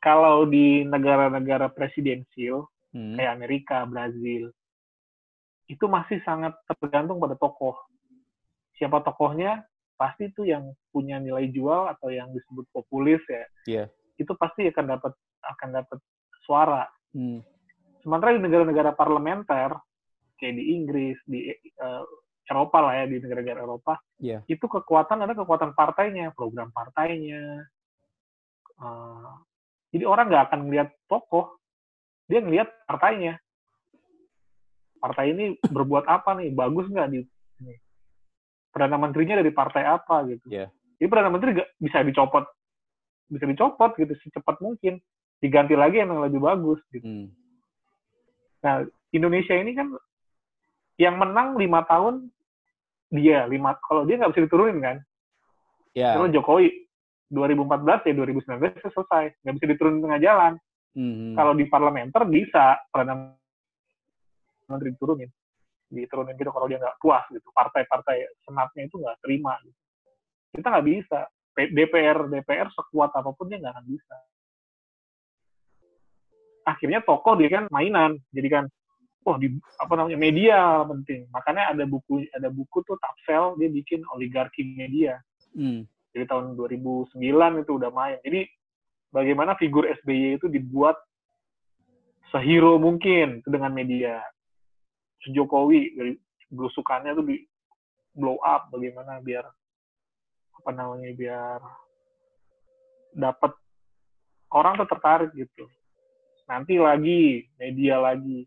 kalau 0.00 0.46
di 0.46 0.86
negara-negara 0.86 1.68
presidensial 1.74 2.70
hmm. 2.94 3.18
kayak 3.18 3.34
Amerika, 3.36 3.82
Brazil, 3.84 4.54
itu 5.66 5.84
masih 5.86 6.22
sangat 6.22 6.54
tergantung 6.66 7.18
pada 7.18 7.34
tokoh. 7.36 7.76
Siapa 8.78 9.02
tokohnya 9.04 9.66
pasti 10.00 10.32
itu 10.32 10.48
yang 10.48 10.72
punya 10.88 11.20
nilai 11.20 11.52
jual 11.52 11.90
atau 11.92 12.08
yang 12.08 12.32
disebut 12.32 12.64
populis 12.72 13.20
ya. 13.28 13.44
Yeah. 13.68 13.86
Itu 14.16 14.32
pasti 14.38 14.70
akan 14.70 14.96
dapat 14.96 15.12
akan 15.44 15.68
dapat 15.74 15.98
suara. 16.46 16.86
Hmm. 17.10 17.40
Sementara 18.00 18.32
di 18.32 18.40
negara-negara 18.40 18.94
parlementer 18.96 19.76
kayak 20.40 20.54
di 20.56 20.64
Inggris, 20.72 21.18
di 21.28 21.52
uh, 21.82 22.04
Eropa 22.50 22.78
lah 22.82 22.92
ya 22.98 23.04
di 23.06 23.22
negara-negara 23.22 23.62
Eropa 23.62 23.94
Iya. 24.18 24.42
itu 24.50 24.66
kekuatan 24.66 25.22
ada 25.22 25.32
kekuatan 25.38 25.72
partainya 25.78 26.34
program 26.34 26.68
partainya 26.74 27.64
Uh, 28.80 29.36
jadi 29.92 30.08
orang 30.08 30.32
nggak 30.32 30.44
akan 30.48 30.60
melihat 30.64 30.88
tokoh 31.04 31.52
dia 32.24 32.40
ngelihat 32.40 32.72
partainya 32.88 33.36
partai 34.96 35.36
ini 35.36 35.60
berbuat 35.68 36.08
apa 36.08 36.40
nih 36.40 36.48
bagus 36.56 36.88
nggak 36.88 37.12
di 37.12 37.20
ini 37.60 37.76
perdana 38.72 38.96
menterinya 38.96 39.36
dari 39.36 39.52
partai 39.52 39.84
apa 39.84 40.24
gitu 40.32 40.48
Iya. 40.48 40.72
jadi 40.96 41.08
perdana 41.12 41.28
menteri 41.28 41.60
nggak 41.60 41.70
bisa 41.76 42.00
dicopot 42.00 42.48
bisa 43.28 43.44
dicopot 43.44 43.92
gitu 44.00 44.16
secepat 44.24 44.56
mungkin 44.64 44.96
diganti 45.40 45.74
lagi 45.74 46.04
yang 46.04 46.12
lebih 46.20 46.40
bagus 46.40 46.80
gitu 46.92 47.04
Hmm. 47.04 47.28
Nah, 48.60 48.84
Indonesia 49.10 49.56
ini 49.56 49.72
kan 49.72 49.88
yang 51.00 51.16
menang 51.16 51.56
lima 51.56 51.80
tahun 51.88 52.28
dia 53.10 53.48
lima 53.48 53.74
kalau 53.82 54.04
dia 54.04 54.20
nggak 54.20 54.36
bisa 54.36 54.44
diturunin 54.46 54.78
kan. 54.84 54.96
Ya. 55.96 56.14
Kalau 56.14 56.30
Jokowi 56.30 56.86
2014 57.32 58.06
ya 58.06 58.14
2019 58.14 58.92
selesai 58.94 59.24
nggak 59.42 59.54
bisa 59.58 59.66
diturunin 59.66 60.04
tengah 60.04 60.20
jalan. 60.22 60.52
Hmm. 60.94 61.34
Kalau 61.34 61.52
di 61.56 61.64
parlementer 61.66 62.22
bisa 62.28 62.78
perdana 62.92 63.34
menteri 64.68 64.94
diturunin, 64.94 65.30
diturunin 65.90 66.36
gitu 66.38 66.50
kalau 66.54 66.68
dia 66.70 66.78
nggak 66.78 67.00
puas 67.02 67.24
gitu. 67.32 67.48
Partai-partai 67.50 68.44
senatnya 68.46 68.82
itu 68.86 69.00
nggak 69.00 69.18
terima. 69.24 69.58
Gitu. 69.64 69.78
Kita 70.60 70.66
nggak 70.70 70.86
bisa. 70.86 71.20
DPR 71.60 72.30
DPR 72.30 72.68
sekuat 72.70 73.10
apa 73.16 73.34
pun 73.34 73.50
dia 73.50 73.58
nggak 73.58 73.74
akan 73.74 73.86
bisa. 73.90 74.16
Akhirnya 76.68 77.00
tokoh 77.02 77.40
dia 77.40 77.48
kan 77.48 77.64
mainan, 77.72 78.20
jadi 78.30 78.48
kan 78.60 78.64
wah 79.24 79.36
di 79.36 79.52
apa 79.80 79.92
namanya 79.96 80.18
media 80.18 80.84
penting. 80.88 81.28
Makanya 81.32 81.72
ada 81.76 81.84
buku 81.84 82.24
ada 82.32 82.48
buku 82.48 82.84
tuh 82.84 82.96
Tapsel 83.00 83.56
dia 83.60 83.68
bikin 83.68 84.00
oligarki 84.16 84.64
media. 84.76 85.20
Hmm. 85.52 85.84
Jadi 86.10 86.24
tahun 86.26 86.58
2009 86.58 87.16
itu 87.62 87.72
udah 87.76 87.90
main. 87.92 88.18
Jadi 88.24 88.48
bagaimana 89.14 89.54
figur 89.54 89.86
SBY 89.86 90.40
itu 90.40 90.46
dibuat 90.50 90.98
sehero 92.34 92.78
mungkin 92.80 93.44
dengan 93.46 93.70
media. 93.74 94.22
Jokowi 95.20 95.80
dari 95.94 96.12
belusukannya 96.48 97.12
tuh 97.12 97.26
di 97.28 97.36
blow 98.16 98.40
up 98.42 98.72
bagaimana 98.72 99.20
biar 99.22 99.44
apa 100.60 100.70
namanya 100.74 101.12
biar 101.14 101.60
dapat 103.14 103.52
orang 104.50 104.80
tuh 104.80 104.88
tertarik 104.88 105.30
gitu. 105.36 105.68
Nanti 106.50 106.74
lagi 106.82 107.46
media 107.62 108.02
lagi. 108.02 108.42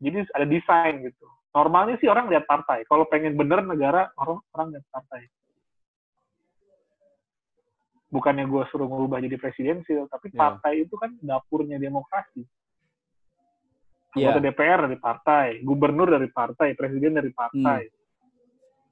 Jadi 0.00 0.28
ada 0.36 0.44
desain 0.44 1.00
gitu. 1.00 1.26
Normalnya 1.56 1.96
sih 1.96 2.06
orang 2.06 2.28
lihat 2.28 2.44
partai. 2.44 2.84
Kalau 2.84 3.08
pengen 3.08 3.34
bener 3.34 3.64
negara 3.64 4.12
orang 4.20 4.44
orang 4.52 4.76
lihat 4.76 4.86
partai 4.92 5.24
bukannya 8.10 8.44
gue 8.50 8.62
suruh 8.74 8.90
ngubah 8.90 9.22
jadi 9.22 9.38
presidensil, 9.38 10.10
tapi 10.10 10.34
Iya. 10.34 10.38
partai 10.38 10.82
itu 10.82 10.94
kan 10.98 11.14
dapurnya 11.22 11.78
demokrasi. 11.78 12.42
Iya. 14.18 14.34
Anggota 14.34 14.40
DPR 14.42 14.90
dari 14.90 14.98
partai, 14.98 15.46
gubernur 15.62 16.10
dari 16.10 16.26
partai, 16.26 16.74
presiden 16.74 17.14
dari 17.16 17.30
partai, 17.30 17.82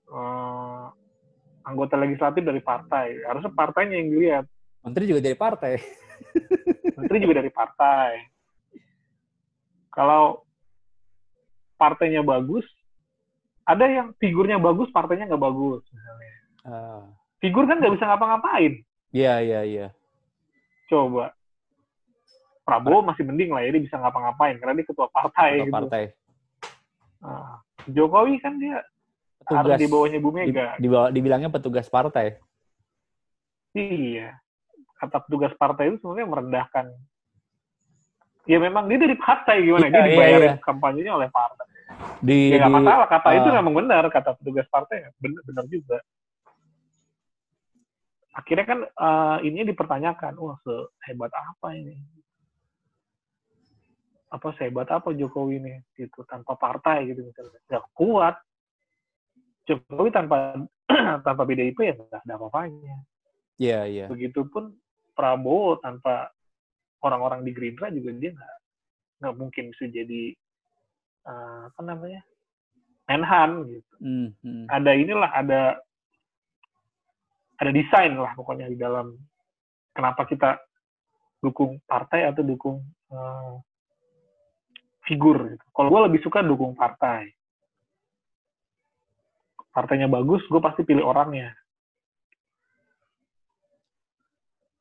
Eh, 0.09 0.87
anggota 1.69 2.01
legislatif 2.01 2.41
dari 2.41 2.65
partai. 2.65 3.29
Harusnya 3.29 3.53
partainya 3.53 4.01
yang 4.01 4.09
dilihat. 4.09 4.45
Menteri 4.81 5.05
juga 5.05 5.21
dari 5.21 5.37
partai. 5.37 5.77
Menteri 6.97 7.19
juga 7.23 7.35
dari 7.41 7.51
partai. 7.51 8.11
Kalau 9.89 10.43
partainya 11.75 12.23
bagus, 12.23 12.67
ada 13.63 13.85
yang 13.87 14.15
figurnya 14.17 14.59
bagus, 14.59 14.91
partainya 14.91 15.27
nggak 15.29 15.43
bagus. 15.43 15.83
Misalnya. 15.91 16.33
Ah. 16.67 17.03
Figur 17.39 17.65
kan 17.67 17.79
nggak 17.79 17.95
bisa 17.95 18.05
ngapa-ngapain. 18.07 18.83
Iya, 19.15 19.35
iya, 19.41 19.61
iya. 19.65 19.87
Coba. 20.91 21.33
Prabowo 22.67 23.01
masih 23.01 23.25
mending 23.25 23.49
lah, 23.55 23.65
ya 23.65 23.73
dia 23.73 23.81
bisa 23.81 23.97
ngapa-ngapain 23.97 24.61
karena 24.61 24.77
dia 24.77 24.87
ketua 24.87 25.09
partai. 25.09 25.51
Ketua 25.57 25.67
gitu. 25.67 25.77
partai. 25.79 26.03
Nah, 27.25 27.57
Jokowi 27.89 28.35
kan 28.45 28.61
dia 28.61 28.85
harus 29.49 29.73
Petugas. 29.73 29.79
di 29.81 29.87
bawahnya 29.89 30.19
Bu 30.21 30.29
Di, 30.29 30.37
Mega. 30.53 30.67
di 30.77 30.89
bawah- 30.93 31.09
dibilangnya 31.09 31.49
petugas 31.49 31.89
partai. 31.89 32.37
Iya. 33.73 34.37
Kata 34.99 35.23
petugas 35.23 35.55
partai 35.55 35.95
itu 35.95 36.03
sebenarnya 36.03 36.27
merendahkan. 36.27 36.87
Ya 38.49 38.59
memang 38.59 38.91
dia 38.91 38.99
dari 38.99 39.15
partai 39.15 39.63
gimana? 39.63 39.87
Iya, 39.87 39.93
dia 39.93 40.01
iya, 40.01 40.09
dibayarin 40.11 40.55
iya. 40.57 40.65
kampanyenya 40.65 41.13
oleh 41.15 41.29
partai. 41.31 41.67
Di, 42.19 42.53
Ya 42.53 42.67
nggak 42.67 42.75
masalah, 42.83 43.07
kata 43.07 43.29
itu 43.39 43.49
ah. 43.53 43.55
memang 43.63 43.75
benar, 43.77 44.05
kata 44.11 44.35
petugas 44.41 44.67
partai. 44.73 45.07
Benar, 45.21 45.43
benar 45.47 45.65
juga. 45.71 45.99
Akhirnya 48.35 48.67
kan 48.67 48.79
eh, 48.87 49.37
ini 49.47 49.67
dipertanyakan, 49.69 50.35
wah 50.41 50.59
sehebat 50.65 51.33
apa 51.35 51.75
ini? 51.77 52.01
Apa 54.33 54.53
sehebat 54.57 54.89
apa 54.91 55.13
Jokowi 55.13 55.61
ini? 55.63 55.75
Gitu, 55.95 56.25
tanpa 56.25 56.57
partai 56.57 57.13
gitu 57.13 57.23
misalnya. 57.29 57.61
Nggak 57.69 57.85
kuat. 57.95 58.37
Jokowi 59.69 60.09
tanpa 60.09 60.57
tanpa 61.27 61.43
PDIP 61.45 61.79
ya 61.85 61.95
nggak 62.01 62.25
ada 62.25 62.35
apa-apanya. 62.41 62.97
Iya, 63.59 63.81
iya. 63.91 64.07
Begitupun 64.09 64.73
Prabowo 65.19 65.83
tanpa 65.83 66.31
orang-orang 67.03 67.43
di 67.43 67.51
Gerindra 67.51 67.91
juga 67.91 68.15
dia 68.15 68.31
nggak 68.31 68.57
nggak 69.19 69.35
mungkin 69.35 69.65
bisa 69.75 69.91
jadi 69.91 70.23
eh, 71.27 71.61
apa 71.67 71.81
namanya 71.83 72.23
Menhan 73.09 73.65
gitu. 73.73 73.93
Hmm, 74.05 74.29
hmm. 74.45 74.65
Ada 74.69 74.93
inilah 74.93 75.31
ada 75.33 75.61
ada 77.59 77.71
desain 77.73 78.15
lah 78.15 78.37
pokoknya 78.37 78.69
di 78.69 78.77
dalam 78.77 79.17
kenapa 79.97 80.29
kita 80.29 80.61
dukung 81.41 81.81
partai 81.89 82.29
atau 82.29 82.45
dukung 82.45 82.85
eh, 83.11 83.55
figur. 85.09 85.57
Gitu. 85.57 85.65
Kalau 85.73 85.89
gue 85.89 86.01
lebih 86.13 86.21
suka 86.21 86.45
dukung 86.45 86.77
partai. 86.77 87.33
Partainya 89.73 90.07
bagus, 90.11 90.45
gue 90.53 90.61
pasti 90.61 90.85
pilih 90.85 91.09
orangnya. 91.09 91.57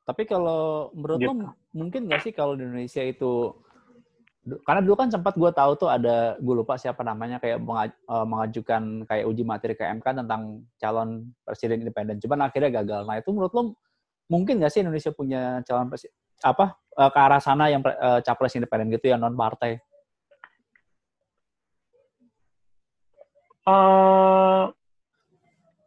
Tapi 0.08 0.24
kalau 0.24 0.88
menurut 0.96 1.20
lo 1.20 1.32
Gitu. 1.36 1.46
mungkin 1.76 2.00
nggak 2.08 2.24
sih 2.24 2.32
kalau 2.32 2.56
di 2.56 2.64
Indonesia 2.64 3.04
itu 3.04 3.52
karena 4.64 4.80
dulu 4.80 4.96
kan 4.96 5.12
sempat 5.12 5.36
gue 5.36 5.52
tahu 5.52 5.76
tuh 5.76 5.92
ada 5.92 6.40
gue 6.40 6.54
lupa 6.56 6.80
siapa 6.80 7.04
namanya 7.04 7.36
kayak 7.36 7.60
eh, 7.60 8.26
mengajukan 8.26 9.04
kayak 9.04 9.28
uji 9.28 9.44
materi 9.44 9.76
ke 9.76 9.84
MK 9.84 10.24
tentang 10.24 10.64
calon 10.80 11.28
presiden 11.44 11.84
independen. 11.84 12.16
Cuman 12.16 12.48
akhirnya 12.48 12.80
gagal. 12.80 13.04
Nah 13.04 13.20
itu 13.20 13.28
menurut 13.36 13.52
lo 13.52 13.62
mungkin 14.32 14.56
nggak 14.56 14.72
sih 14.72 14.80
Indonesia 14.80 15.12
punya 15.12 15.60
calon 15.68 15.92
presiden 15.92 16.16
apa 16.40 16.80
eh, 16.96 17.10
ke 17.12 17.18
arah 17.20 17.40
sana 17.44 17.68
yang 17.68 17.84
eh, 17.84 18.20
capres 18.24 18.56
independen 18.56 18.88
gitu 18.88 19.12
yang 19.12 19.20
non 19.20 19.36
partai? 19.36 19.76
eh 23.68 24.64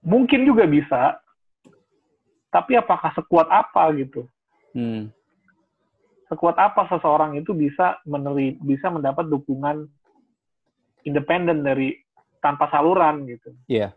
mungkin 0.06 0.46
juga 0.46 0.70
bisa, 0.70 1.21
tapi 2.52 2.76
apakah 2.76 3.16
sekuat 3.16 3.48
apa 3.48 3.96
gitu? 3.96 4.28
Hmm. 4.76 5.08
Sekuat 6.28 6.60
apa 6.60 6.88
seseorang 6.92 7.40
itu 7.40 7.56
bisa 7.56 8.00
meneri, 8.04 8.60
bisa 8.60 8.92
mendapat 8.92 9.28
dukungan 9.32 9.88
independen 11.08 11.64
dari 11.64 11.96
tanpa 12.44 12.68
saluran 12.70 13.24
gitu. 13.26 13.56
Iya. 13.72 13.96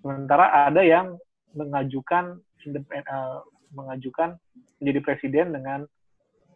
Sementara 0.00 0.68
ada 0.68 0.80
yang 0.80 1.16
mengajukan 1.52 2.40
eh, 2.64 3.38
mengajukan 3.76 4.36
menjadi 4.80 5.00
presiden 5.04 5.46
dengan 5.52 5.84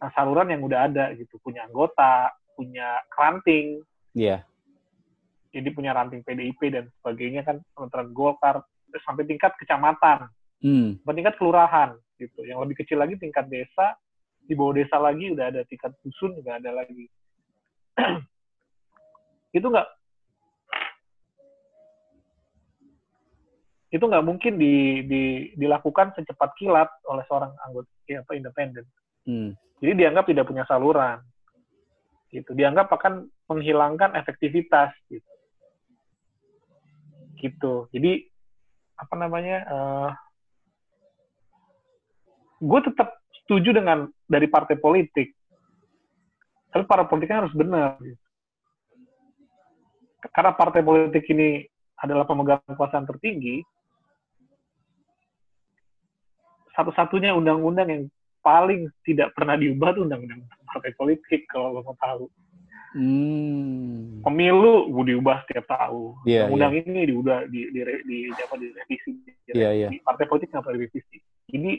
eh, 0.01 0.11
saluran 0.17 0.49
yang 0.49 0.65
udah 0.65 0.89
ada 0.89 1.13
gitu, 1.13 1.37
punya 1.41 1.65
anggota, 1.69 2.33
punya 2.57 2.99
ranting, 3.15 3.79
Iya. 4.17 4.43
jadi 5.53 5.69
punya 5.71 5.93
ranting 5.93 6.25
PDIP 6.25 6.61
dan 6.73 6.89
sebagainya 6.99 7.45
kan 7.45 7.61
sementara 7.77 8.03
Golkar 8.09 8.65
sampai 9.05 9.23
tingkat 9.29 9.53
kecamatan, 9.61 10.27
Hmm. 10.59 10.99
tingkat 11.15 11.39
kelurahan 11.39 11.95
gitu. 12.19 12.43
Yang 12.43 12.59
lebih 12.67 12.75
kecil 12.83 12.99
lagi 12.99 13.15
tingkat 13.15 13.47
desa, 13.47 13.95
di 14.43 14.53
bawah 14.53 14.75
desa 14.75 14.99
lagi 14.99 15.31
udah 15.31 15.45
ada 15.47 15.63
tingkat 15.65 15.95
dusun 16.03 16.35
juga 16.35 16.59
ada 16.59 16.71
lagi. 16.75 17.07
itu 19.57 19.65
nggak 19.65 19.87
itu 23.89 24.05
nggak 24.05 24.25
mungkin 24.25 24.61
di, 24.61 25.01
di, 25.09 25.23
dilakukan 25.57 26.13
secepat 26.13 26.53
kilat 26.61 26.89
oleh 27.09 27.25
seorang 27.25 27.49
anggota 27.65 27.89
ya, 28.05 28.21
apa 28.21 28.37
independen. 28.37 28.85
Hmm. 29.25 29.57
Jadi 29.81 29.91
dianggap 30.05 30.29
tidak 30.29 30.45
punya 30.45 30.67
saluran. 30.69 31.17
Gitu. 32.29 32.53
Dianggap 32.53 32.93
akan 32.93 33.25
menghilangkan 33.49 34.13
efektivitas 34.13 34.93
gitu. 35.09 35.31
Gitu. 37.41 37.73
Jadi 37.89 38.29
apa 38.99 39.15
namanya? 39.17 39.57
eh 39.65 40.11
gue 42.59 42.79
tetap 42.83 43.19
setuju 43.43 43.73
dengan 43.73 44.11
dari 44.27 44.47
partai 44.51 44.77
politik. 44.77 45.33
Tapi 46.69 46.83
para 46.85 47.07
politiknya 47.07 47.47
harus 47.47 47.55
benar. 47.55 47.97
gitu. 48.03 48.21
karena 50.35 50.51
partai 50.51 50.83
politik 50.83 51.23
ini 51.31 51.63
adalah 51.95 52.27
pemegang 52.27 52.59
kekuasaan 52.67 53.07
tertinggi, 53.07 53.63
satu-satunya 56.75 57.31
undang-undang 57.31 57.87
yang 57.87 58.03
paling 58.39 58.91
tidak 59.03 59.31
pernah 59.35 59.59
diubah 59.59 59.95
tuh 59.95 60.03
undang-undang 60.07 60.43
partai 60.69 60.91
politik 60.95 61.43
kalau 61.51 61.75
lo 61.75 61.81
mau 61.83 61.97
tahu. 61.99 62.25
Hmm. 62.89 64.23
Pemilu 64.25 64.89
gue 64.89 65.13
diubah 65.13 65.45
setiap 65.45 65.69
tahun. 65.69 66.25
Iya, 66.25 66.49
undang 66.49 66.73
ini 66.73 67.05
diubah 67.05 67.45
di 67.45 67.69
di 67.69 67.79
di, 67.85 68.17
di 68.33 68.41
apa 68.41 68.55
direvisi. 68.57 69.11
Iya, 69.53 69.69
iya. 69.75 69.87
Partai 70.01 70.25
politik 70.25 70.49
nggak 70.49 70.63
pernah 70.65 70.77
direvisi. 70.81 71.17
Jadi 71.53 71.71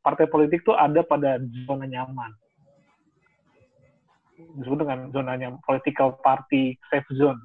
partai 0.00 0.26
politik 0.28 0.64
tuh 0.64 0.76
ada 0.76 1.04
pada 1.04 1.40
zona 1.68 1.84
nyaman. 1.84 2.32
Disebut 4.56 4.78
dengan 4.80 5.12
zona 5.12 5.36
nyaman, 5.36 5.60
political 5.64 6.16
party 6.24 6.76
safe 6.88 7.08
zone. 7.12 7.40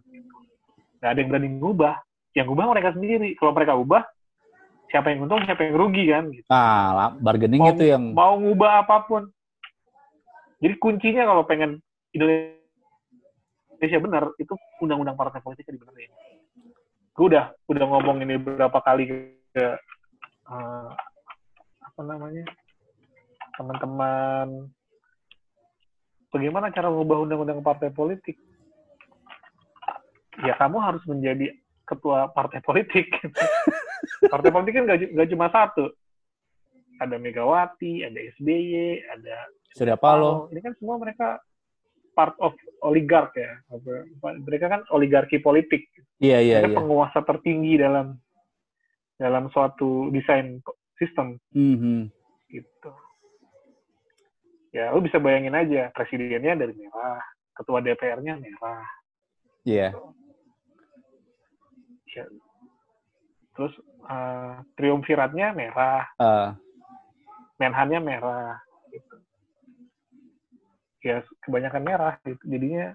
Gak 1.03 1.15
ada 1.15 1.19
yang 1.19 1.29
berani 1.31 1.49
ngubah. 1.59 1.95
Yang 2.35 2.45
ngubah 2.51 2.65
mereka 2.71 2.89
sendiri. 2.95 3.35
Kalau 3.35 3.51
mereka 3.51 3.75
ubah, 3.75 4.03
siapa 4.91 5.11
yang 5.11 5.27
untung, 5.27 5.43
siapa 5.43 5.67
yang 5.67 5.75
rugi 5.75 6.07
kan? 6.11 6.31
Gitu. 6.31 6.47
Ah, 6.47 7.15
bargaining 7.19 7.59
mau, 7.59 7.71
itu 7.75 7.83
yang 7.83 8.03
mau 8.15 8.39
ngubah 8.39 8.87
apa 8.87 9.03
pun. 9.07 9.27
Jadi 10.63 10.73
kuncinya 10.79 11.27
kalau 11.27 11.43
pengen 11.43 11.83
Indonesia 12.15 13.99
benar, 13.99 14.31
itu 14.39 14.55
undang-undang 14.79 15.19
partai 15.19 15.43
politiknya 15.43 15.75
dibenerin. 15.75 16.11
Gue 17.15 17.31
udah 17.31 17.51
udah 17.71 17.85
ngomong 17.91 18.23
ini 18.23 18.35
beberapa 18.39 18.79
kali 18.83 19.07
ke 19.07 19.65
uh, 20.51 20.91
apa 21.95 22.03
namanya 22.03 22.43
teman-teman. 23.55 24.67
Bagaimana 26.27 26.67
cara 26.75 26.91
mengubah 26.91 27.23
undang-undang 27.23 27.63
partai 27.63 27.87
politik? 27.95 28.35
Ya 30.43 30.59
kamu 30.59 30.75
harus 30.83 30.99
menjadi 31.07 31.55
ketua 31.87 32.27
partai 32.35 32.59
politik. 32.59 33.07
Partai 34.27 34.51
politik 34.51 34.75
kan 34.75 34.83
gak, 34.91 35.07
gak 35.15 35.29
cuma 35.31 35.47
satu. 35.47 35.87
Ada 36.99 37.15
Megawati 37.15 38.03
ada 38.03 38.19
SBY 38.35 38.99
ada 39.15 39.47
Surya 39.71 39.95
Paloh. 39.95 40.51
Ini 40.51 40.59
kan 40.59 40.75
semua 40.75 40.99
mereka 40.99 41.39
part 42.11 42.35
of 42.43 42.51
oligark 42.83 43.31
ya. 43.39 43.55
Mereka 44.19 44.67
kan 44.67 44.81
oligarki 44.91 45.39
politik. 45.39 45.87
Iya 46.19 46.43
iya 46.43 46.55
mereka 46.59 46.75
iya. 46.75 46.79
penguasa 46.83 47.19
tertinggi 47.23 47.79
dalam 47.79 48.19
dalam 49.15 49.47
suatu 49.47 50.11
desain 50.11 50.59
sistem 50.95 51.39
Mhm. 51.51 52.09
gitu. 52.49 52.91
Ya, 54.71 54.91
lu 54.91 54.99
bisa 54.99 55.19
bayangin 55.19 55.55
aja 55.55 55.87
presidennya 55.95 56.59
dari 56.59 56.75
merah, 56.75 57.23
ketua 57.55 57.79
DPR-nya 57.79 58.35
merah, 58.35 58.83
iya 59.63 59.95
ya. 62.11 62.23
terus 63.55 63.71
uh, 64.03 64.59
triumviratnya 64.75 65.55
merah, 65.55 66.03
Eh, 66.19 66.49
menhannya 67.59 67.99
merah, 68.03 68.59
gitu. 68.91 69.15
Ya 71.07 71.23
kebanyakan 71.47 71.83
merah, 71.83 72.19
gitu. 72.27 72.43
jadinya 72.43 72.91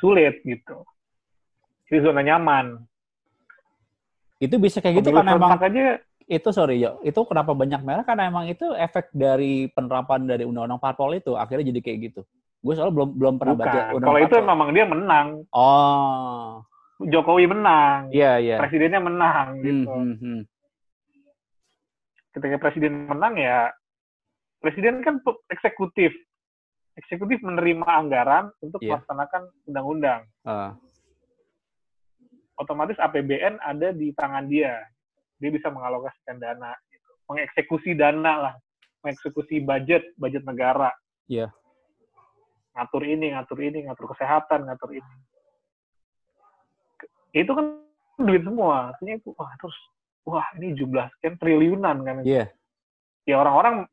sulit 0.00 0.40
gitu. 0.40 0.88
Jadi 1.92 2.00
zona 2.00 2.24
nyaman. 2.24 2.80
Itu 4.40 4.56
bisa 4.56 4.80
kayak 4.80 5.04
gitu 5.04 5.12
karena 5.12 5.36
emang 5.36 5.60
aja. 5.60 6.00
Itu 6.24 6.48
sorry 6.54 6.80
yo. 6.80 6.96
Itu 7.04 7.26
kenapa 7.28 7.52
banyak 7.52 7.82
merah? 7.82 8.06
Karena 8.06 8.30
emang 8.30 8.46
itu 8.48 8.64
efek 8.72 9.12
dari 9.12 9.68
penerapan 9.68 10.24
dari 10.24 10.48
undang-undang 10.48 10.80
parpol 10.80 11.12
itu 11.12 11.34
akhirnya 11.36 11.68
jadi 11.74 11.80
kayak 11.82 11.98
gitu. 12.08 12.20
Gue 12.60 12.72
soalnya 12.78 12.94
belum 12.96 13.08
belum 13.18 13.34
pernah 13.36 13.56
baca 13.58 13.68
bukan. 13.68 13.94
undang 13.98 14.08
Kalau 14.08 14.20
itu 14.24 14.36
memang 14.40 14.68
dia 14.72 14.84
menang, 14.88 15.26
oh. 15.52 16.62
Jokowi 17.00 17.48
menang, 17.48 18.12
iya 18.12 18.36
iya. 18.36 18.56
Presidennya 18.60 19.00
menang 19.00 19.56
Hmm, 19.56 19.64
gitu. 19.64 19.88
hmm, 19.88 20.16
hmm. 20.20 20.40
ketika 22.30 22.56
presiden 22.62 23.10
menang 23.10 23.34
ya 23.34 23.72
presiden 24.62 25.00
kan 25.02 25.18
eksekutif. 25.50 26.12
Eksekutif 26.94 27.40
menerima 27.40 27.86
anggaran 27.86 28.52
untuk 28.60 28.78
Iya. 28.84 29.00
melaksanakan 29.00 29.42
undang-undang. 29.64 30.20
Eh, 30.44 30.70
otomatis 32.60 33.00
APBN 33.00 33.56
ada 33.58 33.88
di 33.90 34.12
tangan 34.12 34.44
dia 34.44 34.84
dia 35.40 35.48
bisa 35.48 35.72
mengalokasikan 35.72 36.36
dana 36.36 36.76
gitu. 36.92 37.10
mengeksekusi 37.32 37.96
dana 37.96 38.32
lah 38.36 38.54
mengeksekusi 39.00 39.64
budget 39.64 40.12
budget 40.20 40.44
negara 40.44 40.92
Iya. 41.24 41.48
ngatur 42.76 43.02
ini 43.08 43.32
ngatur 43.32 43.58
ini 43.64 43.88
ngatur 43.88 44.12
kesehatan 44.12 44.68
ngatur 44.68 44.92
ini 45.00 45.14
itu 47.32 47.48
kan 47.54 47.66
duit 48.20 48.42
semua 48.44 48.92
artinya 48.92 49.16
itu 49.16 49.30
wah 49.38 49.50
terus 49.56 49.76
wah 50.26 50.44
ini 50.60 50.76
jumlah 50.76 51.08
sekian 51.16 51.40
triliunan 51.40 51.96
kan 52.04 52.16
Iya. 52.26 52.52
ya 53.24 53.34
orang-orang 53.40 53.88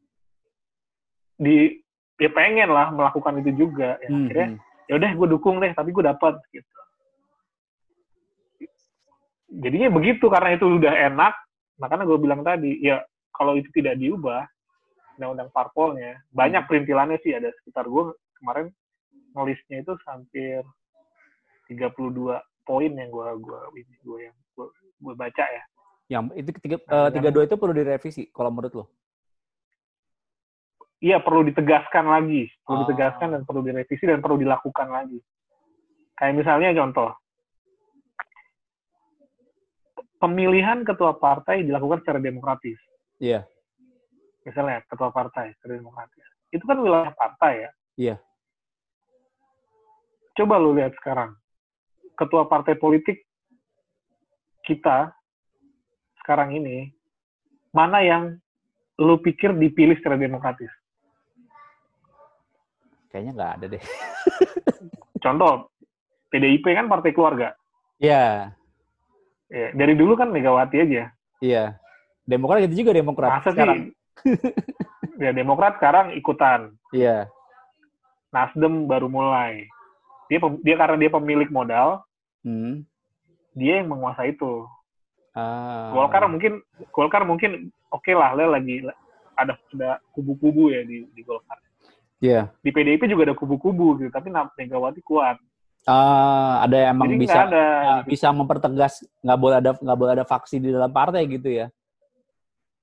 di 1.38 1.80
ya 2.18 2.30
pengen 2.34 2.74
lah 2.74 2.90
melakukan 2.92 3.40
itu 3.40 3.54
juga 3.56 3.96
ya 4.02 4.10
Hmm, 4.10 4.26
akhirnya 4.28 4.48
hmm. 4.58 4.60
ya 4.90 4.94
udah 4.98 5.12
gue 5.14 5.28
dukung 5.38 5.56
deh 5.62 5.72
tapi 5.72 5.94
gue 5.94 6.04
dapat 6.04 6.36
gitu 6.50 6.68
jadinya 9.48 9.90
begitu 9.92 10.28
karena 10.28 10.60
itu 10.60 10.66
udah 10.68 10.94
enak 11.12 11.34
makanya 11.80 12.04
gue 12.04 12.20
bilang 12.20 12.42
tadi 12.44 12.78
ya 12.84 13.00
kalau 13.32 13.56
itu 13.56 13.70
tidak 13.72 13.96
diubah 14.00 14.44
undang-undang 15.18 15.50
parpolnya 15.56 16.20
banyak 16.30 16.68
perintilannya 16.70 17.18
sih 17.24 17.34
ada 17.34 17.50
sekitar 17.62 17.88
gue 17.88 18.14
kemarin 18.38 18.70
nulisnya 19.34 19.82
itu 19.82 19.94
hampir 20.06 20.62
32 21.72 22.38
poin 22.68 22.92
yang 22.92 23.10
gue 23.10 23.28
gua 23.42 23.60
gue 23.72 24.18
yang 24.20 24.36
gue 24.56 24.68
gue 25.00 25.14
baca 25.16 25.46
ya 25.46 25.64
yang 26.08 26.32
itu 26.36 26.50
tiga 26.64 26.78
eh, 26.80 27.10
tiga 27.12 27.30
dua 27.32 27.44
itu 27.44 27.56
perlu 27.60 27.74
direvisi 27.76 28.32
kalau 28.32 28.52
menurut 28.52 28.74
lo 28.74 28.86
iya 30.98 31.22
perlu 31.22 31.46
ditegaskan 31.46 32.10
lagi, 32.10 32.50
perlu 32.66 32.82
Oh. 32.82 32.88
ditegaskan 32.90 33.38
dan 33.38 33.42
perlu 33.46 33.62
direvisi 33.62 34.04
dan 34.06 34.18
perlu 34.18 34.42
dilakukan 34.42 34.90
lagi. 34.90 35.20
Kayak 36.18 36.34
misalnya 36.42 36.74
contoh, 36.74 37.14
pemilihan 40.18 40.84
ketua 40.84 41.18
partai 41.18 41.66
dilakukan 41.66 42.02
secara 42.04 42.20
demokratis. 42.22 42.78
Iya. 43.18 43.46
Misalnya 44.46 44.84
ketua 44.86 45.10
partai 45.10 45.54
secara 45.58 45.80
demokratis. 45.80 46.26
Itu 46.54 46.64
kan 46.66 46.78
wilayah 46.82 47.12
partai 47.14 47.54
ya. 47.66 47.72
Iya. 47.98 48.16
Coba 50.38 50.62
lu 50.62 50.78
lihat 50.78 50.94
sekarang, 51.02 51.34
ketua 52.14 52.46
partai 52.46 52.78
politik 52.78 53.26
kita 54.62 55.10
sekarang 56.22 56.54
ini, 56.54 56.94
mana 57.74 58.06
yang 58.06 58.38
lu 59.02 59.18
pikir 59.18 59.56
dipilih 59.58 59.98
secara 59.98 60.20
demokratis? 60.20 60.70
kayaknya 63.08 63.34
nggak 63.34 63.54
ada 63.58 63.66
deh 63.74 63.84
Contoh, 65.18 65.74
PDIP 66.30 66.78
kan 66.78 66.86
partai 66.86 67.10
keluarga. 67.10 67.58
Iya. 67.98 68.54
Ya, 69.48 69.72
dari 69.72 69.96
dulu 69.96 70.20
kan 70.20 70.28
Megawati 70.28 70.78
aja. 70.84 71.04
Iya. 71.40 71.80
Demokrat 72.28 72.68
gitu 72.68 72.84
juga 72.84 72.92
Demokrat 72.92 73.40
Masa 73.40 73.50
sekarang. 73.56 73.76
sih? 73.80 73.86
ya 75.24 75.32
Demokrat 75.32 75.80
sekarang 75.80 76.12
ikutan. 76.20 76.76
Iya. 76.92 77.32
Nasdem 78.36 78.86
baru 78.92 79.08
mulai. 79.08 79.72
Dia 80.28 80.44
dia 80.60 80.76
karena 80.76 81.00
dia 81.00 81.12
pemilik 81.12 81.48
modal, 81.48 82.04
Hmm. 82.44 82.84
dia 83.56 83.80
yang 83.84 83.92
menguasai 83.92 84.36
itu. 84.36 84.68
Ah. 85.32 85.92
Golkar 85.96 86.28
mungkin 86.28 86.64
Golkar 86.92 87.24
mungkin 87.24 87.72
oke 87.92 88.12
lah, 88.12 88.36
dia 88.36 88.48
lagi 88.48 88.84
ada 89.36 89.54
ada 89.74 89.90
kubu-kubu 90.12 90.72
ya 90.72 90.84
di, 90.84 91.08
di 91.16 91.22
Golkar. 91.24 91.60
Iya. 92.20 92.52
Di 92.60 92.72
PDIP 92.76 93.08
juga 93.08 93.32
ada 93.32 93.36
kubu-kubu 93.40 94.00
gitu, 94.04 94.12
tapi 94.12 94.28
Megawati 94.32 95.00
kuat. 95.00 95.40
Ah, 95.88 96.68
ada 96.68 96.76
yang 96.76 97.00
emang 97.00 97.16
Jadi 97.16 97.24
bisa 97.24 97.40
ada. 97.48 97.66
ah, 97.80 98.02
bisa 98.04 98.28
mempertegas 98.36 98.94
nggak 99.24 99.40
boleh 99.40 99.56
ada 99.64 99.72
nggak 99.80 99.98
boleh 99.98 100.12
ada 100.20 100.26
faksi 100.28 100.60
di 100.60 100.76
dalam 100.76 100.92
partai 100.92 101.24
gitu 101.32 101.48
ya. 101.48 101.72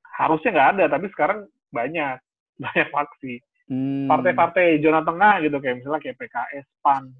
Harusnya 0.09 0.51
nggak 0.57 0.71
ada, 0.79 0.85
tapi 0.89 1.13
sekarang 1.13 1.45
banyak 1.69 2.17
banyak 2.65 2.89
faksi. 2.89 3.45
Hmm. 3.69 4.09
Partai-partai 4.09 4.81
zona 4.81 5.05
tengah 5.05 5.41
gitu 5.45 5.57
kayak 5.61 5.85
misalnya 5.85 6.01
kayak 6.01 6.17
PKS, 6.21 6.67
PAN, 6.85 7.13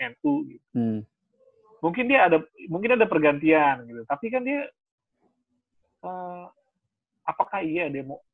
NU 0.00 0.32
gitu. 0.48 0.66
Hmm. 0.76 1.00
mungkin 1.80 2.04
dia 2.08 2.26
ada 2.28 2.38
mungkin 2.72 2.96
ada 2.96 3.06
pergantian 3.06 3.84
gitu 3.84 4.02
tapi 4.08 4.32
kan 4.32 4.42
dia 4.42 4.64
eh, 6.02 6.44
apakah 7.26 7.60
iya 7.62 7.92
demo 7.92 8.24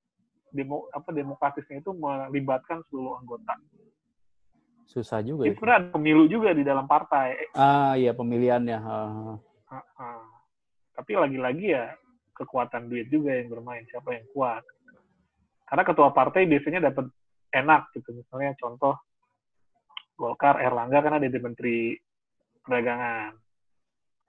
demo 0.53 0.87
apa 0.95 1.11
demokratisnya 1.11 1.83
itu 1.83 1.91
melibatkan 1.93 2.85
seluruh 2.89 3.19
anggota 3.19 3.59
Susah 4.93 5.25
juga 5.25 5.49
ya. 5.49 5.57
itu 5.57 5.57
sebenarnya 5.57 5.81
ada 5.81 5.89
pemilu 5.97 6.25
juga 6.29 6.53
di 6.53 6.61
dalam 6.61 6.85
partai 6.85 7.49
Ah, 7.57 7.97
iya 7.97 8.13
pemilihannya. 8.13 8.77
Ah. 8.77 9.41
ah, 9.73 9.85
ah. 9.97 10.21
tapi 10.93 11.17
lagi-lagi 11.17 11.73
ya 11.73 11.97
kekuatan 12.37 12.93
duit 12.93 13.09
juga 13.09 13.33
yang 13.33 13.49
bermain 13.49 13.89
siapa 13.89 14.13
yang 14.13 14.29
kuat 14.37 14.61
karena 15.65 15.83
ketua 15.89 16.13
partai 16.13 16.45
biasanya 16.45 16.93
dapat 16.93 17.09
enak 17.57 17.89
gitu 17.97 18.13
misalnya 18.13 18.53
contoh 18.61 19.01
Golkar 20.17 20.61
Erlangga 20.61 21.01
kan 21.01 21.19
ada 21.19 21.27
di 21.27 21.41
menteri 21.41 21.97
perdagangan. 22.63 23.33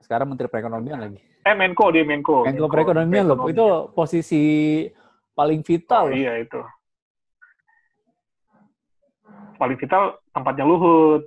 Sekarang 0.01 0.33
Menteri 0.33 0.49
Perekonomian 0.49 0.99
lagi. 0.99 1.19
Eh 1.43 1.53
Menko 1.53 1.91
dia 1.93 2.01
Menko. 2.07 2.47
Menko 2.47 2.67
Perekonomian 2.71 3.29
loh. 3.29 3.45
Itu 3.45 3.93
posisi 3.93 4.41
paling 5.37 5.61
vital. 5.61 6.09
Oh, 6.09 6.15
iya 6.15 6.41
itu. 6.41 6.59
Paling 9.59 9.77
vital 9.77 10.17
tempatnya 10.33 10.65
Luhut. 10.65 11.23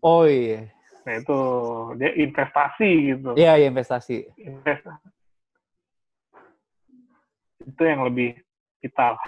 Oh 0.00 0.24
iya. 0.24 0.72
Nah 1.04 1.14
itu 1.20 1.40
dia 2.00 2.10
investasi 2.16 2.90
gitu. 3.14 3.30
Iya, 3.36 3.60
iya 3.60 3.66
investasi. 3.68 4.28
Investasi. 4.36 5.08
Itu 7.68 7.82
yang 7.84 8.04
lebih 8.08 8.36
vital. 8.80 9.20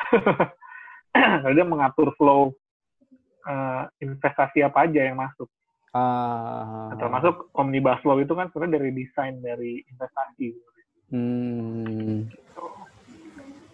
dia 1.56 1.66
mengatur 1.66 2.12
flow 2.16 2.52
uh, 3.44 3.82
investasi 4.00 4.64
apa 4.64 4.88
aja 4.88 5.00
yang 5.04 5.20
masuk. 5.20 5.48
Uh, 5.90 6.94
termasuk 7.02 7.50
omnibus 7.50 7.98
law 8.06 8.14
itu 8.22 8.30
kan 8.30 8.46
sebenarnya 8.54 8.78
dari 8.78 8.90
desain 8.94 9.34
dari 9.42 9.82
investasi. 9.90 10.48
Hmm. 11.10 12.30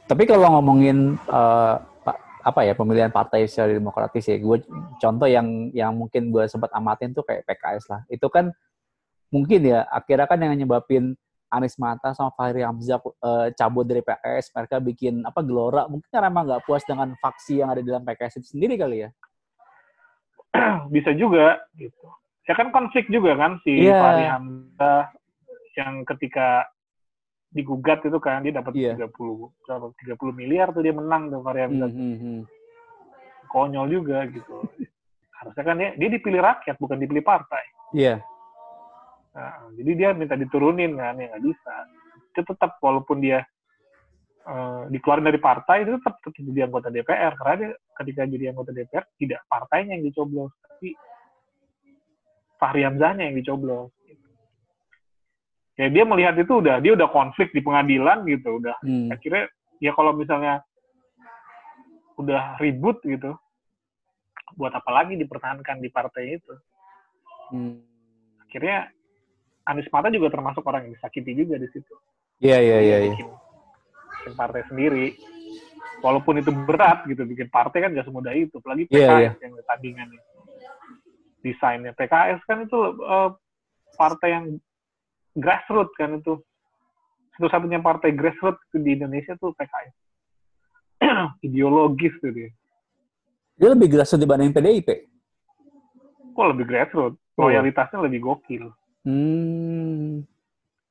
Tapi 0.08 0.22
kalau 0.24 0.56
ngomongin 0.56 1.20
uh, 1.28 1.76
apa 2.46 2.62
ya 2.62 2.78
pemilihan 2.78 3.10
partai 3.10 3.50
secara 3.50 3.74
demokratis 3.74 4.30
ya, 4.30 4.38
gue 4.38 4.62
contoh 5.02 5.26
yang 5.26 5.74
yang 5.74 5.90
mungkin 5.90 6.30
gue 6.30 6.46
sempat 6.46 6.70
amatin 6.70 7.10
tuh 7.10 7.26
kayak 7.26 7.42
PKS 7.42 7.90
lah. 7.90 8.00
Itu 8.06 8.30
kan 8.30 8.54
mungkin 9.34 9.66
ya 9.66 9.82
akhirnya 9.90 10.30
kan 10.30 10.38
yang 10.38 10.54
nyebabin 10.54 11.18
Anies 11.50 11.74
Mata 11.74 12.14
sama 12.14 12.30
Fahri 12.38 12.62
Hamzah 12.62 13.02
uh, 13.02 13.50
cabut 13.50 13.82
dari 13.82 13.98
PKS, 13.98 14.54
mereka 14.54 14.76
bikin 14.78 15.26
apa 15.26 15.42
gelora, 15.42 15.90
mungkin 15.90 16.06
karena 16.06 16.30
emang 16.30 16.46
nggak 16.46 16.62
puas 16.62 16.86
dengan 16.86 17.18
faksi 17.18 17.62
yang 17.62 17.70
ada 17.74 17.82
di 17.82 17.90
dalam 17.90 18.06
PKS 18.06 18.38
itu 18.42 18.48
sendiri 18.54 18.78
kali 18.78 19.06
ya. 19.06 19.10
bisa 20.94 21.10
juga 21.18 21.58
gitu. 21.74 22.06
Ya 22.46 22.54
kan 22.54 22.70
konflik 22.70 23.10
juga 23.10 23.34
kan 23.34 23.58
si 23.66 23.90
yeah. 23.90 23.98
Fahri 23.98 24.26
Hamzah 24.30 25.02
yang 25.74 26.06
ketika 26.06 26.70
digugat 27.50 28.02
itu 28.04 28.18
kan 28.18 28.42
dia 28.42 28.54
dapat 28.54 28.72
yeah. 28.74 28.96
30 28.98 29.12
berapa 29.64 29.86
30 30.18 30.40
miliar 30.40 30.68
tuh 30.74 30.82
dia 30.82 30.94
menang 30.94 31.32
tuh 31.32 31.40
Hamzah. 31.42 31.90
Mm 31.90 32.16
-hmm. 32.18 32.38
Konyol 33.46 33.86
juga 33.88 34.26
gitu. 34.28 34.66
Harusnya 35.36 35.62
kan 35.62 35.76
dia, 35.78 35.90
dia 35.94 36.08
dipilih 36.10 36.42
rakyat 36.42 36.76
bukan 36.76 36.98
dipilih 36.98 37.22
partai. 37.22 37.62
Iya. 37.94 38.18
Yeah. 38.18 38.18
Nah, 39.36 39.68
jadi 39.76 39.92
dia 39.92 40.08
minta 40.16 40.34
diturunin 40.34 40.96
kan 40.96 41.20
ya 41.20 41.30
nggak 41.30 41.44
bisa. 41.44 41.74
Itu 42.32 42.40
tetap 42.42 42.80
walaupun 42.80 43.20
dia 43.20 43.44
uh, 44.46 44.82
dikeluarin 44.88 45.26
dari 45.26 45.40
partai 45.42 45.84
itu 45.84 45.98
tetap 46.00 46.22
tetap 46.22 46.40
jadi 46.40 46.60
anggota 46.70 46.88
DPR 46.88 47.32
karena 47.36 47.54
dia 47.60 47.70
ketika 48.00 48.22
jadi 48.24 48.44
anggota 48.54 48.70
DPR 48.72 49.04
tidak 49.18 49.40
partainya 49.50 49.98
yang 49.98 50.04
dicoblos 50.06 50.52
tapi 50.62 50.94
Fahri 52.56 52.82
Hamzahnya 52.88 53.28
yang 53.28 53.36
dicoblos 53.36 53.92
ya 55.76 55.86
dia 55.92 56.04
melihat 56.08 56.34
itu 56.40 56.52
udah 56.64 56.80
dia 56.80 56.96
udah 56.96 57.08
konflik 57.12 57.52
di 57.52 57.60
pengadilan 57.60 58.24
gitu 58.24 58.60
udah 58.60 58.76
hmm. 58.80 59.12
akhirnya 59.12 59.44
ya 59.76 59.92
kalau 59.92 60.16
misalnya 60.16 60.64
udah 62.16 62.56
ribut 62.56 62.96
gitu 63.04 63.36
buat 64.56 64.72
apa 64.72 64.88
lagi 64.88 65.20
dipertahankan 65.20 65.84
di 65.84 65.92
partai 65.92 66.40
itu 66.40 66.54
hmm. 67.52 67.76
akhirnya 68.48 68.88
Anies 69.66 69.90
Mata 69.92 70.08
juga 70.08 70.32
termasuk 70.32 70.64
orang 70.64 70.88
yang 70.88 70.96
disakiti 70.96 71.36
juga 71.36 71.60
di 71.60 71.68
situ 71.68 71.92
iya 72.40 72.56
iya 72.56 72.78
iya, 72.80 72.98
iya. 73.12 73.28
bikin 74.24 74.32
partai 74.32 74.64
sendiri 74.72 75.12
walaupun 76.00 76.40
itu 76.40 76.56
berat 76.64 77.04
gitu 77.04 77.28
bikin 77.28 77.52
partai 77.52 77.84
kan 77.84 77.92
gak 77.92 78.08
semudah 78.08 78.32
itu 78.32 78.56
apalagi 78.56 78.88
PKS 78.88 78.96
yeah, 78.96 79.28
yeah. 79.28 79.34
yang 79.44 79.52
tandingan 79.68 80.08
desainnya 81.44 81.92
PKS 81.92 82.40
kan 82.48 82.64
itu 82.64 82.78
uh, 83.04 83.36
partai 84.00 84.28
yang 84.32 84.46
grassroots 85.36 85.94
kan 85.94 86.16
itu. 86.16 86.40
Satu-satunya 87.36 87.84
partai 87.84 88.16
grassroots 88.16 88.64
di 88.72 88.96
Indonesia 88.96 89.36
tuh 89.36 89.52
PKS 89.52 89.94
ideologis 91.46 92.16
tuh 92.24 92.32
dia. 92.32 92.50
Dia 93.60 93.76
lebih 93.76 93.92
grassroots 93.92 94.24
dibanding 94.24 94.56
PDIP 94.56 95.16
kok 96.36 96.48
lebih 96.52 96.64
grassroots 96.68 97.16
oh. 97.16 97.48
loyalitasnya 97.48 98.04
lebih 98.04 98.20
gokil. 98.20 98.68
Hmm. 99.08 100.20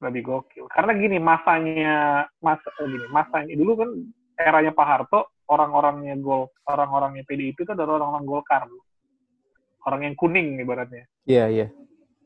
lebih 0.01 0.21
gokil. 0.27 0.65
Karena 0.69 0.91
gini 0.97 1.17
masanya 1.21 2.25
masa 2.41 2.67
eh, 2.81 2.87
gini 2.89 3.07
masanya 3.13 3.53
dulu 3.53 3.71
kan 3.79 3.89
eranya 4.35 4.73
Pak 4.75 4.87
Harto 4.87 5.21
orang-orangnya 5.45 6.17
gol 6.19 6.51
orang-orangnya 6.65 7.23
PDIP 7.23 7.63
itu 7.63 7.71
adalah 7.71 8.01
orang-orang 8.01 8.25
Golkar. 8.25 8.65
Orang 9.85 10.01
yang 10.01 10.17
kuning 10.17 10.57
ibaratnya. 10.57 11.05
Iya 11.29 11.45
yeah, 11.45 11.47
iya. 11.47 11.59
yeah 11.69 11.84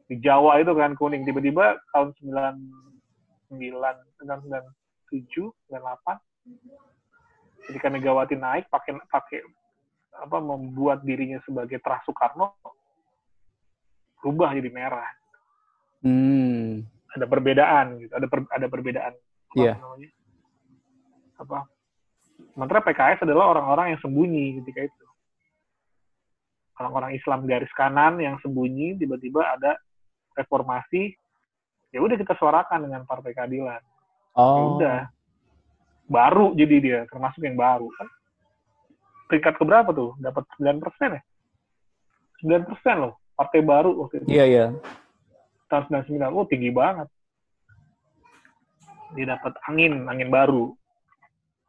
di 0.10 0.18
Jawa 0.18 0.58
itu 0.58 0.74
kan 0.74 0.98
kuning 0.98 1.22
tiba-tiba 1.22 1.78
tahun 1.94 2.18
99 2.18 3.54
97 3.54 5.70
98 5.70 7.70
ketika 7.70 7.88
Megawati 7.94 8.34
naik 8.34 8.66
pakai 8.74 8.98
pakai 9.06 9.46
apa 10.18 10.42
membuat 10.42 11.06
dirinya 11.06 11.38
sebagai 11.46 11.78
terah 11.78 12.02
Soekarno 12.04 12.58
berubah 14.20 14.52
jadi 14.52 14.70
merah. 14.74 15.10
Hmm. 16.04 16.84
Ada 17.16 17.26
perbedaan 17.26 18.04
gitu, 18.04 18.14
ada 18.14 18.28
per, 18.28 18.40
ada 18.52 18.68
perbedaan. 18.68 19.14
Apa 19.16 19.62
yeah. 19.62 19.76
namanya? 19.80 20.10
Apa? 21.40 21.60
Sementara 22.54 22.84
PKS 22.84 23.24
adalah 23.24 23.56
orang-orang 23.56 23.96
yang 23.96 24.02
sembunyi 24.04 24.60
ketika 24.62 24.92
itu. 24.92 25.06
Orang-orang 26.80 27.16
Islam 27.16 27.48
garis 27.48 27.72
kanan 27.76 28.20
yang 28.24 28.40
sembunyi 28.40 28.96
tiba-tiba 29.00 29.44
ada 29.44 29.76
reformasi 30.38 31.16
ya 31.90 32.00
udah 32.02 32.16
kita 32.18 32.34
suarakan 32.38 32.90
dengan 32.90 33.02
partai 33.06 33.34
keadilan. 33.34 33.82
Oh. 34.38 34.46
ya 34.46 34.64
udah. 34.78 35.00
Baru 36.10 36.58
jadi 36.58 36.76
dia 36.82 37.00
termasuk 37.10 37.42
yang 37.46 37.58
baru. 37.58 37.90
Kan 37.98 38.08
peringkat 39.30 39.54
keberapa 39.62 39.90
tuh? 39.94 40.18
Dapat 40.18 40.44
9 40.58 40.82
persen 40.82 41.10
ya? 41.18 41.22
9 42.46 42.70
persen 42.70 42.96
loh 42.98 43.14
partai 43.38 43.62
baru 43.62 43.92
waktu 44.06 44.26
itu. 44.26 44.28
Iya 44.30 44.46
iya. 44.46 44.66
Tahun 45.70 45.86
99 45.86 46.34
oh 46.34 46.46
tinggi 46.50 46.74
banget. 46.74 47.08
Dia 49.18 49.38
dapat 49.38 49.54
angin 49.70 50.06
angin 50.10 50.30
baru. 50.30 50.74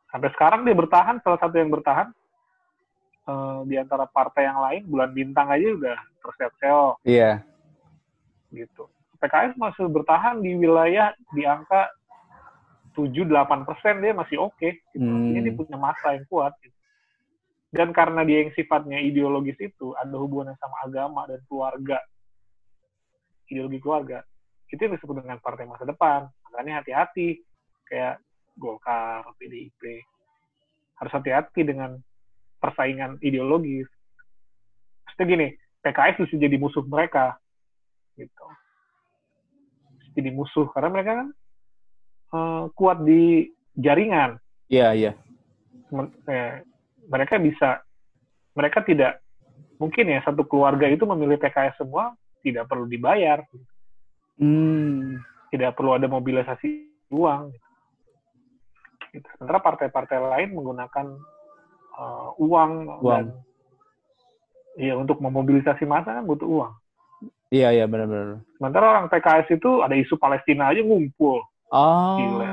Sampai 0.09 0.33
sekarang 0.35 0.67
dia 0.67 0.75
bertahan 0.75 1.23
salah 1.23 1.39
satu 1.39 1.55
yang 1.61 1.71
bertahan 1.71 2.09
uh, 3.29 3.63
di 3.69 3.79
antara 3.79 4.09
partai 4.09 4.49
yang 4.49 4.59
lain 4.59 4.83
bulan 4.89 5.11
bintang 5.13 5.47
aja 5.53 5.69
udah 5.77 5.99
terseok-seok. 6.25 6.95
Iya 7.07 7.50
gitu. 8.53 8.91
PKS 9.21 9.57
masih 9.61 9.89
bertahan 9.93 10.41
di 10.41 10.57
wilayah 10.57 11.13
di 11.37 11.45
angka 11.45 11.93
7-8 12.97 13.69
persen 13.69 14.01
dia 14.03 14.13
masih 14.17 14.41
oke. 14.41 14.57
Okay, 14.57 14.81
gitu. 14.97 15.07
Hmm. 15.07 15.33
Ini 15.33 15.39
dia 15.45 15.55
punya 15.55 15.77
masa 15.77 16.17
yang 16.17 16.27
kuat. 16.27 16.57
Gitu. 16.61 16.75
Dan 17.71 17.95
karena 17.95 18.27
dia 18.27 18.43
yang 18.43 18.53
sifatnya 18.59 18.99
ideologis 18.99 19.55
itu 19.63 19.95
ada 19.95 20.17
hubungannya 20.19 20.59
sama 20.59 20.77
agama 20.83 21.23
dan 21.31 21.39
keluarga, 21.47 22.03
ideologi 23.47 23.79
keluarga, 23.79 24.19
itu 24.75 24.81
yang 24.83 24.99
disebut 24.99 25.23
dengan 25.23 25.39
partai 25.39 25.71
masa 25.71 25.87
depan. 25.87 26.27
Makanya 26.51 26.83
hati-hati 26.83 27.39
kayak 27.87 28.19
Golkar, 28.59 29.23
PDIP 29.39 30.03
harus 30.99 31.13
hati-hati 31.15 31.63
dengan 31.63 31.95
persaingan 32.59 33.23
ideologis. 33.23 33.87
Maksudnya 35.07 35.27
gini, 35.31 35.47
PKS 35.81 36.17
bisa 36.27 36.37
jadi 36.37 36.57
musuh 36.59 36.85
mereka 36.85 37.39
gitu 38.21 38.45
jadi 40.13 40.31
musuh 40.35 40.69
karena 40.75 40.91
mereka 40.93 41.13
kan 41.25 41.29
uh, 42.37 42.65
kuat 42.77 43.01
di 43.07 43.49
jaringan 43.79 44.37
iya 44.69 44.93
yeah, 44.93 45.13
iya 45.13 45.13
yeah. 46.29 46.61
mereka 47.09 47.41
bisa 47.41 47.81
mereka 48.55 48.85
tidak 48.85 49.25
mungkin 49.81 50.13
ya 50.13 50.21
satu 50.21 50.45
keluarga 50.45 50.85
itu 50.93 51.09
memilih 51.09 51.41
PKS 51.41 51.81
semua 51.81 52.13
tidak 52.45 52.69
perlu 52.69 52.85
dibayar 52.85 53.41
hmm. 54.37 55.17
tidak 55.49 55.73
perlu 55.77 55.97
ada 55.97 56.05
mobilisasi 56.05 56.91
uang 57.09 57.51
gitu. 59.17 59.27
sementara 59.37 59.59
partai-partai 59.65 60.19
lain 60.21 60.49
menggunakan 60.53 61.07
uh, 61.97 62.31
uang, 62.37 62.73
uang. 63.01 63.09
dan 63.09 63.25
ya 64.79 64.95
untuk 64.95 65.19
memobilisasi 65.19 65.85
massa 65.89 66.15
kan 66.15 66.25
butuh 66.29 66.47
uang 66.47 66.73
Iya 67.51 67.75
iya 67.75 67.85
benar-benar. 67.91 68.47
Sementara 68.55 68.85
orang 68.95 69.07
PKS 69.11 69.59
itu 69.59 69.83
ada 69.83 69.95
isu 69.99 70.15
Palestina 70.15 70.71
aja 70.71 70.87
ngumpul. 70.87 71.43
Oh. 71.75 72.17
Gila. 72.19 72.51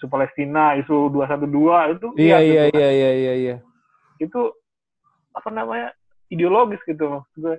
Isu 0.00 0.06
Palestina, 0.08 0.72
isu 0.80 1.12
212 1.12 1.96
itu 2.00 2.08
Iya 2.16 2.38
iya 2.40 2.62
gitu, 2.68 2.76
iya, 2.80 2.88
iya 2.90 3.10
iya 3.12 3.32
iya 3.36 3.56
Itu 4.20 4.56
apa 5.36 5.48
namanya? 5.52 5.92
ideologis 6.32 6.80
gitu 6.88 7.04
maksud 7.20 7.36
gue. 7.36 7.56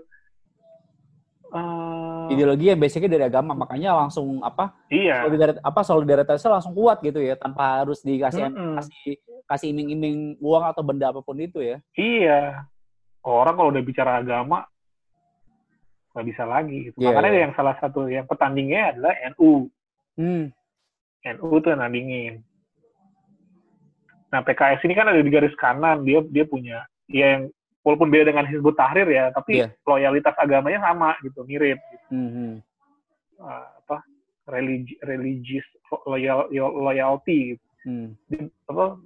Uh, 1.55 2.27
ideologi 2.33 2.67
yang 2.67 2.81
basicnya 2.81 3.15
dari 3.15 3.25
agama 3.29 3.55
makanya 3.55 3.95
langsung 3.95 4.43
apa 4.43 4.75
iya 4.91 5.23
solidaritas 5.23 5.61
apa 5.63 5.81
solidaritasnya 5.85 6.51
langsung 6.51 6.73
kuat 6.75 6.99
gitu 6.99 7.21
ya 7.21 7.39
tanpa 7.39 7.79
harus 7.79 8.03
dikasih 8.03 8.49
mm 8.49 8.51
-hmm. 8.51 8.75
kasih 8.75 9.13
kasih 9.47 9.67
iming-iming 9.71 10.35
uang 10.41 10.67
atau 10.67 10.83
benda 10.83 11.13
apa 11.15 11.23
pun 11.23 11.37
itu 11.39 11.63
ya 11.63 11.79
iya 11.95 12.65
orang 13.23 13.55
kalau 13.55 13.69
udah 13.71 13.83
bicara 13.85 14.19
agama 14.19 14.67
nggak 16.15 16.27
bisa 16.31 16.43
lagi. 16.47 16.77
Gitu. 16.89 16.97
Iya, 17.03 17.11
Makanya 17.11 17.29
iya. 17.35 17.41
yang 17.43 17.53
salah 17.59 17.75
satu 17.83 18.07
yang 18.07 18.23
petandingnya 18.23 18.95
adalah 18.95 19.13
NU. 19.35 19.67
Hmm. 20.15 20.47
NU 21.27 21.49
tuh 21.59 21.69
yang 21.75 21.83
nandingin. 21.83 22.39
Nah 24.31 24.39
PKS 24.39 24.87
ini 24.87 24.95
kan 24.95 25.11
ada 25.11 25.19
di 25.19 25.27
garis 25.27 25.51
kanan, 25.59 26.07
dia 26.07 26.23
dia 26.31 26.47
punya 26.47 26.87
ya 27.11 27.35
yang 27.35 27.51
walaupun 27.83 28.09
beda 28.09 28.31
dengan 28.31 28.47
Hizbut 28.47 28.79
Tahrir 28.79 29.05
ya, 29.11 29.29
tapi 29.35 29.61
Iya. 29.61 29.75
loyalitas 29.85 30.33
agamanya 30.39 30.81
sama 30.87 31.19
gitu, 31.21 31.43
mirip. 31.43 31.77
Gitu. 31.77 32.07
Hmm, 32.15 32.29
hmm. 32.31 32.53
Uh, 33.35 33.67
apa 33.83 33.99
religi 34.47 34.95
religious 35.03 35.67
loyal, 36.07 36.47
loyalty 36.55 37.59
gitu. 37.59 37.65
Hmm. 37.83 38.07
Di- 38.31 38.49
apa 38.71 38.97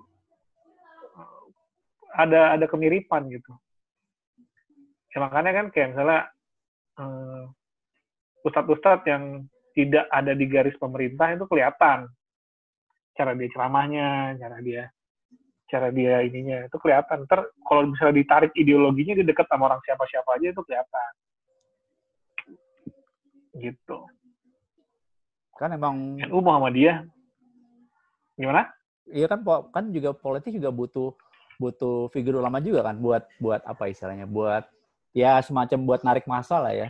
ada 2.16 2.53
ada 2.53 2.66
kemiripan 2.70 3.34
gitu. 3.34 3.51
Ya 5.10 5.26
makanya 5.26 5.51
kan 5.57 5.66
kayak 5.74 5.97
misalnya 5.97 6.30
eh, 7.00 7.43
ustadz-ustadz 8.43 9.08
yang 9.08 9.47
tidak 9.74 10.06
ada 10.12 10.36
di 10.36 10.45
garis 10.45 10.76
pemerintah 10.76 11.32
itu 11.32 11.45
kelihatan 11.47 12.12
cara 13.16 13.32
dia 13.36 13.50
ceramahnya, 13.52 14.36
cara 14.39 14.58
dia 14.60 14.84
cara 15.70 15.93
dia 15.93 16.26
ininya 16.26 16.66
itu 16.66 16.78
kelihatan. 16.82 17.30
Ntar 17.30 17.45
kalau 17.64 17.93
misalnya 17.93 18.16
ditarik 18.20 18.52
ideologinya 18.58 19.14
dia 19.22 19.28
dekat 19.28 19.45
sama 19.47 19.70
orang 19.70 19.82
siapa-siapa 19.86 20.30
aja 20.39 20.47
itu 20.50 20.62
kelihatan. 20.66 21.12
Gitu. 23.60 23.97
Kan 25.60 25.76
emang 25.76 26.18
NU 26.26 26.39
Muhammadiyah 26.39 27.04
gimana? 28.39 28.72
iya 29.14 29.26
kan 29.26 29.41
kan 29.74 29.89
juga 29.89 30.14
politik 30.14 30.54
juga 30.54 30.70
butuh 30.70 31.10
butuh 31.60 32.08
figur 32.14 32.39
ulama 32.39 32.62
juga 32.64 32.86
kan 32.86 32.95
buat 33.02 33.28
buat 33.41 33.62
apa 33.66 33.91
istilahnya 33.91 34.30
buat 34.30 34.64
ya 35.14 35.41
semacam 35.41 35.80
buat 35.86 36.01
narik 36.05 36.26
masa 36.30 36.62
lah 36.62 36.74
ya 36.74 36.89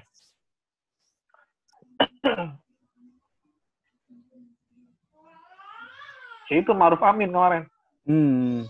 itu 6.50 6.74
Maruf 6.74 7.02
Amin 7.06 7.30
kemarin. 7.30 7.70
hmm 8.10 8.66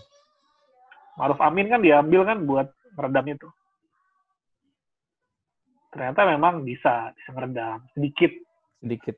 Maruf 1.16 1.40
Amin 1.40 1.68
kan 1.68 1.80
diambil 1.80 2.24
kan 2.28 2.38
buat 2.44 2.68
meredam 2.96 3.26
itu. 3.28 3.48
Ternyata 5.90 6.22
memang 6.28 6.62
bisa, 6.64 7.12
bisa 7.16 7.30
meredam 7.32 7.82
sedikit. 7.96 8.32
sedikit 8.80 9.16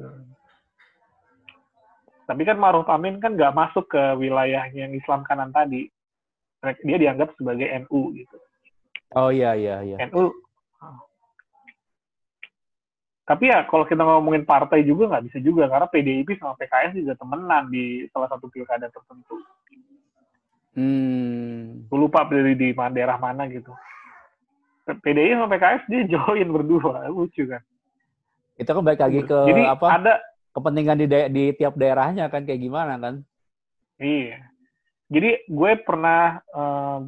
Hmm. 0.00 0.32
Tapi 2.24 2.42
kan 2.48 2.56
Maruf 2.56 2.88
Amin 2.88 3.20
kan 3.20 3.36
nggak 3.36 3.52
masuk 3.52 3.90
ke 3.92 4.00
wilayahnya 4.16 4.88
yang 4.88 4.94
Islam 4.96 5.20
kanan 5.28 5.52
tadi. 5.52 5.92
Dia 6.86 6.96
dianggap 6.96 7.36
sebagai 7.36 7.68
NU 7.84 8.16
gitu. 8.16 8.38
Oh 9.12 9.30
iya 9.30 9.54
iya 9.54 9.76
iya 9.80 9.96
NU. 10.06 10.30
Tapi 13.22 13.46
ya 13.46 13.62
kalau 13.64 13.86
kita 13.86 14.02
ngomongin 14.02 14.42
partai 14.42 14.82
juga 14.82 15.06
nggak 15.06 15.30
bisa 15.30 15.38
juga 15.38 15.70
karena 15.70 15.86
PDIP 15.86 16.34
sama 16.34 16.58
PKS 16.58 16.98
juga 16.98 17.14
temenan 17.14 17.70
di 17.70 18.02
salah 18.10 18.26
satu 18.26 18.50
pilkada 18.50 18.90
tertentu. 18.90 19.38
hmm 20.74 21.86
Gue 21.86 21.98
lupa 22.00 22.26
dari 22.26 22.54
di 22.54 22.74
mana- 22.74 22.90
daerah 22.90 23.16
mana 23.16 23.46
gitu. 23.46 23.70
PDI 24.90 25.38
sama 25.38 25.46
PKS 25.48 25.86
dia 25.86 26.02
join 26.10 26.50
berdua, 26.50 27.06
lucu 27.06 27.46
kan. 27.46 27.62
itu 28.58 28.66
kan 28.68 28.82
balik 28.84 29.00
lagi 29.00 29.24
ke 29.24 29.38
Jadi 29.46 29.62
apa 29.64 29.86
ada 29.88 30.14
kepentingan 30.52 30.98
di 30.98 31.06
di 31.30 31.44
tiap 31.54 31.78
daerahnya 31.78 32.28
kan 32.28 32.44
kayak 32.44 32.60
gimana 32.60 32.98
kan 32.98 33.14
Iya. 33.96 34.42
Jadi 35.06 35.46
gue 35.46 35.72
pernah 35.80 36.42
eh, 36.44 36.98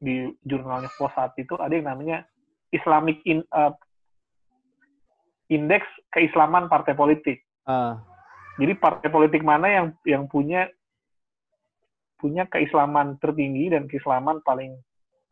di 0.00 0.32
jurnalnya 0.42 0.88
Posat 0.96 1.36
itu 1.36 1.54
ada 1.60 1.70
yang 1.70 1.86
namanya 1.86 2.24
Islamic 2.72 3.20
in, 3.28 3.44
eh, 3.44 3.72
Indeks 5.50 5.86
Keislaman 6.10 6.66
Partai 6.66 6.96
Politik. 6.96 7.44
Ah, 7.68 8.00
Jadi 8.60 8.76
partai 8.76 9.08
politik 9.08 9.40
mana 9.40 9.72
yang 9.72 9.86
yang 10.04 10.24
punya 10.28 10.68
punya 12.20 12.44
keislaman 12.44 13.16
tertinggi 13.16 13.72
dan 13.72 13.88
keislaman 13.88 14.44
paling 14.44 14.76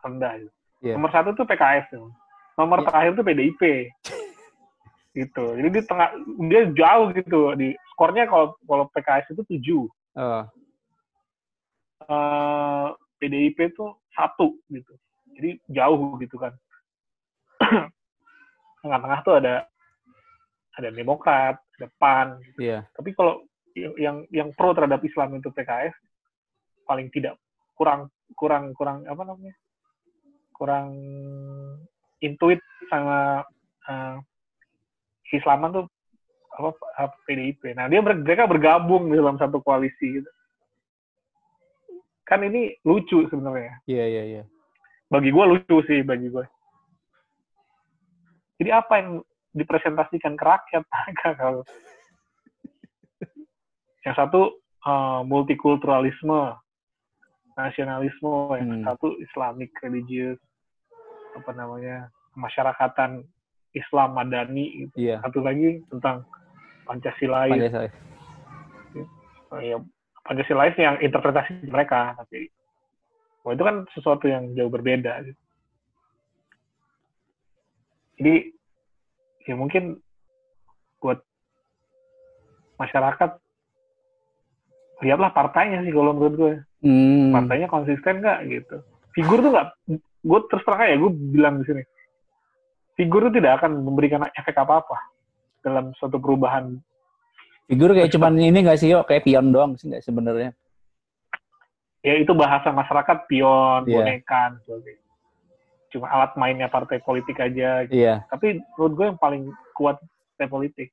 rendah. 0.01 0.41
gitu. 0.41 0.53
Iya. 0.81 0.95
Nomor 0.97 1.11
satu 1.13 1.37
tuh 1.37 1.45
PKS 1.45 1.93
tuh. 1.93 2.09
Nomor 2.57 2.81
Iya. 2.81 2.87
terakhir 2.89 3.11
tuh 3.21 3.25
PDIP. 3.29 3.63
gitu. 5.19 5.45
Jadi 5.61 5.69
di 5.69 5.83
tengah 5.85 6.09
dia 6.49 6.63
jauh 6.73 7.07
gitu 7.13 7.41
di 7.59 7.77
skornya 7.93 8.25
kalau 8.25 8.57
kalau 8.65 8.85
PKS 8.97 9.35
itu 9.37 9.43
tujuh. 9.45 9.83
oh, 10.17 10.43
eh, 12.09 12.87
PDIP 13.21 13.59
itu 13.75 13.87
satu 14.19 14.59
gitu. 14.75 14.95
Jadi 15.39 15.63
jauh 15.71 16.19
gitu 16.19 16.35
kan. 16.35 16.51
Tengah-tengah 18.83 19.21
tuh 19.23 19.35
ada 19.39 19.71
ada 20.79 20.91
Demokrat, 20.91 21.63
ada 21.79 21.89
PAN. 21.99 22.43
gitu. 22.43 22.59
iya 22.67 22.83
Tapi 22.99 23.15
kalau 23.15 23.47
yang 23.79 24.27
yang, 24.35 24.49
pro 24.59 24.75
terhadap 24.75 24.99
Islam 25.07 25.39
itu 25.39 25.55
PKS 25.55 25.95
paling 26.83 27.07
tidak 27.15 27.39
kurang 27.79 28.11
kurang 28.35 28.75
kurang 28.75 29.07
apa 29.07 29.23
namanya? 29.23 29.55
kurang 30.59 30.91
intuit 32.19 32.59
sama 32.91 33.47
eh, 33.87 34.19
Islaman 35.39 35.71
tuh 35.71 35.87
apa 36.59 36.75
apa, 36.99 37.15
PDIP. 37.31 37.79
Nah, 37.79 37.87
dia 37.87 38.03
mereka 38.03 38.51
bergabung 38.51 39.07
di 39.07 39.15
dalam 39.15 39.39
satu 39.39 39.63
koalisi 39.63 40.19
gitu. 40.19 40.31
Kan 42.29 42.45
ini 42.45 42.77
lucu 42.85 43.25
sebenarnya. 43.27 43.81
iya 43.89 44.05
iya 44.05 44.23
iya 44.25 44.43
Bagi 45.09 45.33
gue 45.33 45.45
lucu 45.49 45.77
sih 45.89 46.05
bagi 46.05 46.29
gue. 46.29 46.45
Jadi 48.61 48.69
apa 48.69 48.93
yang 49.01 49.09
dipresentasikan 49.57 50.37
ke 50.37 50.45
rakyat 50.45 50.85
kalau 51.41 51.65
yang 54.05 54.13
satu 54.13 54.61
eh, 54.85 55.21
multikulturalisme, 55.25 56.53
nasionalisme, 57.57 58.35
yang 58.55 58.69
Hmm. 58.69 58.85
satu 58.85 59.17
Islamic 59.19 59.73
religious, 59.81 60.37
apa 61.35 61.51
namanya 61.53 62.13
masyarakatan 62.37 63.25
Islam 63.73 64.15
madani, 64.15 64.87
gitu. 64.87 64.97
iya 64.97 65.17
satu 65.25 65.41
lagi 65.41 65.81
tentang 65.89 66.25
Pancasilais. 66.85 67.53
Pancasila. 67.53 67.89
Oh, 69.49 69.61
ya, 70.29 70.45
Pancasilais 70.45 70.77
yang 70.77 71.01
interpretasi 71.01 71.65
mereka 71.65 72.13
tapi 72.21 72.53
wah 73.43 73.57
itu 73.57 73.65
kan 73.65 73.77
sesuatu 73.97 74.29
yang 74.29 74.53
jauh 74.53 74.69
berbeda 74.69 75.25
gitu. 75.25 75.41
jadi 78.21 78.35
ya 79.49 79.55
mungkin 79.57 79.97
buat 81.01 81.25
masyarakat 82.77 83.31
lihatlah 85.01 85.33
partainya 85.33 85.81
sih 85.87 85.95
kalau 85.95 86.13
menurut 86.13 86.37
gue 86.37 86.55
Hmm. 86.79 87.35
partainya 87.35 87.67
konsisten 87.67 88.23
nggak 88.23 88.39
gitu 88.47 88.77
figur 89.11 89.43
tuh 89.43 89.51
nggak 89.51 89.69
gue 89.99 90.39
terus 90.47 90.63
terang 90.63 90.87
ya 90.87 90.95
gue 90.95 91.11
bilang 91.11 91.59
di 91.59 91.67
sini 91.67 91.83
figur 92.95 93.27
itu 93.27 93.43
tidak 93.43 93.59
akan 93.59 93.83
memberikan 93.83 94.23
efek 94.31 94.55
apa 94.55 94.87
apa 94.87 94.99
dalam 95.67 95.91
suatu 95.99 96.23
perubahan 96.23 96.79
Figur 97.69 97.93
kayak 97.93 98.09
cuman 98.09 98.33
ini 98.41 98.65
gak 98.65 98.81
sih, 98.81 98.89
yo? 98.89 99.05
Kayak 99.05 99.29
pion 99.29 99.53
doang 99.53 99.77
sih 99.77 99.87
nggak 99.87 100.03
sebenarnya? 100.03 100.51
ya 101.99 102.15
itu 102.15 102.31
bahasa 102.33 102.71
masyarakat 102.73 103.27
pion, 103.27 103.85
Iya. 103.85 103.93
bonekan, 103.93 104.51
sebagainya. 104.65 105.05
cuma 105.89 106.07
alat 106.09 106.33
mainnya 106.37 106.69
partai 106.69 107.01
politik 107.01 107.37
aja. 107.37 107.85
gitu. 107.85 107.97
Iya. 107.97 108.25
Tapi 108.31 108.61
menurut 108.77 108.93
gue 108.95 109.07
yang 109.09 109.19
paling 109.19 109.43
kuat 109.75 109.97
partai 110.33 110.49
politik. 110.49 110.89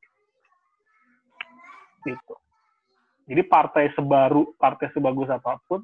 Gitu. 2.02 2.34
Jadi 3.26 3.42
partai 3.46 3.90
sebaru, 3.92 4.54
partai 4.56 4.88
sebagus 4.92 5.30
apa 5.30 5.58
pun, 5.66 5.84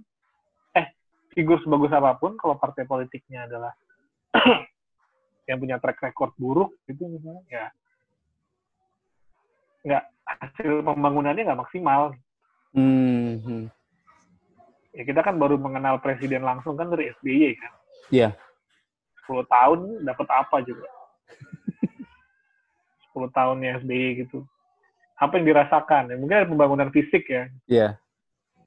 eh 0.74 0.90
figur 1.32 1.58
sebagus 1.60 1.92
apa 1.92 2.16
pun, 2.16 2.36
kalau 2.36 2.56
partai 2.56 2.84
politiknya 2.84 3.46
adalah 3.46 3.74
yang 5.50 5.58
punya 5.60 5.78
track 5.78 6.02
record 6.02 6.34
buruk, 6.36 6.72
itu 6.86 7.04
misalnya 7.04 7.42
ya 7.48 7.66
nggak 9.82 10.04
hasil 10.26 10.86
pembangunannya 10.86 11.44
nggak 11.46 11.62
maksimal. 11.62 12.14
Hmm. 12.72 13.42
hmm. 13.42 13.66
Ya 14.92 15.04
kita 15.08 15.24
kan 15.24 15.40
baru 15.40 15.56
mengenal 15.56 16.04
presiden 16.04 16.44
langsung 16.44 16.76
kan 16.76 16.92
dari 16.92 17.12
SBY 17.20 17.56
kan. 17.56 17.72
Iya. 18.12 18.30
10 19.28 19.48
tahun 19.48 19.80
dapat 20.04 20.28
apa 20.28 20.58
juga. 20.68 20.88
10 23.16 23.32
tahunnya 23.32 23.80
SBY 23.84 24.28
gitu. 24.28 24.44
Apa 25.16 25.38
yang 25.38 25.46
dirasakan? 25.54 26.12
Ya, 26.12 26.16
mungkin 26.18 26.38
ada 26.44 26.50
pembangunan 26.50 26.90
fisik 26.92 27.24
ya. 27.30 27.48
Iya. 27.70 27.88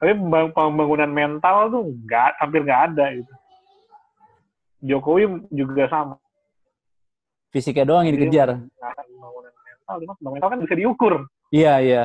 Tapi 0.01 0.11
pembang- 0.17 0.53
pembangunan 0.55 1.11
mental 1.11 1.69
tuh 1.69 1.83
nggak, 2.03 2.31
hampir 2.41 2.61
nggak 2.65 2.81
ada 2.93 3.05
gitu. 3.21 3.33
Jokowi 4.85 5.23
juga 5.53 5.85
sama. 5.89 6.15
Fisiknya 7.53 7.85
doang 7.87 8.03
yang 8.07 8.15
dikejar. 8.17 8.49
Pembangunan 8.59 9.53
mental, 9.85 10.01
cuma 10.01 10.13
pembangunan 10.17 10.41
mental 10.41 10.49
kan 10.49 10.61
bisa 10.65 10.75
diukur. 10.81 11.13
Iya, 11.53 11.73
iya. 11.85 12.03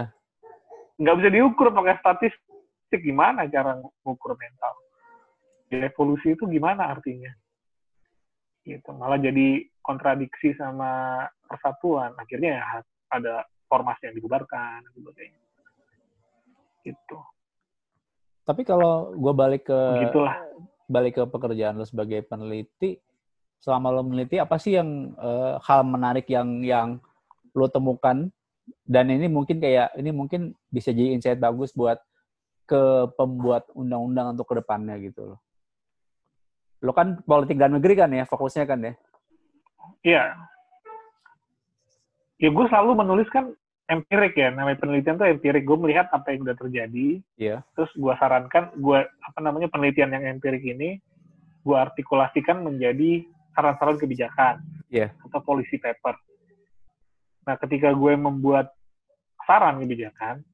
Nggak 1.01 1.16
bisa 1.24 1.31
diukur 1.33 1.66
pakai 1.72 1.97
statistik. 1.97 3.01
Gimana 3.01 3.49
cara 3.49 3.81
mengukur 4.05 4.37
mental? 4.37 4.74
Evolusi 5.72 6.37
itu 6.37 6.45
gimana 6.45 6.93
artinya? 6.93 7.33
gitu 8.64 8.91
malah 8.93 9.16
jadi 9.16 9.64
kontradiksi 9.81 10.53
sama 10.55 11.24
persatuan 11.49 12.12
akhirnya 12.20 12.61
ya 12.61 12.64
ada 13.11 13.35
formasi 13.66 14.11
yang 14.11 14.16
dibubarkan 14.20 14.85
kayaknya 15.16 15.41
gitu 16.85 17.18
tapi 18.45 18.62
kalau 18.66 19.14
gue 19.16 19.35
balik 19.35 19.68
ke 19.68 19.81
Begitulah. 20.01 20.37
balik 20.91 21.12
ke 21.16 21.24
pekerjaan 21.24 21.81
lo 21.81 21.87
sebagai 21.89 22.20
peneliti 22.28 23.01
selama 23.61 23.93
lo 23.93 24.03
meneliti 24.05 24.37
apa 24.41 24.57
sih 24.57 24.76
yang 24.76 25.16
uh, 25.16 25.61
hal 25.61 25.85
menarik 25.85 26.28
yang 26.28 26.61
yang 26.64 26.89
lo 27.55 27.66
temukan 27.68 28.28
dan 28.86 29.07
ini 29.11 29.26
mungkin 29.26 29.59
kayak 29.59 29.94
ini 29.98 30.11
mungkin 30.14 30.55
bisa 30.70 30.94
jadi 30.94 31.14
insight 31.16 31.42
bagus 31.42 31.74
buat 31.74 31.98
ke 32.70 33.11
pembuat 33.18 33.66
undang-undang 33.74 34.38
untuk 34.38 34.46
ke 34.46 34.55
depannya 34.62 34.94
gitu 35.03 35.34
loh. 35.34 35.38
Lo 36.80 36.94
kan 36.94 37.18
politik 37.26 37.59
dalam 37.59 37.82
negeri 37.82 37.94
kan 37.98 38.11
ya 38.14 38.24
fokusnya 38.24 38.64
kan 38.64 38.78
ya? 38.86 38.92
Iya. 40.07 40.24
Ya 42.40 42.48
gue 42.48 42.66
selalu 42.70 43.05
menulis 43.05 43.28
kan 43.28 43.53
empirik 43.90 44.38
ya, 44.38 44.55
namanya 44.55 44.78
penelitian 44.78 45.18
tuh 45.18 45.26
empirik. 45.28 45.66
Gue 45.66 45.76
melihat 45.76 46.07
apa 46.14 46.30
yang 46.30 46.46
udah 46.46 46.57
terjadi, 46.57 47.18
Iya. 47.36 47.66
terus 47.74 47.90
gue 47.98 48.14
sarankan, 48.16 48.70
gue 48.78 48.98
apa 49.03 49.38
namanya 49.42 49.66
penelitian 49.66 50.14
yang 50.14 50.38
empirik 50.38 50.62
ini, 50.62 51.03
gue 51.66 51.76
artikulasikan 51.76 52.62
menjadi 52.62 53.26
saran-saran 53.53 53.98
kebijakan 53.98 54.62
Iya. 54.88 55.11
atau 55.26 55.42
policy 55.42 55.76
paper. 55.76 56.14
Nah, 57.51 57.59
ketika 57.59 57.90
gue 57.90 58.14
membuat 58.14 58.70
saran 59.42 59.82
kebijakan, 59.82 60.46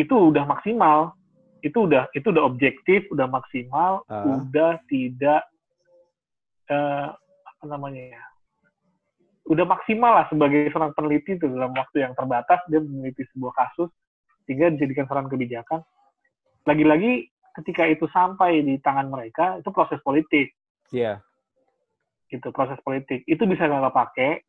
itu 0.00 0.32
udah 0.32 0.48
maksimal, 0.48 1.12
itu 1.60 1.76
udah 1.84 2.08
itu 2.16 2.24
udah 2.32 2.40
objektif, 2.40 3.04
udah 3.12 3.28
maksimal, 3.28 4.00
Ah. 4.08 4.24
udah 4.40 4.80
tidak 4.88 5.44
eh, 6.72 7.08
apa 7.44 7.64
namanya 7.68 8.16
ya, 8.16 8.24
udah 9.44 9.68
maksimal 9.68 10.24
lah 10.24 10.26
sebagai 10.32 10.72
seorang 10.72 10.96
peneliti 10.96 11.36
itu 11.36 11.44
dalam 11.52 11.76
waktu 11.76 12.00
yang 12.00 12.16
terbatas 12.16 12.64
dia 12.72 12.80
meneliti 12.80 13.28
sebuah 13.36 13.52
kasus 13.52 13.92
sehingga 14.48 14.72
dijadikan 14.72 15.04
saran 15.04 15.28
kebijakan. 15.28 15.84
Lagi-lagi 16.64 17.28
ketika 17.60 17.84
itu 17.92 18.08
sampai 18.08 18.64
di 18.64 18.80
tangan 18.80 19.12
mereka 19.12 19.60
itu 19.60 19.68
proses 19.68 20.00
politik 20.00 20.56
Iya. 20.88 21.20
gitu 22.32 22.48
proses 22.48 22.80
politik 22.80 23.20
itu 23.28 23.44
bisa 23.44 23.68
nggak 23.68 23.92
pakai 23.92 24.40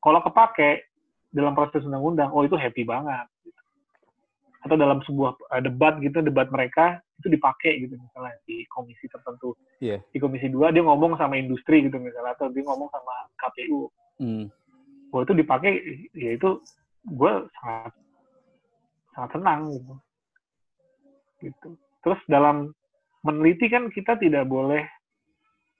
kalau 0.00 0.20
kepake 0.20 0.84
dalam 1.30 1.54
proses 1.54 1.84
undang-undang 1.84 2.32
oh 2.32 2.42
itu 2.42 2.56
happy 2.56 2.82
banget 2.82 3.28
atau 4.60 4.76
dalam 4.76 5.00
sebuah 5.04 5.40
uh, 5.48 5.62
debat 5.62 5.96
gitu 6.00 6.20
debat 6.20 6.50
mereka 6.52 7.00
itu 7.16 7.32
dipakai 7.32 7.84
gitu 7.84 7.96
misalnya 7.96 8.36
di 8.44 8.64
komisi 8.68 9.08
tertentu 9.08 9.56
Iya. 9.80 10.04
di 10.12 10.18
komisi 10.20 10.48
2 10.48 10.72
dia 10.72 10.84
ngomong 10.84 11.16
sama 11.16 11.36
industri 11.36 11.80
gitu 11.84 11.96
misalnya 11.96 12.36
atau 12.36 12.52
dia 12.52 12.64
ngomong 12.64 12.88
sama 12.92 13.14
KPU 13.38 13.88
Hmm. 14.20 14.52
oh 15.16 15.24
itu 15.24 15.32
dipakai 15.32 15.80
ya 16.12 16.36
itu 16.36 16.60
gue 17.08 17.32
sangat 17.56 17.92
sangat 19.16 19.30
senang 19.32 19.60
gitu 19.72 19.94
gitu 21.40 21.68
terus 22.04 22.20
dalam 22.28 22.76
meneliti 23.24 23.72
kan 23.72 23.88
kita 23.88 24.20
tidak 24.20 24.44
boleh 24.44 24.84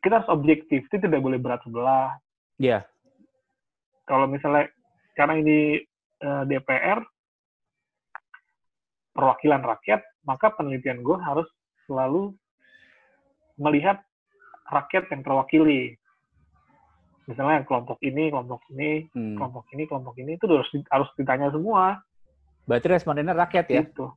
kita 0.00 0.24
harus 0.24 0.32
objektif 0.32 0.88
itu 0.88 0.96
tidak 0.96 1.20
boleh 1.20 1.36
berat 1.36 1.60
sebelah 1.60 2.16
Iya. 2.56 2.84
Kalau 4.10 4.26
misalnya 4.26 4.66
karena 5.14 5.38
ini 5.38 5.58
eh, 6.18 6.42
DPR 6.44 6.98
perwakilan 9.14 9.62
rakyat 9.62 10.02
maka 10.22 10.50
penelitian 10.50 11.00
gue 11.00 11.14
harus 11.16 11.46
selalu 11.86 12.34
melihat 13.54 14.02
rakyat 14.66 15.06
yang 15.10 15.22
terwakili 15.22 15.94
misalnya 17.26 17.62
kelompok 17.62 17.98
ini 18.02 18.30
kelompok 18.30 18.60
ini 18.70 19.06
Hmm. 19.14 19.38
kelompok 19.38 19.64
ini 19.70 19.82
kelompok 19.86 20.14
ini 20.18 20.34
itu 20.34 20.44
harus 20.46 20.66
harus 20.90 21.08
ditanya 21.14 21.54
semua 21.54 22.02
Berarti 22.66 22.86
respondennya 22.86 23.34
rakyat 23.34 23.66
ya? 23.66 23.82
gitu 23.82 24.10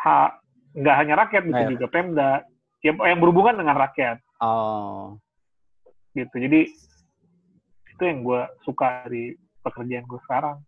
ha 0.00 0.32
nggak 0.72 0.96
hanya 0.96 1.14
rakyat 1.18 1.42
bisa 1.44 1.62
Ayo. 1.64 1.70
juga 1.76 1.86
Pemda 1.88 2.30
yang, 2.80 2.96
yang 2.96 3.18
berhubungan 3.20 3.60
dengan 3.60 3.76
rakyat 3.76 4.18
Oh. 4.38 5.18
gitu 6.14 6.30
jadi 6.38 6.70
itu 7.98 8.06
yang 8.06 8.22
gue 8.22 8.40
suka 8.62 9.02
dari 9.02 9.34
pekerjaan 9.58 10.06
gue 10.06 10.20
sekarang 10.22 10.62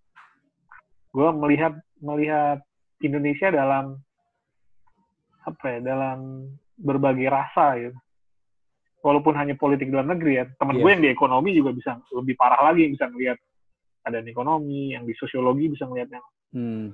gue 1.10 1.28
melihat 1.32 1.78
melihat 2.02 2.58
Indonesia 2.98 3.54
dalam 3.54 4.02
apa 5.40 5.64
ya 5.70 5.78
dalam 5.80 6.50
berbagai 6.74 7.30
rasa 7.30 7.78
gitu 7.78 7.98
walaupun 9.00 9.32
hanya 9.32 9.54
politik 9.54 9.88
dalam 9.88 10.10
negeri 10.10 10.42
ya 10.42 10.44
teman 10.58 10.74
Iya. 10.74 10.82
gue 10.82 10.90
yang 10.90 11.02
di 11.06 11.10
ekonomi 11.10 11.50
juga 11.54 11.70
bisa 11.70 11.90
lebih 12.10 12.34
parah 12.34 12.66
lagi 12.66 12.90
bisa 12.90 13.06
melihat 13.08 13.38
ada 14.02 14.18
yang 14.18 14.28
ekonomi 14.28 14.92
yang 14.92 15.06
di 15.06 15.14
sosiologi 15.14 15.70
bisa 15.70 15.86
melihat 15.86 16.18
yang 16.18 16.26
Hmm. 16.50 16.90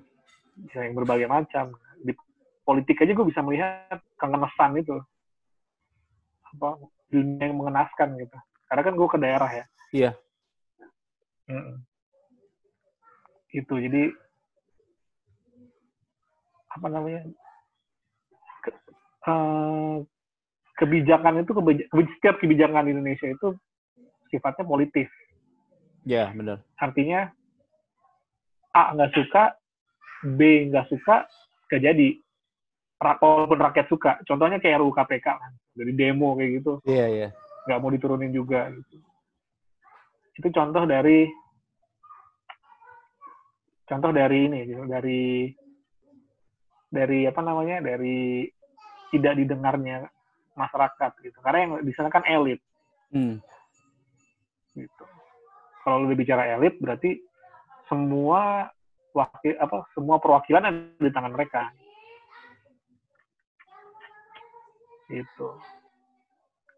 bisa 0.61 0.85
yang 0.85 0.93
berbagai 0.93 1.25
macam 1.27 1.73
di 1.97 2.13
politik 2.61 3.01
aja 3.01 3.09
gue 3.11 3.25
bisa 3.25 3.41
melihat 3.41 3.97
kengenesan 4.21 4.77
itu 4.77 5.01
apa 6.45 6.77
dunia 7.09 7.41
yang 7.41 7.57
mengenaskan 7.57 8.21
gitu 8.21 8.37
karena 8.69 8.83
kan 8.85 8.95
gue 8.95 9.09
ke 9.09 9.19
daerah 9.19 9.49
ya 9.51 9.65
Iya. 9.95 10.11
Mm-mm. 11.47 11.77
itu 13.51 13.75
jadi 13.79 14.11
apa 16.69 16.87
namanya 16.91 17.23
ke- 18.61 18.81
eh, 19.25 19.97
kebijakan 20.77 21.41
itu 21.41 21.53
kebij- 21.55 21.87
kebi- 21.89 22.13
setiap 22.19 22.37
kebijakan 22.37 22.85
di 22.85 22.93
Indonesia 22.93 23.31
itu 23.31 23.55
sifatnya 24.29 24.67
politis 24.67 25.09
Ya, 26.03 26.31
benar. 26.31 26.63
artinya 26.79 27.31
A 28.71 28.93
nggak 28.93 29.11
suka, 29.17 29.57
B 30.37 30.69
nggak 30.69 30.87
suka, 30.93 31.25
nggak 31.67 31.81
jadi. 31.81 32.09
Walaupun 33.01 33.57
rakyat 33.57 33.89
suka. 33.89 34.21
Contohnya 34.23 34.61
kayak 34.61 34.85
RUU 34.85 34.93
KPK 34.93 35.27
kan. 35.33 35.53
Dari 35.73 35.97
demo 35.97 36.37
kayak 36.37 36.61
gitu. 36.61 36.73
Iya, 36.85 37.07
iya. 37.09 37.29
Nggak 37.65 37.79
mau 37.81 37.89
diturunin 37.89 38.37
juga. 38.37 38.69
Gitu. 38.69 39.01
Itu 40.37 40.49
contoh 40.53 40.85
dari 40.85 41.25
contoh 43.87 44.11
dari 44.13 44.39
ini 44.45 44.59
gitu. 44.69 44.85
Dari 44.85 45.49
dari 46.87 47.25
apa 47.27 47.41
namanya 47.43 47.83
dari 47.83 48.47
tidak 49.11 49.35
didengarnya 49.39 50.07
masyarakat 50.57 51.13
gitu 51.21 51.39
karena 51.45 51.59
yang 51.63 51.73
di 51.85 51.93
sana 51.93 52.09
kan 52.09 52.25
elit 52.27 52.59
Hmm. 53.15 53.39
gitu. 54.75 55.05
Kalau 55.87 56.03
lu 56.03 56.11
bicara 56.19 56.59
elit 56.59 56.75
berarti 56.83 57.23
semua 57.87 58.67
wakil 59.15 59.55
apa 59.63 59.87
semua 59.95 60.19
perwakilan 60.19 60.67
ada 60.67 60.81
di 60.99 61.13
tangan 61.15 61.31
mereka. 61.31 61.71
Gitu. 65.07 65.49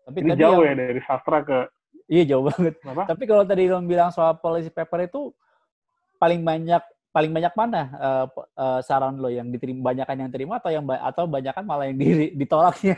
Tapi 0.05 0.19
Ini 0.21 0.29
tadi 0.37 0.41
jauh 0.45 0.61
yang- 0.61 0.77
ya 0.77 0.81
dari 0.85 1.01
sastra 1.09 1.39
ke 1.41 1.59
Iya, 2.09 2.23
jauh 2.35 2.49
banget. 2.49 2.75
apa? 2.83 3.03
Tapi 3.05 3.23
kalau 3.29 3.45
tadi 3.45 3.69
lo 3.69 3.79
bilang 3.85 4.09
soal 4.09 4.41
policy 4.41 4.73
paper 4.73 5.05
itu 5.05 5.29
paling 6.17 6.41
banyak 6.41 6.81
paling 7.13 7.31
banyak 7.33 7.53
mana 7.53 7.83
eh, 7.93 8.27
p- 8.33 8.49
eh, 8.57 8.81
saran 8.83 9.21
lo 9.21 9.29
yang 9.29 9.53
diterima 9.53 9.93
banyakan 9.93 10.27
yang 10.27 10.31
terima 10.33 10.57
atau 10.57 10.71
yang 10.73 10.85
atau 10.89 11.25
banyakan 11.29 11.65
malah 11.69 11.87
yang 11.87 12.01
di, 12.01 12.33
ditolaknya? 12.41 12.97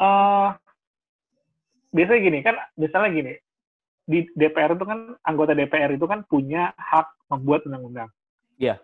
Eh, 0.00 0.48
biasanya 1.92 2.20
gini 2.24 2.38
kan, 2.40 2.56
misalnya 2.80 3.10
gini 3.12 3.32
di 4.10 4.26
DPR 4.34 4.74
itu 4.74 4.84
kan 4.88 5.14
anggota 5.22 5.52
DPR 5.54 5.92
itu 5.94 6.06
kan 6.08 6.24
punya 6.26 6.72
hak 6.74 7.06
membuat 7.30 7.68
undang-undang. 7.68 8.10
Iya. 8.58 8.80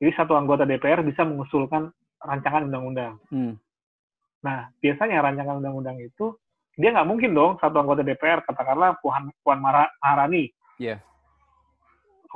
Jadi 0.00 0.10
satu 0.16 0.34
anggota 0.34 0.66
DPR 0.66 1.06
bisa 1.06 1.22
mengusulkan 1.22 1.92
rancangan 2.18 2.66
undang-undang. 2.66 3.20
Hmm. 3.30 3.54
Nah, 4.44 4.68
biasanya 4.82 5.24
rancangan 5.24 5.62
undang-undang 5.62 5.98
itu 6.02 6.36
dia 6.76 6.92
nggak 6.92 7.08
mungkin 7.08 7.32
dong 7.32 7.56
satu 7.56 7.80
anggota 7.80 8.04
DPR 8.04 8.44
katakanlah 8.44 9.00
Puan 9.00 9.32
Puan 9.40 9.64
Maharani. 9.64 10.52
Iya. 10.76 11.00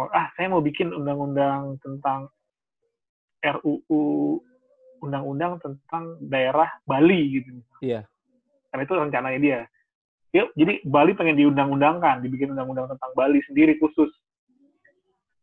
Oh, 0.01 0.09
ah, 0.17 0.33
saya 0.33 0.49
mau 0.49 0.65
bikin 0.65 0.97
undang-undang 0.97 1.77
tentang 1.85 2.33
RUU 3.45 4.41
undang-undang 5.05 5.61
tentang 5.61 6.17
daerah 6.25 6.69
Bali 6.89 7.41
gitu. 7.41 7.53
Iya. 7.85 8.09
Karena 8.73 8.83
itu 8.89 8.95
rencananya 8.97 9.41
dia. 9.41 9.61
Yuk, 10.31 10.55
jadi 10.55 10.79
Bali 10.87 11.13
pengen 11.19 11.37
diundang-undangkan, 11.37 12.23
dibikin 12.23 12.55
undang-undang 12.55 12.87
tentang 12.97 13.11
Bali 13.19 13.43
sendiri 13.45 13.77
khusus. 13.83 14.09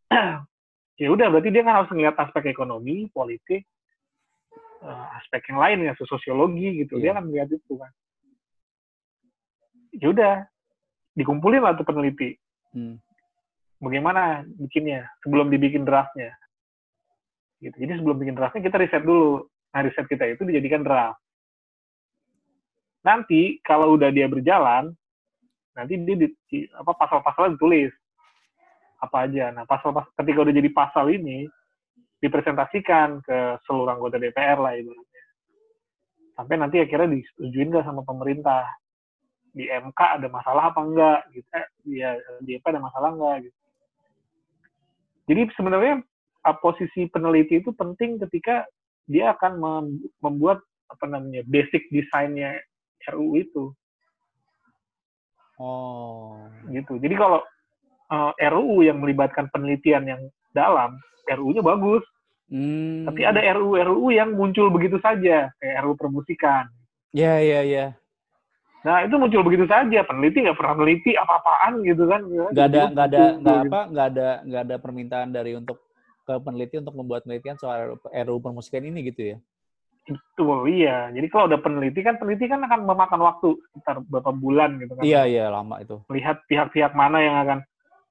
ya 1.01 1.07
udah, 1.11 1.27
berarti 1.27 1.51
dia 1.51 1.61
kan 1.61 1.83
harus 1.83 1.91
melihat 1.91 2.15
aspek 2.23 2.49
ekonomi, 2.49 3.11
politik, 3.11 3.67
eh, 4.83 5.05
aspek 5.21 5.41
yang 5.49 5.59
lain 5.59 5.77
ya, 5.89 5.93
sosiologi 5.97 6.85
gitu. 6.85 7.01
Dia 7.01 7.11
Iya. 7.11 7.15
kan 7.17 7.23
melihat 7.25 7.49
itu 7.53 7.73
kan. 7.77 7.91
Ya 9.97 10.07
udah, 10.13 10.35
dikumpulin 11.17 11.63
lah 11.65 11.73
tuh 11.73 11.87
peneliti. 11.87 12.37
Hmm. 12.75 13.01
Bagaimana 13.81 14.45
bikinnya 14.57 15.09
sebelum 15.25 15.49
dibikin 15.49 15.85
draftnya. 15.85 16.33
Gitu. 17.57 17.73
Jadi 17.73 17.97
sebelum 17.97 18.17
bikin 18.21 18.37
draftnya 18.37 18.61
kita 18.61 18.77
riset 18.77 19.01
dulu 19.01 19.45
Nah, 19.77 19.85
riset 19.85 20.09
kita 20.09 20.25
itu 20.25 20.41
dijadikan 20.41 20.81
draft. 20.81 21.21
Nanti 23.05 23.61
kalau 23.61 23.93
udah 23.93 24.09
dia 24.09 24.25
berjalan, 24.25 24.89
nanti 25.77 26.01
dia 26.01 26.17
di, 26.17 26.27
apa 26.73 26.97
pasal-pasalnya 26.97 27.61
ditulis 27.61 27.93
apa 28.97 29.29
aja. 29.29 29.53
Nah, 29.53 29.69
pasal-pasal 29.69 30.09
ketika 30.17 30.39
udah 30.41 30.53
jadi 30.57 30.69
pasal 30.73 31.13
ini 31.13 31.45
dipresentasikan 32.17 33.21
ke 33.21 33.61
seluruh 33.65 33.93
anggota 33.93 34.17
DPR 34.17 34.57
lah 34.57 34.73
itu. 34.73 34.93
Sampai 36.37 36.57
nanti 36.57 36.81
akhirnya 36.81 37.17
disetujuin 37.17 37.69
nggak 37.73 37.85
sama 37.85 38.01
pemerintah. 38.05 38.65
Di 39.57 39.65
MK 39.73 40.21
ada 40.21 40.27
masalah 40.29 40.69
apa 40.69 40.81
enggak 40.85 41.19
gitu. 41.33 41.47
Eh, 41.53 41.67
ya, 41.97 42.13
di 42.45 42.57
MK 42.57 42.65
ada 42.77 42.81
masalah 42.81 43.09
enggak 43.13 43.35
gitu. 43.49 43.57
Jadi 45.27 45.41
sebenarnya 45.59 45.95
posisi 46.63 47.09
peneliti 47.11 47.59
itu 47.59 47.75
penting 47.75 48.21
ketika 48.21 48.63
dia 49.09 49.35
akan 49.35 49.59
membuat 50.23 50.63
apa 50.87 51.05
namanya 51.07 51.43
basic 51.47 51.83
desainnya 51.91 52.55
RUU 53.11 53.33
itu. 53.39 53.63
Oh. 55.57 56.47
Gitu. 56.69 57.01
Jadi 57.01 57.15
kalau 57.17 57.43
uh, 58.13 58.31
RUU 58.37 58.85
yang 58.87 59.03
melibatkan 59.03 59.51
penelitian 59.51 60.03
yang 60.07 60.21
dalam, 60.53 60.95
RUU-nya 61.27 61.63
bagus. 61.63 62.03
Hmm. 62.47 63.03
Tapi 63.03 63.27
ada 63.27 63.43
RUU-RUU 63.43 64.15
yang 64.15 64.35
muncul 64.35 64.71
begitu 64.71 64.99
saja, 65.03 65.51
kayak 65.59 65.77
RUU 65.83 65.95
permusikan. 65.99 66.67
Iya, 67.11 67.25
yeah, 67.25 67.37
iya, 67.39 67.51
yeah, 67.51 67.63
iya. 67.63 67.77
Yeah. 67.77 67.89
Nah, 68.87 69.03
itu 69.03 69.15
muncul 69.19 69.43
begitu 69.43 69.67
saja. 69.67 69.99
Peneliti 70.07 70.47
nggak 70.47 70.55
pernah 70.55 70.73
meneliti 70.79 71.11
apa-apaan 71.17 71.83
gitu 71.83 72.07
kan. 72.07 72.21
Nggak 72.23 72.67
ada, 72.71 72.83
nggak 72.93 73.07
ada, 73.11 73.23
nggak 73.35 73.59
apa, 73.67 73.79
nggak 73.91 74.07
ada, 74.15 74.29
nggak 74.47 74.61
ada 74.63 74.75
permintaan 74.79 75.29
dari 75.35 75.51
untuk 75.59 75.83
ke 76.23 76.33
peneliti 76.43 76.75
untuk 76.79 76.95
membuat 76.95 77.27
penelitian 77.27 77.59
soal 77.59 77.99
RUU 78.07 78.39
permusikan 78.39 78.87
ini 78.87 79.11
gitu 79.11 79.35
ya? 79.35 79.37
Itu 80.07 80.43
iya. 80.71 81.11
Jadi 81.11 81.27
kalau 81.27 81.51
ada 81.51 81.59
peneliti 81.59 81.99
kan 81.99 82.15
peneliti 82.15 82.47
kan 82.47 82.63
akan 82.63 82.87
memakan 82.87 83.19
waktu 83.27 83.59
sekitar 83.71 83.99
beberapa 84.07 84.31
bulan 84.31 84.79
gitu 84.79 84.95
kan. 84.95 85.03
Iya 85.03 85.21
iya 85.27 85.45
lama 85.51 85.83
itu. 85.83 85.99
Lihat 86.07 86.47
pihak-pihak 86.47 86.95
mana 86.95 87.19
yang 87.19 87.35
akan 87.43 87.59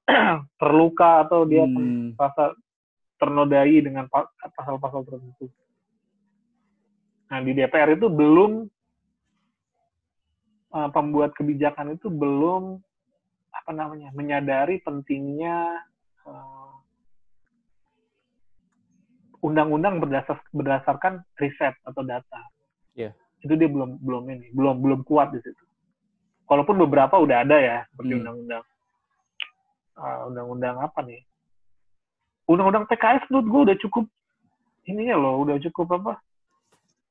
terluka 0.59 1.27
atau 1.27 1.43
dia 1.43 1.67
hmm. 1.67 2.15
merasa 2.15 2.55
ternodai 3.17 3.75
dengan 3.83 4.07
pasal-pasal 4.55 5.03
tertentu. 5.03 5.51
Nah 7.27 7.39
di 7.43 7.51
DPR 7.51 7.97
itu 7.97 8.07
belum 8.07 8.63
uh, 10.71 10.89
pembuat 10.95 11.35
kebijakan 11.35 11.97
itu 11.99 12.07
belum 12.07 12.79
apa 13.51 13.71
namanya 13.73 14.13
menyadari 14.15 14.79
pentingnya 14.79 15.81
uh, 16.23 16.71
undang-undang 19.43 19.99
berdasar, 19.99 20.39
berdasarkan 20.55 21.25
riset 21.41 21.75
atau 21.83 22.05
data. 22.05 22.41
Yeah. 22.95 23.11
Itu 23.43 23.59
dia 23.59 23.67
belum 23.67 23.99
belum 23.99 24.23
ini, 24.31 24.47
belum 24.55 24.79
belum 24.79 24.99
kuat 25.03 25.35
di 25.35 25.43
situ. 25.43 25.63
Walaupun 26.47 26.79
beberapa 26.79 27.19
udah 27.19 27.43
ada 27.43 27.57
ya, 27.59 27.77
seperti 27.91 28.13
hmm. 28.15 28.19
undang-undang 28.23 28.63
uh, 29.97 30.29
undang-undang 30.29 30.77
apa 30.79 31.01
nih? 31.03 31.21
Undang-undang 32.47 32.87
PKS 32.87 33.27
menurut 33.27 33.47
gue 33.49 33.61
udah 33.73 33.77
cukup 33.83 34.05
ininya 34.87 35.15
loh, 35.19 35.43
udah 35.43 35.57
cukup 35.67 35.99
apa? 35.99 36.13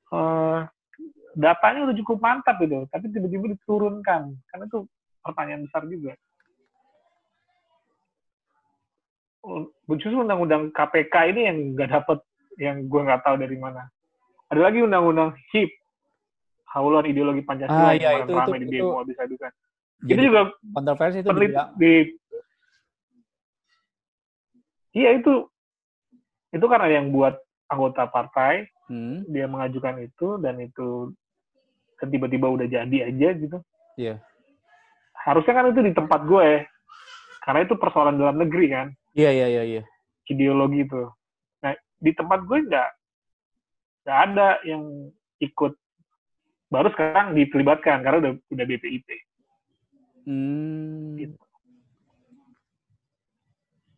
Uh, 0.08 0.58
datanya 1.36 1.90
udah 1.90 1.96
cukup 2.00 2.18
mantap 2.22 2.56
itu, 2.64 2.88
tapi 2.88 3.12
tiba-tiba 3.12 3.52
diturunkan. 3.52 4.32
Karena 4.48 4.64
itu 4.64 4.88
pertanyaan 5.20 5.66
besar 5.68 5.84
juga. 5.86 6.14
justru 9.86 10.18
undang-undang 10.18 10.74
KPK 10.74 11.14
ini 11.30 11.40
yang 11.46 11.58
nggak 11.78 11.90
dapet 11.94 12.18
yang 12.58 12.82
gue 12.90 13.00
nggak 13.06 13.22
tahu 13.22 13.38
dari 13.38 13.54
mana. 13.54 13.86
Ada 14.50 14.58
lagi 14.58 14.82
undang-undang 14.82 15.38
HIP, 15.54 15.70
haluan 16.74 17.06
ideologi 17.06 17.46
Pancasila 17.46 17.78
ah, 17.78 17.94
iya, 17.94 18.20
yang 18.20 18.26
itu, 18.26 18.34
ramai 18.34 18.58
di 18.58 18.66
demo 18.66 18.98
habis-habisan. 18.98 19.52
Itu 20.02 20.20
juga 20.20 20.50
kontroversi 20.74 21.22
itu 21.22 21.30
di 21.78 21.92
Iya 24.96 25.20
itu 25.20 25.44
itu 26.56 26.64
karena 26.64 26.88
yang 26.88 27.12
buat 27.12 27.36
anggota 27.68 28.08
partai 28.08 28.64
hmm. 28.88 29.28
dia 29.28 29.44
mengajukan 29.44 30.00
itu 30.00 30.40
dan 30.40 30.56
itu 30.62 31.12
kan 32.00 32.08
tiba-tiba 32.08 32.48
udah 32.48 32.66
jadi 32.68 33.12
aja 33.12 33.28
gitu. 33.36 33.58
Iya. 34.00 34.20
Harusnya 35.16 35.54
kan 35.56 35.72
itu 35.72 35.80
di 35.82 35.92
tempat 35.96 36.22
gue, 36.28 36.62
karena 37.42 37.60
itu 37.64 37.74
persoalan 37.76 38.20
dalam 38.20 38.36
negeri 38.36 38.66
kan. 38.72 38.86
Iya 39.16 39.30
iya 39.32 39.46
iya. 39.48 39.62
iya. 39.64 39.82
Ideologi 40.28 40.84
itu. 40.84 41.02
Nah 41.64 41.72
di 42.00 42.10
tempat 42.12 42.44
gue 42.44 42.58
nggak 42.68 42.88
nggak 44.04 44.18
ada 44.32 44.48
yang 44.64 45.12
ikut. 45.40 45.72
Baru 46.66 46.90
sekarang 46.92 47.32
diterlibatkan 47.36 48.04
karena 48.04 48.18
udah 48.22 48.32
udah 48.52 48.64
BPIP. 48.64 49.08
Hmm. 50.28 51.16
Gitu. 51.16 51.45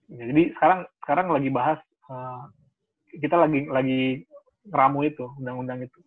Ya, 0.09 0.25
jadi 0.25 0.43
sekarang 0.57 0.81
sekarang 1.05 1.27
lagi 1.29 1.49
bahas 1.53 1.79
uh, 2.09 2.49
kita 3.13 3.37
lagi 3.37 3.69
lagi 3.69 4.25
ramu 4.73 5.05
itu 5.05 5.29
undang-undang 5.37 5.85
itu. 5.85 5.99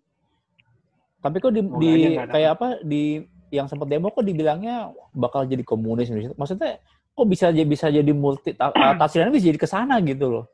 Tapi 1.22 1.38
kok 1.38 1.54
di, 1.54 1.62
di 1.62 1.92
kayak 2.18 2.52
apa 2.58 2.68
di 2.82 3.22
yang 3.54 3.70
sempat 3.70 3.86
demo 3.86 4.10
kok 4.10 4.26
dibilangnya 4.26 4.90
bakal 5.14 5.46
jadi 5.46 5.62
komunis 5.62 6.10
Maksudnya 6.34 6.82
kok 7.14 7.28
bisa 7.30 7.54
bisa 7.54 7.94
jadi 7.94 8.10
multi 8.10 8.58
tafsirannya 9.02 9.36
bisa 9.36 9.54
jadi 9.54 9.62
ke 9.62 9.70
sana 9.70 10.02
gitu 10.02 10.34
loh. 10.34 10.46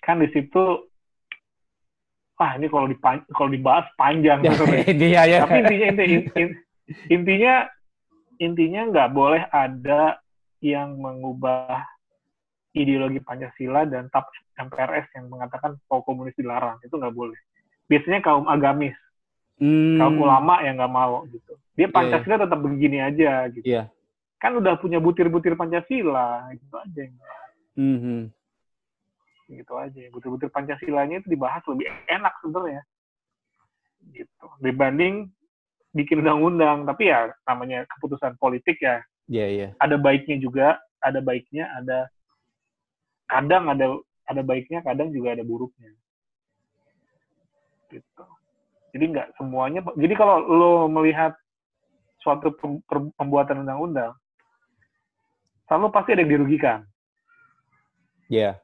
Kan 0.00 0.24
di 0.24 0.32
situ 0.32 0.88
ah 2.40 2.56
ini 2.56 2.72
kalau 2.72 2.88
dipan, 2.88 3.20
kalau 3.36 3.52
dibahas 3.52 3.84
panjang 4.00 4.40
ya, 4.48 4.52
Iya, 4.88 5.20
ya. 5.28 5.38
Tapi 5.44 5.60
intinya 5.60 5.86
intinya 5.92 6.16
intinya 7.12 7.54
intinya 8.40 8.80
nggak 8.88 9.08
boleh 9.12 9.44
ada 9.52 10.16
yang 10.60 10.96
mengubah 10.96 11.82
ideologi 12.76 13.18
Pancasila 13.18 13.88
dan 13.88 14.06
TAP 14.12 14.30
MPRS 14.60 15.10
yang 15.16 15.26
mengatakan 15.32 15.74
bahwa 15.88 16.02
komunis 16.06 16.36
dilarang 16.36 16.78
itu 16.84 16.94
nggak 16.94 17.16
boleh. 17.16 17.38
Biasanya 17.90 18.22
kaum 18.22 18.46
agamis, 18.46 18.94
hmm. 19.58 19.98
kaum 19.98 20.16
ulama 20.20 20.62
yang 20.62 20.78
nggak 20.78 20.94
mau 20.94 21.26
gitu. 21.26 21.58
Dia 21.74 21.88
iya. 21.88 21.92
Pancasila 21.92 22.36
yeah. 22.38 22.44
tetap 22.46 22.58
begini 22.60 22.98
aja 23.02 23.32
gitu. 23.50 23.66
Yeah 23.66 23.86
kan 24.40 24.56
udah 24.56 24.80
punya 24.80 24.96
butir-butir 24.96 25.52
Pancasila 25.52 26.48
gitu 26.56 26.74
aja 26.80 27.04
mm-hmm. 27.76 28.20
gitu 29.52 29.72
aja 29.76 30.00
butir-butir 30.16 30.48
Pancasilanya 30.48 31.20
itu 31.20 31.28
dibahas 31.28 31.60
lebih 31.68 31.92
enak 32.08 32.32
sebenarnya 32.40 32.82
gitu 34.16 34.46
dibanding 34.64 35.28
bikin 35.92 36.24
undang-undang 36.24 36.88
tapi 36.88 37.12
ya 37.12 37.28
namanya 37.44 37.84
keputusan 37.92 38.40
politik 38.40 38.80
ya 38.80 39.04
yeah, 39.30 39.48
yeah. 39.48 39.70
ada 39.78 39.94
baiknya 39.94 40.42
juga 40.42 40.76
ada 41.00 41.22
baiknya 41.22 41.70
ada 41.78 42.10
kadang 43.30 43.70
ada 43.70 43.86
ada 44.26 44.42
baiknya 44.42 44.82
kadang 44.82 45.14
juga 45.14 45.38
ada 45.38 45.46
buruknya 45.46 45.94
gitu 47.94 48.26
jadi 48.90 49.04
nggak 49.14 49.28
semuanya 49.38 49.86
jadi 49.94 50.14
kalau 50.18 50.42
lo 50.44 50.72
melihat 50.90 51.38
suatu 52.20 52.52
pembuatan 53.16 53.62
undang-undang 53.62 54.12
selalu 55.70 55.94
pasti 55.94 56.10
ada 56.18 56.26
yang 56.26 56.32
dirugikan. 56.34 56.78
Iya. 58.26 58.42
Yeah. 58.42 58.54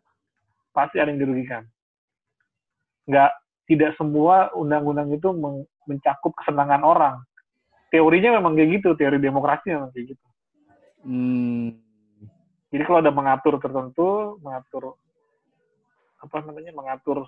Pasti 0.74 0.98
ada 0.98 1.14
yang 1.14 1.22
dirugikan. 1.22 1.62
Nggak, 3.06 3.30
tidak 3.70 3.94
semua 3.94 4.50
undang-undang 4.58 5.14
itu 5.14 5.30
mencakup 5.86 6.34
kesenangan 6.42 6.82
orang. 6.82 7.22
Teorinya 7.94 8.42
memang 8.42 8.58
kayak 8.58 8.82
gitu, 8.82 8.98
teori 8.98 9.22
demokrasi 9.22 9.70
memang 9.70 9.94
kayak 9.94 10.18
gitu. 10.18 10.26
Hmm. 11.06 11.78
Jadi 12.74 12.82
kalau 12.82 12.98
ada 12.98 13.14
mengatur 13.14 13.62
tertentu, 13.62 14.36
mengatur 14.42 14.98
apa 16.18 16.36
namanya, 16.42 16.74
mengatur 16.74 17.22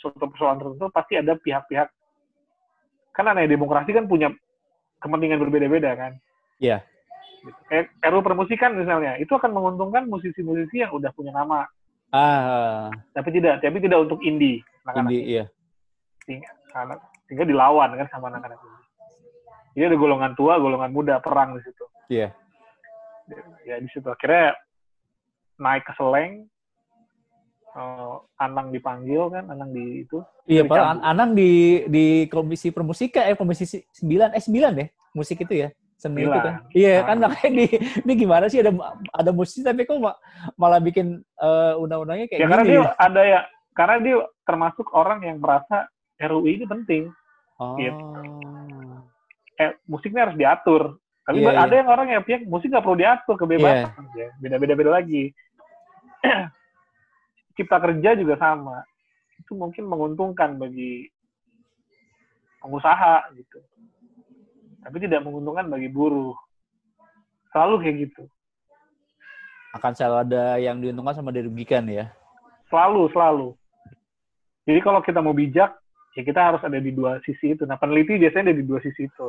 suatu 0.00 0.24
persoalan 0.32 0.58
tertentu, 0.58 0.88
pasti 0.88 1.20
ada 1.20 1.36
pihak-pihak. 1.36 1.88
Kan 3.12 3.28
aneh 3.28 3.44
demokrasi 3.44 3.92
kan 3.92 4.08
punya 4.08 4.32
kepentingan 5.04 5.38
berbeda-beda 5.38 5.92
kan. 5.94 6.12
Iya. 6.58 6.80
Yeah. 6.80 7.60
Kayak 7.68 7.92
RU 8.08 8.24
permusikan 8.24 8.72
misalnya, 8.72 9.20
itu 9.20 9.28
akan 9.36 9.52
menguntungkan 9.52 10.08
musisi-musisi 10.08 10.80
yang 10.80 10.96
udah 10.96 11.12
punya 11.12 11.36
nama. 11.36 11.68
Ah. 12.08 12.88
Tapi 13.12 13.28
tidak, 13.36 13.60
tapi 13.60 13.84
tidak 13.84 14.08
untuk 14.08 14.24
indie. 14.24 14.64
Anak 14.88 15.04
-anak 15.04 15.12
indie, 15.12 15.24
iya. 15.28 15.44
Sehingga, 16.24 16.48
sehingga 17.28 17.44
dilawan 17.44 18.00
kan 18.00 18.08
sama 18.08 18.32
anak-anak 18.32 18.56
indie. 18.56 18.84
Jadi 19.76 19.84
ada 19.92 19.96
golongan 20.00 20.32
tua, 20.32 20.56
golongan 20.56 20.88
muda 20.88 21.20
perang 21.20 21.60
di 21.60 21.60
situ. 21.68 21.84
Iya. 22.08 22.32
Ya 23.64 23.80
di 23.80 23.88
situ 23.88 24.04
akhirnya 24.06 24.52
naik 25.56 25.86
ke 25.86 25.92
seleng, 25.96 26.44
uh, 27.72 28.20
Anang 28.36 28.68
dipanggil 28.74 29.32
kan, 29.32 29.48
Anang 29.48 29.70
di 29.72 30.04
itu. 30.04 30.20
Iya, 30.44 30.68
Pak. 30.68 30.76
An 30.76 31.00
Anang 31.00 31.30
di 31.32 31.84
di 31.88 32.28
komisi 32.28 32.68
permusika 32.68 33.24
eh 33.24 33.38
komisi 33.38 33.64
9 33.64 34.36
eh 34.36 34.42
9 34.42 34.78
deh, 34.78 34.88
musik 35.16 35.40
itu 35.40 35.64
ya 35.64 35.68
seni 36.04 36.28
itu 36.28 36.36
kan. 36.36 36.54
Iya 36.74 36.94
kan 37.06 37.16
nah. 37.16 37.32
makanya 37.32 37.50
di 37.54 37.66
ini 38.04 38.12
gimana 38.18 38.44
sih 38.52 38.60
ada 38.60 38.72
ada 39.14 39.30
musisi 39.32 39.64
tapi 39.64 39.88
kok 39.88 39.96
malah 40.60 40.80
bikin 40.82 41.24
uh, 41.40 41.80
undang-undangnya 41.80 42.28
kayak 42.28 42.40
ya, 42.40 42.44
gini. 42.44 42.52
karena 42.52 42.64
dia 42.68 42.80
ada 43.00 43.20
ya 43.24 43.40
karena 43.74 43.96
dia 44.04 44.16
termasuk 44.44 44.86
orang 44.92 45.24
yang 45.24 45.40
merasa 45.40 45.88
RUU 46.20 46.46
ini 46.46 46.64
penting. 46.68 47.02
Oh. 47.58 47.74
Gitu. 47.80 48.04
Eh, 49.58 49.72
musiknya 49.86 50.30
harus 50.30 50.36
diatur. 50.38 50.82
Tapi 51.24 51.40
Iya, 51.40 51.56
ada 51.56 51.74
yang 51.74 51.88
orang 51.88 52.08
yang 52.12 52.22
pihak 52.24 52.44
musik 52.44 52.68
nggak 52.68 52.84
perlu 52.84 53.00
diatur 53.00 53.36
kebebasan. 53.40 54.04
Ya, 54.12 54.28
Beda-beda 54.36 54.76
beda 54.76 54.90
lagi. 55.00 55.32
Cipta 57.56 57.80
kerja 57.80 58.12
juga 58.12 58.36
sama. 58.36 58.84
Itu 59.40 59.56
mungkin 59.56 59.88
menguntungkan 59.88 60.60
bagi 60.60 61.08
pengusaha 62.60 63.32
gitu. 63.32 63.58
Tapi 64.84 64.96
tidak 65.00 65.24
menguntungkan 65.24 65.64
bagi 65.72 65.88
buruh. 65.88 66.36
Selalu 67.56 67.74
kayak 67.80 67.96
gitu. 68.08 68.22
Akan 69.72 69.96
selalu 69.96 70.16
ada 70.28 70.44
yang 70.60 70.76
diuntungkan 70.84 71.16
sama 71.16 71.32
dirugikan 71.32 71.88
ya. 71.88 72.12
Selalu, 72.68 73.08
selalu. 73.16 73.48
Jadi 74.68 74.80
kalau 74.84 75.00
kita 75.00 75.24
mau 75.24 75.32
bijak, 75.32 75.72
ya 76.16 76.22
kita 76.24 76.40
harus 76.52 76.60
ada 76.60 76.76
di 76.76 76.92
dua 76.92 77.16
sisi 77.24 77.56
itu. 77.56 77.64
Nah, 77.64 77.80
peneliti 77.80 78.20
biasanya 78.20 78.52
ada 78.52 78.56
di 78.60 78.64
dua 78.64 78.80
sisi 78.84 79.08
itu. 79.08 79.28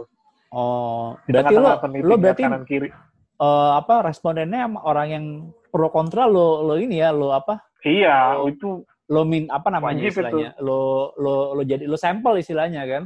Oh, 0.50 1.18
Di 1.24 1.32
berarti 1.32 1.54
lo 1.54 1.70
lo 2.02 2.16
berarti 2.16 2.44
kanan 2.44 2.64
kiri. 2.64 2.90
eh, 3.36 3.72
apa 3.76 4.06
respondennya 4.06 4.64
sama 4.64 4.80
orang 4.82 5.08
yang 5.10 5.26
pro 5.68 5.90
kontra 5.90 6.26
lo 6.26 6.62
lo 6.62 6.76
ini 6.76 6.98
ya 6.98 7.10
lo 7.10 7.30
apa 7.30 7.60
Iya, 7.82 8.40
Oh. 8.40 8.48
itu 8.48 8.70
lo 9.06 9.22
min 9.24 9.46
apa 9.48 9.70
namanya 9.70 10.00
Wajib 10.00 10.06
itu. 10.08 10.14
istilahnya 10.18 10.50
lo 10.58 10.80
lo 11.16 11.34
lo 11.54 11.62
jadi 11.62 11.86
lo 11.86 11.94
sampel 11.96 12.40
istilahnya 12.40 12.82
kan 12.84 13.04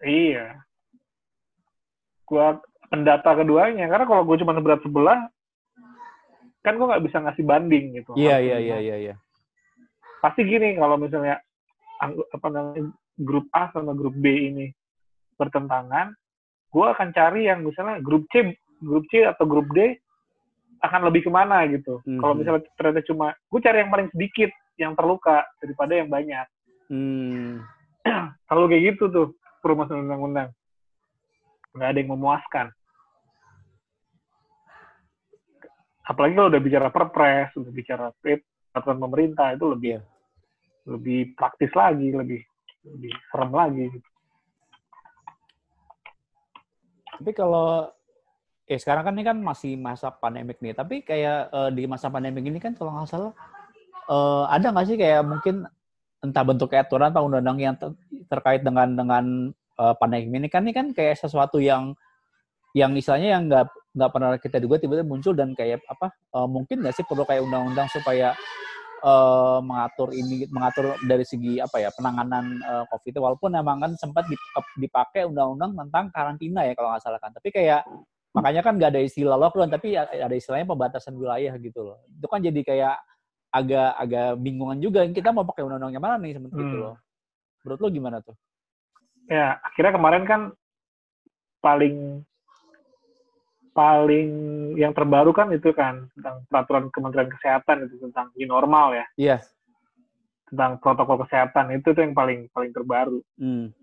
iya. 0.00 0.60
Gua 2.22 2.58
pendata 2.86 3.32
keduanya 3.34 3.86
karena 3.86 4.04
kalau 4.04 4.22
gue 4.22 4.36
cuma 4.36 4.54
berat 4.56 4.78
sebelah 4.80 5.30
kan 6.60 6.74
gue 6.74 6.82
nggak 6.84 7.04
bisa 7.04 7.18
ngasih 7.20 7.42
banding 7.42 7.94
gitu. 7.94 8.10
iya 8.14 8.36
iya 8.36 8.58
iya 8.58 8.76
iya 8.80 8.96
iya 9.00 9.14
Pasti 10.18 10.42
gini 10.42 10.74
kalau 10.74 10.94
misalnya 10.96 11.38
apa 12.02 12.46
namanya 12.46 12.90
grup 13.16 13.46
A 13.50 13.70
sama 13.70 13.92
grup 13.92 14.12
B 14.12 14.26
ini 14.50 14.66
bertentangan, 15.32 16.12
gue 16.76 16.86
akan 16.92 17.08
cari 17.16 17.48
yang 17.48 17.64
misalnya 17.64 18.04
grup 18.04 18.28
C, 18.28 18.52
grup 18.84 19.08
C 19.08 19.24
atau 19.24 19.48
grup 19.48 19.64
D 19.72 19.96
akan 20.84 21.08
lebih 21.08 21.24
ke 21.24 21.30
mana 21.32 21.64
gitu. 21.72 22.04
Mhm. 22.04 22.20
Kalau 22.20 22.34
misalnya 22.36 22.62
ternyata 22.76 23.00
cuma, 23.08 23.32
gue 23.32 23.60
cari 23.64 23.80
yang 23.80 23.88
paling 23.88 24.08
sedikit 24.12 24.52
yang 24.76 24.92
terluka 24.92 25.40
daripada 25.56 25.96
yang 25.96 26.12
banyak. 26.12 26.44
hmm. 26.92 27.64
Kalau 28.46 28.68
kayak 28.68 28.94
gitu 28.94 29.08
tuh 29.08 29.26
perumahan 29.64 30.04
undang-undang, 30.04 30.52
nggak 31.72 31.88
ada 31.90 31.98
yang 31.98 32.12
memuaskan. 32.12 32.66
Apalagi 36.06 36.38
kalau 36.38 36.52
udah 36.54 36.62
bicara 36.62 36.88
perpres, 36.94 37.50
udah 37.58 37.72
bicara 37.74 38.06
peraturan 38.22 39.00
pemerintah 39.02 39.58
itu 39.58 39.66
lebih 39.66 39.90
Iya. 39.96 40.00
lebih 40.86 41.34
praktis 41.34 41.72
lagi, 41.74 42.14
lebih 42.14 42.38
lebih 42.86 43.10
serem 43.34 43.50
lagi. 43.50 43.84
Gitu. 43.90 44.08
Tapi 47.16 47.32
kalau 47.32 47.88
eh 48.66 48.78
sekarang 48.82 49.06
kan 49.06 49.14
ini 49.14 49.24
kan 49.24 49.38
masih 49.38 49.78
masa 49.78 50.10
pandemik 50.10 50.58
nih. 50.58 50.74
Tapi 50.74 51.06
kayak 51.06 51.38
eh, 51.54 51.70
di 51.74 51.86
masa 51.86 52.10
pandemik 52.10 52.42
ini 52.42 52.58
kan 52.58 52.74
kalau 52.74 52.92
nggak 52.94 53.08
salah 53.08 53.32
eh, 54.10 54.44
ada 54.50 54.66
nggak 54.74 54.86
sih 54.86 54.96
kayak 54.98 55.22
mungkin 55.22 55.64
entah 56.24 56.42
bentuk 56.42 56.74
aturan 56.74 57.14
atau 57.14 57.30
undang-undang 57.30 57.58
yang 57.62 57.74
ter- 57.78 57.98
terkait 58.26 58.66
dengan 58.66 58.88
dengan 58.92 59.24
eh, 59.54 59.94
pandemik 60.02 60.34
ini 60.34 60.48
kan 60.50 60.62
ini 60.66 60.74
kan 60.74 60.86
kayak 60.90 61.16
sesuatu 61.18 61.62
yang 61.62 61.94
yang 62.74 62.92
istilahnya 62.92 63.38
yang 63.38 63.42
nggak 63.48 63.66
nggak 63.96 64.10
pernah 64.12 64.30
kita 64.36 64.60
duga 64.60 64.76
tiba-tiba 64.76 65.06
muncul 65.08 65.32
dan 65.32 65.54
kayak 65.54 65.80
apa 65.86 66.12
eh, 66.12 66.48
mungkin 66.50 66.82
nggak 66.82 66.94
sih 66.94 67.04
perlu 67.06 67.22
kayak 67.22 67.46
undang-undang 67.46 67.88
supaya 67.88 68.34
eh, 69.02 69.58
mengatur 69.60 70.08
ini 70.16 70.48
mengatur 70.48 70.96
dari 71.04 71.24
segi 71.26 71.58
apa 71.60 71.76
ya 71.82 71.90
penanganan 71.92 72.44
eh, 72.60 72.84
COVID 72.88 73.12
itu. 73.12 73.20
Walaupun 73.20 73.50
memang 73.52 73.76
kan 73.82 73.92
sempat 73.98 74.24
dip- 74.30 74.76
dipakai 74.78 75.28
undang-undang 75.28 75.76
tentang 75.76 76.08
karantina 76.14 76.64
ya 76.64 76.72
kalau 76.72 76.92
nggak 76.94 77.02
salah 77.04 77.20
kan. 77.20 77.32
Tapi 77.34 77.48
kayak 77.52 77.84
makanya 78.36 78.60
kan 78.60 78.76
nggak 78.76 78.90
ada 78.92 79.00
istilah 79.00 79.36
lockdown 79.40 79.72
tapi 79.72 79.96
ya, 79.96 80.04
ada 80.04 80.36
istilahnya 80.36 80.68
pembatasan 80.68 81.16
wilayah 81.16 81.56
gitu 81.56 81.80
loh. 81.80 81.98
Itu 82.12 82.26
kan 82.28 82.40
jadi 82.44 82.60
kayak 82.60 82.96
agak 83.52 83.90
agak 83.96 84.28
bingungan 84.40 84.78
juga. 84.80 85.04
Kita 85.08 85.32
mau 85.32 85.44
pakai 85.48 85.64
undang-undang 85.64 85.96
yang 85.96 86.04
mana 86.04 86.20
nih 86.20 86.36
seperti 86.36 86.56
itu 86.60 86.76
Hmm. 86.76 86.84
loh. 86.84 86.94
Menurut 87.64 87.80
lo 87.80 87.88
gimana 87.90 88.18
tuh? 88.22 88.36
Ya, 89.26 89.58
akhirnya 89.58 89.92
kemarin 89.98 90.22
kan 90.22 90.40
paling 91.58 92.22
paling 93.76 94.28
yang 94.80 94.96
terbaru 94.96 95.36
kan 95.36 95.52
itu 95.52 95.68
kan 95.76 96.08
tentang 96.16 96.48
peraturan 96.48 96.88
Kementerian 96.88 97.28
Kesehatan 97.28 97.84
itu 97.84 98.00
tentang 98.08 98.32
new 98.32 98.48
normal 98.48 98.96
ya, 98.96 99.06
iya 99.20 99.36
tentang 100.46 100.78
protokol 100.78 101.26
kesehatan 101.26 101.74
itu 101.74 101.90
tuh 101.90 102.02
yang 102.02 102.14
paling 102.14 102.46
paling 102.54 102.70
terbaru. 102.70 103.18
hmm. 103.38 103.74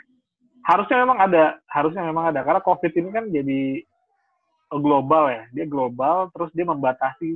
Harusnya 0.63 1.03
memang 1.03 1.19
ada, 1.19 1.59
harusnya 1.67 2.07
memang 2.07 2.31
ada 2.31 2.39
karena 2.39 2.63
COVID 2.63 2.91
ini 2.95 3.09
kan 3.11 3.25
jadi 3.27 3.83
global 4.71 5.27
ya, 5.27 5.43
dia 5.51 5.65
global 5.67 6.31
terus 6.31 6.49
dia 6.55 6.63
membatasi 6.63 7.35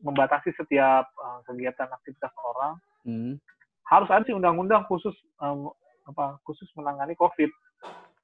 membatasi 0.00 0.56
setiap 0.56 1.04
uh, 1.20 1.44
kegiatan 1.44 1.88
aktivitas 1.88 2.32
orang. 2.40 2.74
Hmm. 3.00 3.40
harus 3.88 4.12
ada 4.12 4.22
sih 4.22 4.36
undang-undang 4.36 4.84
khusus 4.86 5.16
em, 5.40 5.66
apa 6.06 6.38
khusus 6.44 6.68
menangani 6.76 7.16
COVID. 7.18 7.48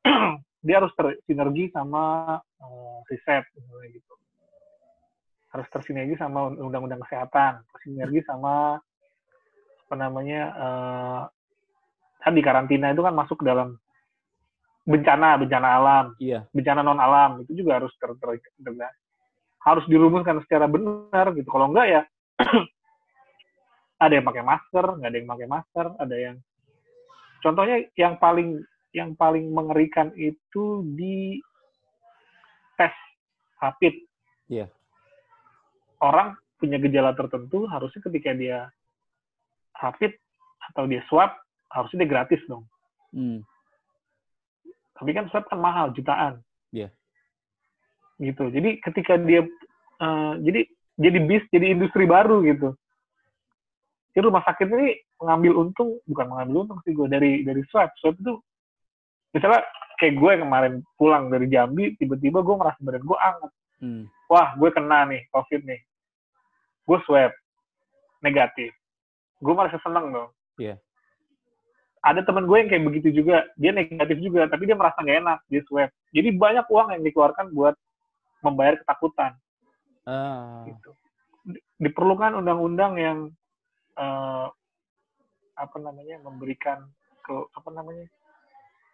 dia 0.67 0.83
harus 0.83 0.91
tersinergi 0.99 1.71
sama 1.71 2.37
eh, 2.43 2.99
riset 3.15 3.47
misalnya 3.55 3.89
gitu. 3.95 4.15
Harus 5.55 5.69
tersinergi 5.71 6.19
sama 6.19 6.51
undang-undang 6.51 7.01
kesehatan, 7.07 7.63
tersinergi 7.71 8.21
sama 8.27 8.83
apa 9.87 9.95
namanya 9.95 10.43
eh, 10.51 11.21
kan 12.27 12.33
di 12.35 12.43
karantina 12.43 12.91
itu 12.91 13.07
kan 13.07 13.15
masuk 13.15 13.39
ke 13.39 13.47
dalam 13.47 13.79
bencana 14.87 15.39
bencana 15.39 15.69
alam, 15.79 16.05
iya 16.19 16.47
bencana 16.51 16.83
non 16.83 16.99
alam 16.99 17.43
itu 17.43 17.63
juga 17.63 17.83
harus 17.83 17.91
ter, 17.99 18.11
ter, 18.19 18.39
ter- 18.39 18.99
harus 19.67 19.85
dirumuskan 19.91 20.39
secara 20.47 20.71
benar 20.71 21.35
gitu. 21.35 21.51
Kalau 21.51 21.75
enggak 21.75 21.87
ya 21.91 22.03
ada 24.05 24.13
yang 24.15 24.27
pakai 24.27 24.47
masker, 24.47 24.87
nggak 24.87 25.11
ada 25.11 25.19
yang 25.19 25.31
pakai 25.31 25.49
masker, 25.51 25.87
ada 25.99 26.17
yang 26.17 26.37
contohnya 27.43 27.77
yang 27.99 28.15
paling 28.23 28.63
yang 28.97 29.13
paling 29.13 29.53
mengerikan 29.53 30.09
itu 30.17 30.81
di 30.97 31.37
tes 32.81 32.93
rapid. 33.61 33.93
Iya. 34.49 34.73
Orang 36.01 36.41
punya 36.57 36.81
gejala 36.81 37.13
tertentu 37.13 37.69
harusnya 37.69 38.01
ketika 38.09 38.33
dia 38.33 38.73
rapid 39.77 40.17
atau 40.73 40.89
dia 40.89 41.05
swab 41.13 41.37
harusnya 41.69 42.09
dia 42.09 42.11
gratis 42.11 42.41
dong. 42.49 42.65
hmm. 43.13 43.45
Tapi 44.97 45.11
kan 45.13 45.29
swab 45.29 45.45
kan 45.53 45.61
mahal 45.61 45.93
jutaan. 45.93 46.41
Iya. 46.73 46.89
Gitu. 48.17 48.49
Jadi 48.49 48.81
ketika 48.81 49.21
dia 49.21 49.45
eh, 50.01 50.33
jadi 50.41 50.61
jadi 50.97 51.19
bis 51.29 51.45
jadi 51.53 51.77
industri 51.77 52.09
baru 52.09 52.41
gitu. 52.49 52.73
Jadi 54.17 54.25
rumah 54.25 54.41
sakit 54.49 54.65
ini 54.73 54.97
mengambil 55.21 55.53
untung 55.61 56.01
bukan 56.09 56.27
mengambil 56.33 56.65
untung 56.65 56.81
sih 56.89 56.97
gue 56.97 57.05
dari 57.05 57.45
dari 57.45 57.61
swab. 57.69 57.93
Swab 58.01 58.17
itu 58.17 58.41
misalnya 59.37 59.61
kayak 60.01 60.17
gue 60.17 60.31
yang 60.33 60.43
kemarin 60.49 60.75
pulang 60.97 61.29
dari 61.29 61.47
Jambi 61.53 61.93
tiba-tiba 62.01 62.41
gue 62.41 62.57
merasa 62.57 62.81
badan 62.81 63.05
gue 63.05 63.19
anget. 63.21 63.53
Hmm. 63.77 64.03
Wah 64.33 64.57
gue 64.57 64.69
kena 64.73 65.05
nih 65.13 65.29
covid 65.29 65.61
nih. 65.69 65.81
Gue 66.89 66.99
swab 67.05 67.33
negatif. 68.25 68.73
Gue 69.45 69.53
merasa 69.53 69.77
seneng 69.85 70.09
dong. 70.17 70.31
Iya. 70.57 70.81
Ada 72.01 72.23
temen 72.25 72.47
gue 72.47 72.57
yang 72.57 72.71
kayak 72.71 72.87
begitu 72.87 73.09
juga, 73.11 73.51
dia 73.59 73.75
negatif 73.75 74.23
juga, 74.23 74.47
tapi 74.47 74.63
dia 74.71 74.79
merasa 74.79 75.03
gak 75.03 75.19
enak, 75.27 75.39
dia 75.51 75.61
swab. 75.67 75.91
Jadi 76.15 76.29
banyak 76.39 76.67
uang 76.71 76.89
yang 76.95 77.03
dikeluarkan 77.03 77.51
buat 77.51 77.75
membayar 78.47 78.79
ketakutan. 78.81 79.35
Ah. 80.07 80.63
gitu. 80.71 80.95
Di- 81.43 81.63
Diperlukan 81.83 82.39
undang-undang 82.39 82.95
yang 82.95 83.19
eh, 83.99 84.47
apa 85.57 85.77
namanya 85.83 86.23
memberikan 86.23 86.87
ke 87.27 87.35
apa 87.59 87.69
namanya 87.75 88.07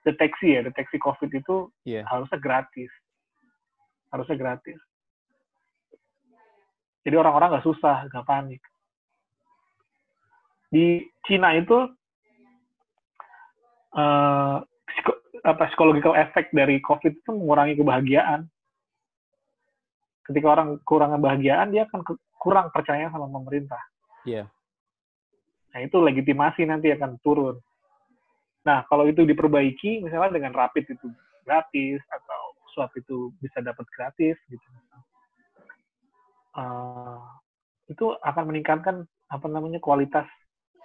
deteksi 0.02 0.58
ya, 0.58 0.60
deteksi 0.66 0.98
COVID 0.98 1.30
itu 1.30 1.70
Iya. 1.86 2.02
harusnya 2.06 2.38
gratis, 2.38 2.90
harusnya 4.10 4.36
gratis. 4.36 4.78
Jadi 7.02 7.14
orang-orang 7.18 7.58
nggak 7.58 7.66
susah, 7.66 8.06
nggak 8.06 8.26
panik. 8.26 8.62
Di 10.70 11.02
Cina 11.26 11.54
itu 11.54 11.86
eh, 13.92 14.56
psiko- 14.88 15.20
apa 15.44 15.68
psychological 15.68 16.16
effect 16.16 16.48
dari 16.56 16.80
COVID 16.80 17.12
itu 17.12 17.30
mengurangi 17.30 17.76
kebahagiaan. 17.76 18.48
Ketika 20.24 20.46
orang 20.48 20.80
kurang 20.88 21.12
kebahagiaan, 21.12 21.76
dia 21.76 21.84
akan 21.84 22.00
ke- 22.00 22.22
kurang 22.40 22.72
percaya 22.72 23.12
sama 23.12 23.28
pemerintah. 23.28 23.82
Iya. 24.24 24.48
Nah, 25.76 25.80
itu 25.84 25.96
legitimasi 26.00 26.64
nanti 26.64 26.88
akan 26.88 27.20
turun. 27.20 27.60
Nah, 28.62 28.86
kalau 28.86 29.10
itu 29.10 29.26
diperbaiki, 29.26 30.06
misalnya 30.06 30.38
dengan 30.38 30.54
rapid 30.54 30.86
itu 30.86 31.06
gratis, 31.42 31.98
atau 32.06 32.42
swab 32.70 32.90
itu 32.94 33.34
bisa 33.42 33.58
dapat 33.58 33.82
gratis, 33.90 34.38
gitu. 34.46 34.68
Eh, 36.52 37.18
itu 37.90 38.06
akan 38.22 38.44
meningkatkan 38.52 39.02
apa 39.32 39.46
namanya 39.48 39.80
kualitas 39.82 40.28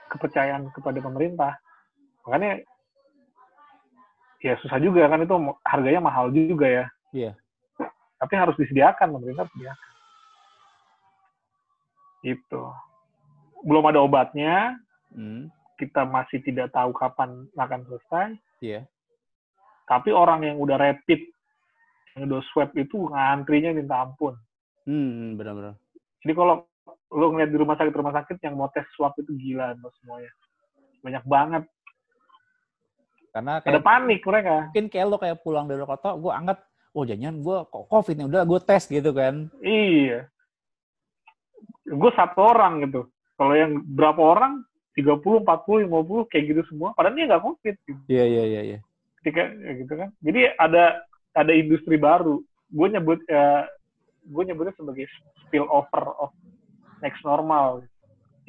kepercayaan 0.09 0.71
kepada 0.71 1.03
pemerintah. 1.03 1.53
Makanya 2.25 2.63
ya 4.41 4.55
susah 4.63 4.79
juga 4.79 5.05
kan 5.11 5.21
itu 5.21 5.35
harganya 5.67 6.01
mahal 6.01 6.31
juga 6.31 6.65
ya. 6.65 6.85
Iya. 7.11 7.31
Tapi 8.17 8.33
harus 8.33 8.55
disediakan 8.57 9.13
pemerintah 9.13 9.45
sediakan. 9.53 9.91
Itu. 12.25 12.63
Belum 13.61 13.85
ada 13.85 14.01
obatnya, 14.01 14.79
Hmm. 15.07 15.47
Kita 15.77 16.03
masih 16.03 16.41
tidak 16.41 16.73
tahu 16.73 16.91
kapan 16.91 17.45
akan 17.53 17.81
selesai. 17.85 18.27
Iya. 18.59 18.81
Tapi 19.87 20.11
orang 20.11 20.43
yang 20.43 20.57
udah 20.59 20.75
rapid, 20.75 21.21
yang 22.17 22.27
udah 22.27 22.41
swab 22.51 22.73
itu 22.75 23.07
ngantrinya 23.07 23.71
minta 23.71 24.03
ampun. 24.03 24.35
Hmm, 24.83 25.37
benar-benar. 25.39 25.79
Jadi 26.25 26.33
kalau 26.33 26.65
lo 27.13 27.25
ngeliat 27.31 27.51
di 27.53 27.57
rumah 27.61 27.79
sakit 27.79 27.93
rumah 27.95 28.15
sakit 28.19 28.37
yang 28.43 28.59
mau 28.59 28.67
tes 28.73 28.83
swab 28.97 29.15
itu 29.15 29.31
gila 29.37 29.77
lo 29.79 29.93
semuanya. 30.03 30.31
Banyak 31.05 31.23
banget. 31.23 31.63
Karena 33.31 33.61
Ada 33.61 33.69
kayak 33.69 33.85
panik 33.85 34.19
mereka. 34.25 34.55
mungkin 34.67 34.85
kayak 34.89 35.05
lo 35.07 35.17
kayak 35.21 35.37
pulang 35.45 35.69
dari 35.69 35.85
kota, 35.85 36.17
gue 36.17 36.31
angkat, 36.33 36.57
oh 36.97 37.05
jangan 37.05 37.37
gue 37.37 37.57
kok 37.69 37.85
covid 37.85 38.15
nih, 38.17 38.27
udah 38.27 38.43
gue 38.43 38.59
tes 38.65 38.83
gitu 38.89 39.11
kan. 39.13 39.35
Iya. 39.61 40.25
Gue 41.87 42.11
satu 42.17 42.39
orang 42.43 42.81
gitu. 42.83 43.07
Kalau 43.37 43.53
yang 43.53 43.85
berapa 43.93 44.17
orang, 44.17 44.65
30, 44.97 45.45
40, 45.45 45.85
50, 45.85 46.25
kayak 46.33 46.43
gitu 46.49 46.61
semua. 46.73 46.89
Padahal 46.97 47.13
dia 47.13 47.29
nggak 47.29 47.45
COVID. 47.45 47.75
Gitu. 47.85 48.01
Iya, 48.09 48.25
iya, 48.25 48.43
iya. 48.49 48.61
iya. 48.73 48.79
Ketika, 49.21 49.53
ya 49.53 49.71
gitu 49.77 49.93
kan. 49.93 50.09
Jadi 50.25 50.41
ada 50.57 51.05
ada 51.37 51.53
industri 51.53 52.01
baru. 52.01 52.41
Gue 52.73 52.87
nyebut, 52.89 53.21
ya, 53.29 53.69
gue 54.25 54.43
nyebutnya 54.43 54.73
sebagai 54.73 55.05
spill 55.45 55.69
over 55.69 56.03
of 56.17 56.33
next 57.05 57.21
normal. 57.21 57.85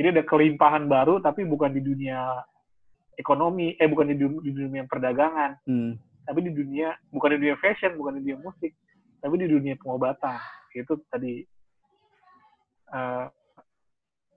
Jadi 0.01 0.17
ada 0.17 0.25
kelimpahan 0.25 0.89
baru, 0.89 1.21
tapi 1.21 1.45
bukan 1.45 1.69
di 1.75 1.85
dunia 1.85 2.41
ekonomi, 3.19 3.77
eh 3.77 3.91
bukan 3.91 4.09
di 4.09 4.17
dunia, 4.17 4.41
di 4.41 4.53
dunia 4.55 4.83
perdagangan, 4.87 5.59
Hmm. 5.67 5.99
tapi 6.23 6.47
di 6.47 6.55
dunia, 6.55 6.95
bukan 7.11 7.35
di 7.35 7.39
dunia 7.45 7.59
fashion, 7.59 7.99
bukan 7.99 8.23
di 8.23 8.31
dunia 8.31 8.39
musik, 8.41 8.73
tapi 9.19 9.35
di 9.37 9.51
dunia 9.51 9.75
pengobatan. 9.75 10.39
Itu 10.71 11.03
tadi 11.11 11.43
eh, 12.89 13.27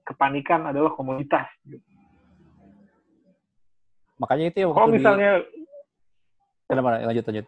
kepanikan 0.03 0.67
adalah 0.73 0.91
komoditas. 0.97 1.45
Gitu. 1.63 1.90
Makanya 4.21 4.45
itu 4.53 4.57
ya 4.61 4.65
waktu 4.69 4.77
Kalau 4.77 4.89
di... 4.93 4.95
misalnya, 5.01 5.31
Kenapa? 6.69 6.87
Lanjut, 7.03 7.25
lanjut. 7.27 7.45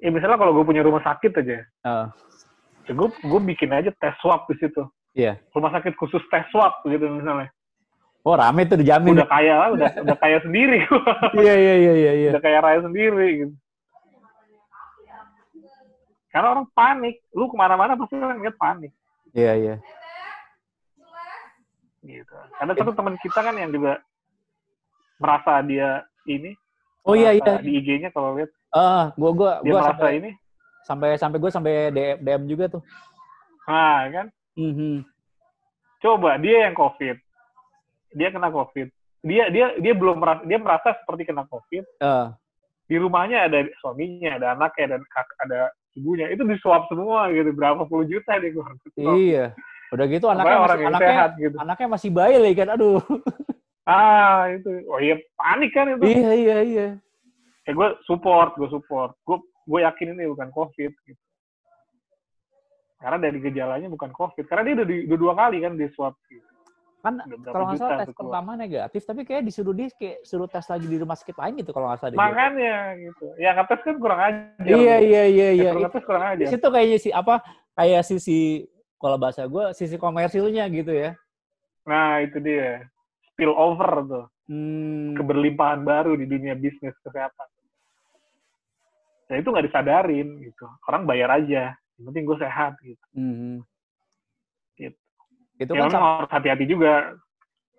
ya 0.00 0.08
misalnya 0.12 0.38
kalau 0.40 0.52
gue 0.56 0.64
punya 0.64 0.80
rumah 0.84 1.02
sakit 1.04 1.32
aja, 1.44 1.60
Ah, 1.84 2.08
ya 2.88 2.92
gue 2.96 3.08
gue 3.10 3.40
bikin 3.52 3.68
aja 3.72 3.90
tes 3.96 4.16
swab 4.22 4.48
di 4.48 4.56
situ. 4.56 4.80
Iya. 5.12 5.36
Rumah 5.52 5.72
sakit 5.76 5.92
khusus 5.96 6.20
tes 6.32 6.44
swab 6.52 6.72
gitu 6.88 7.04
misalnya. 7.04 7.52
Oh 8.24 8.32
rame 8.32 8.64
tuh 8.64 8.80
dijamin. 8.80 9.16
Udah 9.16 9.28
kaya 9.28 9.54
lah, 9.60 9.68
udah 9.76 9.88
udah 10.08 10.16
kaya 10.16 10.38
sendiri. 10.40 10.84
Iya, 11.36 11.54
iya, 11.56 11.74
iya, 11.76 11.92
iya. 11.92 12.12
iya. 12.16 12.30
udah 12.32 12.42
kaya 12.44 12.58
raya 12.64 12.80
sendiri 12.80 13.28
gitu. 13.44 13.54
Karena 16.32 16.52
orang 16.52 16.66
panik, 16.76 17.24
lu 17.32 17.48
ke 17.48 17.56
mana-mana 17.56 17.96
pasti 17.96 18.16
orang 18.20 18.40
lihat 18.44 18.56
panik. 18.60 18.92
Iya, 19.32 19.52
iya. 19.56 19.74
gitu. 22.04 22.34
Ada 22.60 22.72
satu 22.76 22.92
teman 22.92 23.16
kita 23.20 23.40
kan 23.40 23.56
yang 23.56 23.72
juga 23.72 24.00
merasa 25.16 25.60
dia 25.62 26.04
ini. 26.24 26.52
Oh 27.06 27.14
iya, 27.14 27.32
iya. 27.32 27.62
Di 27.62 27.70
IG-nya 27.72 28.10
kalau 28.10 28.34
lihat 28.34 28.50
Ah, 28.74 29.14
gua 29.14 29.30
gua 29.32 29.50
dia 29.62 29.72
gua 29.72 29.80
merasa 29.80 29.90
sampai 29.94 30.12
ini. 30.18 30.30
sampai 30.82 31.08
sampai 31.16 31.38
gua 31.38 31.50
sampai 31.50 31.72
DM, 31.90 32.16
DM 32.20 32.42
juga 32.46 32.64
tuh. 32.68 32.82
Nah, 33.66 34.00
kan. 34.10 34.26
Mhm. 34.54 35.06
Coba 35.98 36.36
dia 36.36 36.66
yang 36.68 36.74
COVID. 36.74 37.16
Dia 38.12 38.28
kena 38.30 38.50
COVID. 38.50 38.88
Dia 39.22 39.44
dia 39.50 39.66
dia 39.76 39.94
belum 39.96 40.18
merasa 40.20 40.42
dia 40.44 40.58
merasa 40.58 40.88
seperti 40.98 41.26
kena 41.26 41.46
COVID. 41.46 41.84
Ah, 41.98 42.34
Di 42.86 42.94
rumahnya 42.94 43.50
ada 43.50 43.66
suaminya, 43.82 44.38
ada 44.38 44.46
anaknya, 44.54 44.94
dan 44.94 45.02
kak, 45.10 45.26
ada 45.42 45.74
ibunya. 45.98 46.30
Itu 46.30 46.46
disuap 46.46 46.86
semua 46.86 47.26
gitu. 47.34 47.50
Berapa 47.50 47.82
puluh 47.82 48.06
juta 48.06 48.38
dia 48.38 48.50
keluar. 48.54 48.76
iya. 49.18 49.50
Udah 49.90 50.06
gitu 50.06 50.26
anaknya 50.26 50.58
masih, 50.62 50.86
anaknya 50.86 51.06
sehat 51.10 51.30
gitu. 51.38 51.56
anaknya 51.58 51.88
masih 51.90 52.10
bayi 52.10 52.36
lagi 52.38 52.54
kan. 52.58 52.68
Aduh. 52.74 52.98
Ah, 53.86 54.50
itu. 54.50 54.82
Oh 54.90 54.98
iya, 54.98 55.14
panik 55.38 55.70
kan 55.70 55.94
itu. 55.94 56.02
iya, 56.02 56.30
iya, 56.34 56.58
iya. 56.66 56.88
ya 57.66 57.72
gue 57.74 57.88
support 58.06 58.54
gue 58.54 58.70
support 58.70 59.14
gue 59.26 59.38
gue 59.42 59.80
yakin 59.82 60.14
ini 60.14 60.30
bukan 60.30 60.54
covid 60.54 60.94
gitu 61.02 61.22
karena 62.96 63.18
dari 63.18 63.38
gejalanya 63.42 63.90
bukan 63.90 64.14
covid 64.14 64.46
karena 64.46 64.62
dia 64.70 64.74
udah, 64.78 64.86
di, 64.86 64.96
udah 65.10 65.18
dua 65.18 65.32
kali 65.34 65.56
kan 65.62 65.72
di 65.74 65.86
swab 65.92 66.14
gitu. 66.30 66.46
Kan 67.02 67.22
kalau 67.44 67.70
nggak 67.70 67.78
salah 67.78 67.98
tes 68.02 68.10
keluar. 68.10 68.18
pertama 68.40 68.52
negatif, 68.58 69.02
tapi 69.06 69.22
kayak 69.22 69.42
disuruh 69.46 69.74
dia 69.76 69.86
kayak 69.94 70.22
suruh 70.26 70.48
tes 70.50 70.62
lagi 70.66 70.86
di 70.90 70.96
rumah 70.98 71.14
sakit 71.18 71.36
lain 71.38 71.54
gitu 71.62 71.70
kalau 71.70 71.86
nggak 71.92 72.00
salah. 72.02 72.18
makanya 72.18 72.76
gitu 72.98 73.26
ya 73.38 73.50
ngetes 73.54 73.80
kan 73.84 73.96
kurang 74.02 74.20
ajar 74.22 74.62
Iya, 74.66 74.74
iya, 74.74 74.96
iya, 75.02 75.22
ya, 75.26 75.48
iya. 75.54 75.70
ngetes 75.74 76.02
kurang 76.06 76.22
Di 76.22 76.46
ajar 76.46 76.46
situ 76.56 76.66
kayaknya 76.70 76.98
si 76.98 77.10
apa 77.14 77.34
kayak 77.78 78.02
sisi 78.06 78.38
kalau 78.98 79.18
bahasa 79.20 79.42
gue 79.46 79.64
sisi 79.76 79.94
komersilnya 80.00 80.66
gitu 80.72 80.90
ya. 80.90 81.14
nah 81.86 82.18
itu 82.22 82.38
dia 82.42 82.86
spill 83.36 83.52
over 83.52 83.90
tuh 84.08 84.26
Hmm. 84.48 85.12
keberlimpahan 85.18 85.82
baru 85.82 86.14
di 86.14 86.24
dunia 86.24 86.54
bisnis 86.54 86.94
kesehatan 87.02 87.48
ya 89.26 89.42
itu 89.42 89.48
nggak 89.50 89.66
disadarin 89.68 90.38
gitu 90.40 90.64
orang 90.86 91.02
bayar 91.02 91.34
aja 91.34 91.74
yang 91.98 92.04
penting 92.08 92.24
gue 92.24 92.38
sehat 92.40 92.72
gitu 92.80 93.04
Mhm. 93.12 93.60
Gitu. 94.76 94.96
Itu 95.56 95.72
ya 95.72 95.88
kan 95.88 95.90
sama, 95.90 96.08
harus 96.20 96.30
hati-hati 96.30 96.64
juga 96.68 97.16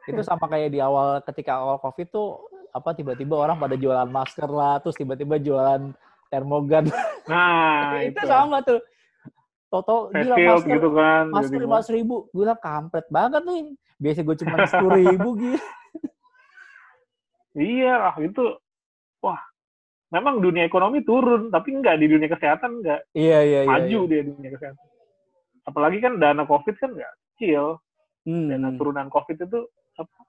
itu 0.08 0.22
sama 0.24 0.46
kayak 0.48 0.76
di 0.76 0.80
awal 0.82 1.24
ketika 1.24 1.56
awal 1.62 1.78
covid 1.80 2.10
tuh 2.10 2.42
apa 2.76 2.92
tiba-tiba 2.94 3.34
orang 3.38 3.58
pada 3.58 3.74
jualan 3.74 4.06
masker 4.08 4.50
lah, 4.50 4.78
terus 4.84 4.96
tiba-tiba 4.96 5.40
jualan 5.40 5.96
termogan. 6.30 6.86
nah 7.26 7.96
itu 8.06 8.12
itu 8.14 8.22
sama 8.28 8.60
tuh. 8.62 8.78
Toto 9.68 10.16
gila 10.16 10.36
masker 10.36 10.80
gitu 10.80 10.90
kan 10.96 11.24
masker 11.28 11.60
jadi 11.60 11.64
lima 11.68 11.80
ribu, 11.92 12.16
gue 12.32 12.44
bilang 12.48 12.62
kampret 12.64 13.08
banget 13.12 13.44
nih. 13.44 13.76
Biasa 14.00 14.20
gue 14.24 14.36
cuma 14.40 14.58
sepuluh 14.64 15.00
ribu 15.04 15.30
gitu. 15.36 15.60
Iya 17.58 17.94
lah 17.98 18.16
itu 18.22 18.54
wah 19.18 19.42
memang 20.14 20.38
dunia 20.46 20.70
ekonomi 20.70 21.02
turun 21.02 21.50
tapi 21.50 21.74
enggak 21.74 21.98
di 21.98 22.06
dunia 22.06 22.30
kesehatan 22.30 22.86
enggak 22.86 23.02
Iya 23.18 23.40
iya 23.42 23.60
iya. 23.66 23.70
maju 23.74 24.00
iya. 24.06 24.10
dia 24.14 24.22
di 24.22 24.32
dunia 24.38 24.52
kesehatan. 24.54 24.86
Apalagi 25.66 25.98
kan 25.98 26.22
dana 26.22 26.46
covid 26.46 26.78
kan 26.78 26.94
enggak 26.94 27.14
kecil 27.34 27.82
Hmm. 28.28 28.52
dana 28.52 28.76
turunan 28.76 29.08
covid 29.08 29.40
itu 29.40 29.60
apa, 29.96 30.20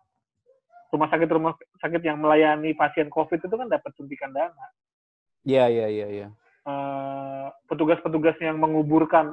rumah 0.95 1.11
sakit 1.11 1.29
rumah 1.35 1.53
sakit 1.83 1.99
yang 1.99 2.23
melayani 2.23 2.71
pasien 2.79 3.11
covid 3.11 3.43
itu 3.43 3.51
kan 3.51 3.67
dapat 3.67 3.91
suntikan 3.99 4.31
dana. 4.31 4.67
Iya 5.43 5.67
iya 5.67 5.87
iya 5.91 6.07
iya. 6.07 6.29
Eh, 6.69 7.47
petugas-petugas 7.65 8.37
yang 8.45 8.61
menguburkan 8.61 9.33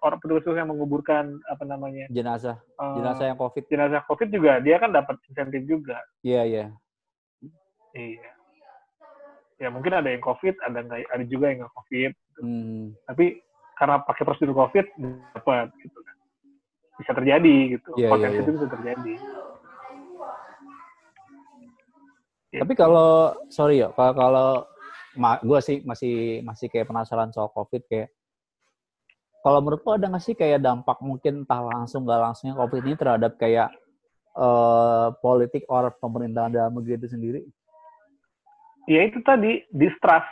orang 0.00 0.18
petugas 0.22 0.48
yang 0.48 0.70
menguburkan 0.70 1.36
apa 1.50 1.64
namanya 1.66 2.08
Jenazah, 2.08 2.56
eh, 2.56 2.94
jenazah 2.96 3.26
yang 3.28 3.36
covid. 3.36 3.64
jenazah 3.68 4.00
covid 4.08 4.28
juga 4.32 4.62
dia 4.64 4.80
kan 4.80 4.96
dapat 4.96 5.20
insentif 5.28 5.60
juga. 5.68 6.00
Iya 6.24 6.42
iya. 6.48 6.64
Iya. 7.92 8.32
Ya 9.56 9.68
mungkin 9.72 9.92
ada 9.96 10.08
yang 10.12 10.20
COVID, 10.20 10.60
ada 10.60 10.84
nggak, 10.84 11.00
ada 11.08 11.24
juga 11.24 11.48
yang 11.48 11.64
nggak 11.64 11.74
COVID. 11.80 12.12
Hmm. 12.44 12.84
Tapi 13.08 13.40
karena 13.76 13.96
pakai 14.04 14.24
prosedur 14.28 14.56
COVID 14.56 14.86
dapat 15.32 15.72
gitu 15.80 15.98
kan. 16.00 16.16
Bisa 17.00 17.12
terjadi 17.16 17.56
gitu. 17.76 17.90
Iya, 17.96 18.08
Potensi 18.12 18.36
iya, 18.36 18.44
itu 18.44 18.52
bisa 18.52 18.68
terjadi. 18.68 19.14
Tapi 22.56 22.72
kalau 22.76 23.36
sorry 23.48 23.80
ya, 23.80 23.88
kalau 23.96 24.64
kalau 25.16 25.40
gue 25.40 25.60
sih 25.64 25.76
masih 25.82 26.44
masih 26.44 26.68
kayak 26.68 26.86
penasaran 26.86 27.32
soal 27.32 27.48
covid 27.50 27.82
kayak 27.88 28.12
kalau 29.40 29.62
menurut 29.62 29.82
lo 29.86 29.94
ada 29.96 30.10
nggak 30.10 30.24
sih 30.24 30.34
kayak 30.34 30.60
dampak 30.60 30.98
mungkin 31.00 31.46
entah 31.46 31.62
langsung 31.62 32.04
nggak 32.04 32.20
langsungnya 32.20 32.58
covid 32.58 32.82
ini 32.84 32.94
terhadap 32.98 33.32
kayak 33.38 33.70
eh, 34.36 35.08
politik 35.24 35.64
or 35.70 35.94
pemerintahan 35.96 36.52
dalam 36.52 36.76
negeri 36.76 37.00
itu 37.00 37.08
sendiri? 37.08 37.40
Ya 38.86 39.06
itu 39.08 39.18
tadi 39.24 39.64
distrust 39.72 40.28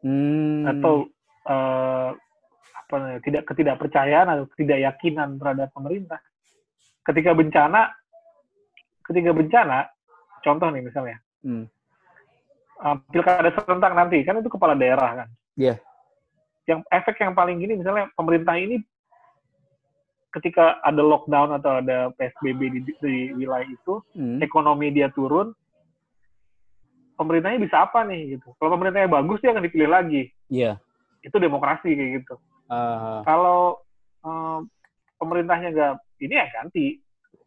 Hmm. 0.00 0.64
atau 0.64 1.04
eh, 1.44 2.08
apa 2.72 2.94
namanya, 2.96 3.20
tidak 3.20 3.42
ketidakpercayaan 3.52 4.28
atau 4.32 4.44
ketidakyakinan 4.56 5.36
terhadap 5.36 5.68
pemerintah. 5.76 6.20
Ketika 7.04 7.36
bencana, 7.36 7.92
ketika 9.04 9.30
bencana, 9.36 9.88
contoh 10.44 10.68
nih 10.72 10.84
misalnya, 10.84 11.16
Hmm. 11.40 11.64
Eh, 12.80 12.96
pilkada 13.08 13.50
serentak 13.50 13.92
nanti 13.92 14.20
kan 14.22 14.38
itu 14.38 14.48
kepala 14.48 14.74
daerah 14.74 15.24
kan. 15.24 15.28
Iya. 15.54 15.76
Yang 16.64 16.80
efek 16.88 17.16
yang 17.20 17.32
paling 17.32 17.58
gini 17.58 17.76
misalnya 17.76 18.08
pemerintah 18.14 18.54
ini 18.54 18.80
ketika 20.30 20.78
ada 20.80 21.02
lockdown 21.02 21.58
atau 21.58 21.82
ada 21.82 22.14
PSBB 22.14 22.60
di, 22.70 22.80
di 22.86 23.14
wilayah 23.34 23.66
itu, 23.66 23.98
Hmm. 24.14 24.38
ekonomi 24.38 24.94
dia 24.94 25.10
turun, 25.10 25.50
pemerintahnya 27.18 27.58
bisa 27.58 27.82
apa 27.82 28.06
nih 28.06 28.38
gitu. 28.38 28.54
Kalau 28.56 28.70
pemerintahnya 28.72 29.10
bagus 29.10 29.42
dia 29.42 29.50
akan 29.50 29.66
dipilih 29.66 29.90
lagi. 29.90 30.30
Iya. 30.46 30.78
Itu 31.20 31.36
demokrasi 31.36 31.92
kayak 31.92 32.10
gitu. 32.22 32.34
Eh, 32.70 33.18
Kalau 33.26 33.82
eh, 34.22 34.58
pemerintahnya 35.18 35.68
nggak 35.74 35.94
ini 36.22 36.34
ya 36.34 36.46
ganti. 36.50 36.86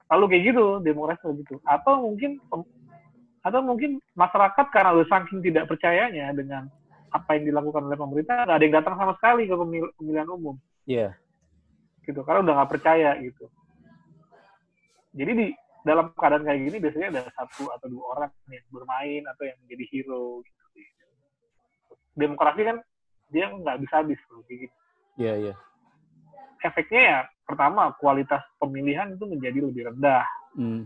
selalu 0.04 0.30
kayak 0.30 0.44
gitu 0.54 0.66
demokrasi 0.86 1.26
gitu 1.42 1.58
atau 1.66 2.06
mungkin 2.06 2.38
atau 3.44 3.60
mungkin 3.60 4.00
masyarakat 4.16 4.66
karena 4.72 4.96
udah 4.96 5.08
saking 5.12 5.44
tidak 5.44 5.68
percayanya 5.68 6.32
dengan 6.32 6.72
apa 7.12 7.36
yang 7.38 7.52
dilakukan 7.52 7.86
oleh 7.86 8.00
pemerintah 8.00 8.48
nggak 8.48 8.58
ada 8.58 8.64
yang 8.66 8.76
datang 8.80 8.96
sama 8.98 9.14
sekali 9.20 9.46
ke 9.46 9.54
pemil 9.54 9.86
pemilihan 10.00 10.30
umum 10.32 10.56
Iya. 10.88 11.14
gitu 12.04 12.24
karena 12.24 12.42
udah 12.42 12.54
nggak 12.58 12.72
percaya 12.72 13.10
gitu 13.20 13.46
jadi 15.14 15.32
di 15.36 15.46
dalam 15.84 16.16
keadaan 16.16 16.48
kayak 16.48 16.62
gini 16.72 16.78
biasanya 16.80 17.08
ada 17.14 17.22
satu 17.36 17.68
atau 17.70 17.88
dua 17.92 18.04
orang 18.16 18.32
yang 18.48 18.66
bermain 18.72 19.24
atau 19.28 19.44
yang 19.44 19.58
menjadi 19.68 19.84
hero 19.92 20.40
gitu 20.42 20.64
demokrasi 22.14 22.62
kan 22.64 22.78
dia 23.30 23.50
nggak 23.50 23.78
bisa 23.84 23.94
habis 24.02 24.20
gitu 24.48 24.70
Iya, 25.14 25.34
iya. 25.38 25.54
efeknya 26.64 27.02
ya 27.04 27.18
pertama 27.46 27.94
kualitas 28.00 28.42
pemilihan 28.58 29.14
itu 29.14 29.26
menjadi 29.28 29.60
lebih 29.60 29.84
rendah 29.94 30.24
Hmm. 30.54 30.86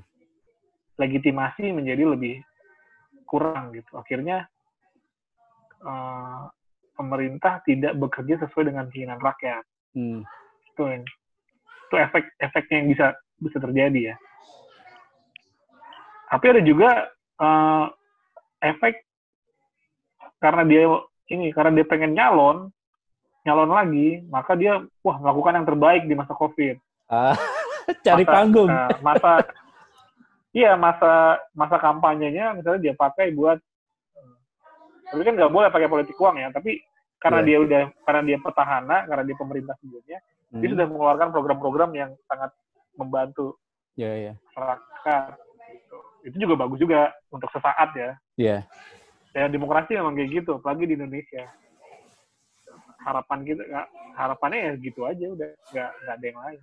legitimasi 0.95 1.75
menjadi 1.75 2.07
lebih 2.07 2.39
kurang 3.27 3.75
gitu 3.75 3.91
akhirnya 3.93 4.47
eh, 5.83 6.41
pemerintah 6.95 7.61
tidak 7.61 7.93
bekerja 7.93 8.41
sesuai 8.41 8.71
dengan 8.71 8.87
keinginan 8.89 9.19
rakyat 9.19 9.61
Hmm. 9.91 10.21
itu 10.67 10.83
yang 10.83 11.03
itu 11.87 11.95
efek 11.97 12.23
efeknya 12.37 12.75
yang 12.79 12.89
bisa 12.89 13.05
bisa 13.37 13.57
terjadi 13.57 13.99
ya 14.13 14.15
tapi 16.27 16.45
ada 16.47 16.61
juga 16.61 16.89
eh, 17.37 17.85
efek 18.63 18.95
karena 20.37 20.63
dia 20.63 20.81
ini 21.27 21.49
karena 21.49 21.71
dia 21.73 21.85
pengen 21.85 22.13
nyalon 22.13 22.69
nyalon 23.41 23.71
lagi 23.71 24.21
maka 24.27 24.53
dia 24.53 24.79
wah 25.01 25.17
melakukan 25.17 25.57
yang 25.57 25.67
terbaik 25.67 26.03
di 26.05 26.13
masa 26.13 26.33
covid 26.33 26.77
Ah, 27.07 27.31
cari 28.05 28.27
Masa- 28.27 28.35
panggung. 28.35 28.67
Nah, 28.67 28.91
masa 28.99 29.47
iya 30.51 30.75
masa 30.75 31.41
masa 31.51 31.75
kampanyenya 31.77 32.53
misalnya 32.53 32.81
dia 32.81 32.93
pakai 32.93 33.31
buat 33.31 33.59
tapi 35.07 35.21
kan 35.23 35.33
nggak 35.39 35.53
boleh 35.53 35.69
pakai 35.71 35.87
politik 35.87 36.19
uang 36.19 36.35
ya 36.35 36.51
tapi 36.51 36.83
karena 37.17 37.39
Iya. 37.41 37.47
dia 37.47 37.57
udah 37.63 37.81
karena 38.03 38.21
dia 38.23 38.37
petahana 38.37 38.97
karena 39.07 39.23
dia 39.23 39.35
pemerintah 39.35 39.75
sebelumnya 39.79 40.19
dia 40.47 40.57
Hmm. 40.63 40.73
sudah 40.75 40.85
mengeluarkan 40.87 41.29
program-program 41.31 41.91
yang 41.91 42.11
sangat 42.27 42.51
membantu 42.95 43.59
Iya, 43.97 44.11
iya. 44.13 44.33
masyarakat 44.53 45.31
gitu. 45.73 45.97
itu 46.27 46.35
juga 46.39 46.53
bagus 46.59 46.77
juga 46.79 46.99
untuk 47.31 47.49
sesaat 47.51 47.89
ya 47.95 48.09
Iya. 48.37 48.57
ya 49.33 49.45
demokrasi 49.47 49.95
memang 49.95 50.13
kayak 50.13 50.43
gitu 50.43 50.59
apalagi 50.59 50.87
di 50.87 50.93
Indonesia 50.95 51.43
harapan 53.01 53.39
kita 53.43 53.63
harapannya 54.13 54.59
ya 54.59 54.73
gitu 54.77 55.01
aja 55.07 55.25
udah 55.31 55.49
nggak 55.71 55.89
nggak 56.03 56.15
ada 56.15 56.25
yang 56.27 56.39
lain 56.43 56.59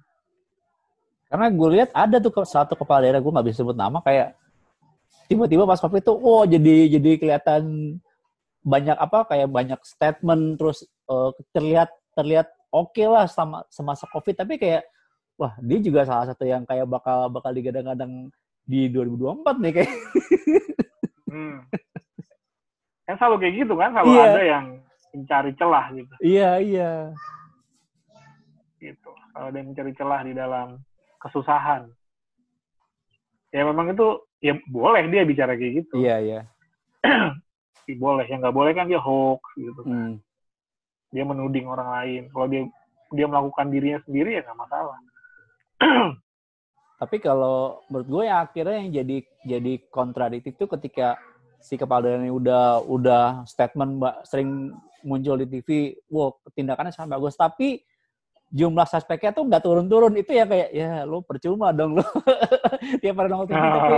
Karena 1.26 1.46
gue 1.48 1.68
lihat 1.72 1.90
ada 1.92 2.16
tuh 2.18 2.30
satu 2.42 2.74
kepala 2.74 3.02
daerah 3.02 3.18
gue 3.18 3.32
nggak 3.32 3.46
bisa 3.46 3.62
sebut 3.62 3.74
nama 3.74 3.98
kayak 4.00 4.36
tiba-tiba 5.24 5.64
pas 5.64 5.80
covid 5.80 6.02
tuh, 6.02 6.16
wow 6.16 6.44
jadi 6.44 6.86
jadi 6.90 7.10
kelihatan 7.16 7.62
banyak 8.60 8.94
apa 8.94 9.24
kayak 9.26 9.48
banyak 9.48 9.80
statement 9.82 10.56
terus 10.56 10.84
eh, 10.84 11.30
terlihat 11.50 11.88
terlihat 12.12 12.46
oke 12.68 13.00
lah 13.04 13.24
sama 13.24 13.64
semasa 13.68 14.04
covid 14.06 14.36
tapi 14.36 14.56
kayak 14.56 14.84
wah 15.34 15.56
dia 15.58 15.80
juga 15.80 16.04
salah 16.04 16.28
satu 16.28 16.44
yang 16.44 16.62
kayak 16.62 16.84
bakal 16.86 17.28
bakal 17.28 17.50
digadang-gadang 17.50 18.28
di 18.62 18.88
2024 18.88 19.60
nih 19.60 19.72
kayak 19.74 19.92
Hmm. 21.24 21.66
kan 23.02 23.18
selalu 23.18 23.36
kayak 23.42 23.54
gitu 23.58 23.74
kan, 23.74 23.90
selalu 23.90 24.10
Iya. 24.12 24.22
ada 24.24 24.42
yang 24.46 24.66
mencari 25.10 25.50
celah 25.58 25.84
gitu. 25.90 26.14
iya 26.22 26.50
iya 26.56 26.92
gitu. 28.78 29.10
Kalau 29.32 29.46
ada 29.50 29.56
yang 29.56 29.68
mencari 29.72 29.92
celah 29.94 30.20
di 30.22 30.32
dalam 30.32 30.68
kesusahan. 31.24 31.88
Ya 33.54 33.64
memang 33.64 33.96
itu 33.96 34.20
ya 34.44 34.58
boleh 34.68 35.08
dia 35.08 35.24
bicara 35.24 35.56
kayak 35.56 35.84
gitu. 35.84 35.94
iya 36.04 36.16
iya 36.20 36.40
Ya, 37.84 38.00
boleh. 38.00 38.24
Yang 38.24 38.48
nggak 38.48 38.56
boleh 38.56 38.72
kan 38.72 38.88
dia 38.88 38.96
hoax 38.96 39.44
gitu. 39.60 39.80
Hmm. 39.84 40.16
Dia 41.12 41.24
menuding 41.28 41.68
orang 41.68 41.88
lain. 42.00 42.22
Kalau 42.32 42.46
dia 42.48 42.62
dia 43.12 43.26
melakukan 43.28 43.68
dirinya 43.68 44.00
sendiri 44.08 44.40
ya 44.40 44.42
nggak 44.42 44.56
masalah. 44.56 44.96
Tapi 46.96 47.16
kalau 47.20 47.84
menurut 47.92 48.08
gue 48.08 48.22
yang 48.24 48.40
akhirnya 48.40 48.76
yang 48.80 48.90
jadi 49.04 49.16
jadi 49.44 49.72
kontradiktif 49.92 50.56
itu 50.56 50.64
ketika 50.64 51.20
si 51.60 51.76
kepala 51.76 52.08
daerah 52.08 52.24
ini 52.24 52.32
udah 52.32 52.80
udah 52.88 53.24
statement 53.44 54.00
mbak 54.00 54.14
sering 54.24 54.72
muncul 55.04 55.36
di 55.36 55.44
TV, 55.44 55.92
wow 56.08 56.32
tindakannya 56.56 56.92
sangat 56.92 57.20
bagus, 57.20 57.36
tapi 57.36 57.84
jumlah 58.54 58.86
suspeknya 58.86 59.34
tuh 59.34 59.50
nggak 59.50 59.62
turun-turun 59.66 60.14
itu 60.14 60.30
ya 60.30 60.46
kayak 60.46 60.70
ya 60.70 61.02
lo 61.02 61.26
percuma 61.26 61.74
dong 61.74 61.98
lo 61.98 62.06
tiap 63.02 63.18
pada 63.18 63.26
nongol 63.26 63.50
TV 63.50 63.58
tapi 63.66 63.94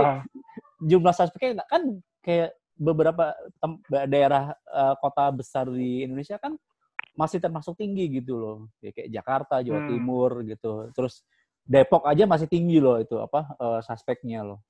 jumlah 0.81 1.13
suspeknya 1.13 1.61
kan 1.69 2.01
kayak 2.25 2.57
beberapa 2.73 3.37
daerah 4.09 4.57
eh, 4.57 4.95
kota 4.97 5.29
besar 5.29 5.69
di 5.69 6.09
Indonesia 6.09 6.41
kan 6.41 6.57
masih 7.17 7.37
termasuk 7.41 7.77
tinggi 7.77 8.21
gitu 8.21 8.37
loh 8.37 8.57
kayak, 8.81 8.93
kayak 8.97 9.09
Jakarta 9.13 9.55
Jawa 9.61 9.85
Hmm. 9.85 9.89
Timur 9.93 10.31
gitu 10.41 10.89
terus 10.97 11.21
Depok 11.67 12.07
aja 12.09 12.25
masih 12.25 12.49
tinggi 12.49 12.81
loh 12.81 12.97
itu 12.97 13.13
apa 13.21 13.53
eh, 13.61 13.79
suspeknya 13.85 14.41
loh 14.41 14.65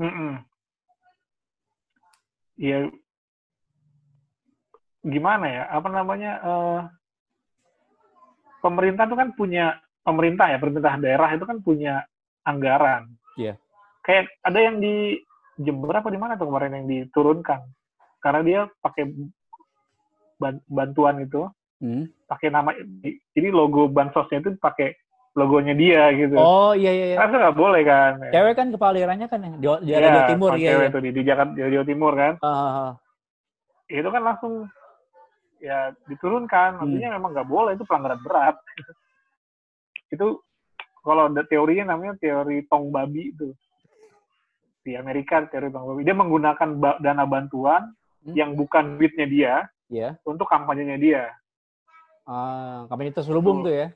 Mm-mm. 0.00 0.40
Ya 2.56 2.88
gimana 5.02 5.46
ya? 5.50 5.62
Apa 5.72 5.88
namanya? 5.92 6.32
eh, 6.40 6.80
pemerintah 8.62 9.04
itu 9.04 9.16
kan 9.18 9.28
punya 9.34 9.64
pemerintah 10.00 10.46
ya, 10.48 10.56
pemerintah 10.56 10.94
daerah 10.96 11.28
itu 11.34 11.44
kan 11.44 11.58
punya 11.58 12.06
anggaran. 12.42 13.10
Iya. 13.34 13.58
Kayak 14.02 14.30
ada 14.42 14.58
yang 14.58 14.78
di 14.78 15.18
Jember 15.58 16.00
apa 16.00 16.08
di 16.08 16.16
mana 16.16 16.34
tuh 16.34 16.48
kemarin 16.48 16.78
yang 16.80 16.86
diturunkan? 16.88 17.60
Karena 18.18 18.40
dia 18.40 18.60
pakai 18.80 19.10
ban- 20.38 20.64
bantuan 20.66 21.22
itu, 21.22 21.46
Hmm. 21.82 22.06
pakai 22.30 22.48
nama, 22.48 22.70
jadi 23.34 23.48
logo 23.50 23.90
bansosnya 23.90 24.38
itu 24.38 24.54
pakai 24.56 24.94
logonya 25.32 25.72
dia 25.74 26.12
gitu. 26.12 26.36
oh 26.36 26.76
iya 26.76 26.92
iya, 26.92 27.04
iya. 27.12 27.16
Kan 27.16 27.32
itu 27.32 27.38
nggak 27.40 27.56
boleh 27.56 27.82
kan? 27.82 28.12
cewek 28.30 28.54
kan 28.54 28.66
kepala 28.68 28.92
daerahnya 28.94 29.26
kan 29.26 29.40
ya 29.40 29.50
di 29.50 29.64
daerah 29.64 29.80
Iya, 29.82 29.98
Jawa 30.12 30.28
Timur 30.28 30.50
iya, 30.54 30.68
cewek 30.70 30.86
iya. 30.86 30.94
tuh 30.94 31.00
di, 31.00 31.10
di 31.10 31.22
Jakarta 31.24 31.52
Jawa 31.56 31.86
Timur 31.88 32.12
kan. 32.14 32.34
Ah, 32.44 32.52
ah. 32.52 32.90
itu 33.88 34.08
kan 34.08 34.22
langsung 34.22 34.52
ya 35.62 35.78
diturunkan 36.04 36.76
Hmm. 36.76 36.82
artinya 36.84 37.08
memang 37.14 37.30
nggak 37.32 37.46
boleh 37.48 37.72
itu 37.72 37.86
pelanggaran 37.86 38.18
berat 38.20 38.58
itu 40.14 40.42
kalau 41.00 41.30
ada 41.30 41.42
teorinya 41.42 41.94
namanya 41.94 42.18
teori 42.18 42.66
tong 42.66 42.90
babi 42.90 43.30
itu 43.30 43.54
di 44.82 44.92
Amerika 44.92 45.46
teori 45.46 45.70
tong 45.70 45.86
babi 45.86 46.02
dia 46.02 46.12
menggunakan 46.12 46.68
ba- 46.76 46.98
dana 46.98 47.22
bantuan 47.24 47.94
Hmm. 48.22 48.34
yang 48.34 48.54
bukan 48.54 48.98
duitnya 48.98 49.26
dia 49.26 49.54
Iya. 49.88 50.14
untuk 50.22 50.46
kampanyenya 50.46 50.94
dia 50.96 51.24
Ah, 52.22 52.86
kampanye 52.86 53.10
terselubung 53.10 53.62
Tuh. 53.62 53.66
tuh 53.66 53.74
ya 53.76 53.88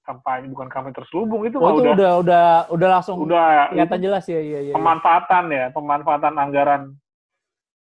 kampanye 0.00 0.46
bukan 0.46 0.66
kampanye 0.66 0.94
terselubung 0.94 1.42
itu 1.42 1.58
oh 1.58 1.70
itu 1.70 1.82
udah 1.82 1.92
udah 1.92 2.12
udah 2.18 2.44
udah 2.70 2.88
langsung 2.88 3.18
udah 3.20 3.70
kelihatan 3.70 3.98
itu 3.98 4.04
jelas 4.06 4.24
ya 4.26 4.38
iya 4.38 4.58
iya. 4.62 4.74
pemanfaatan 4.74 5.44
ya 5.50 5.64
pemanfaatan 5.70 6.34
anggaran 6.34 6.82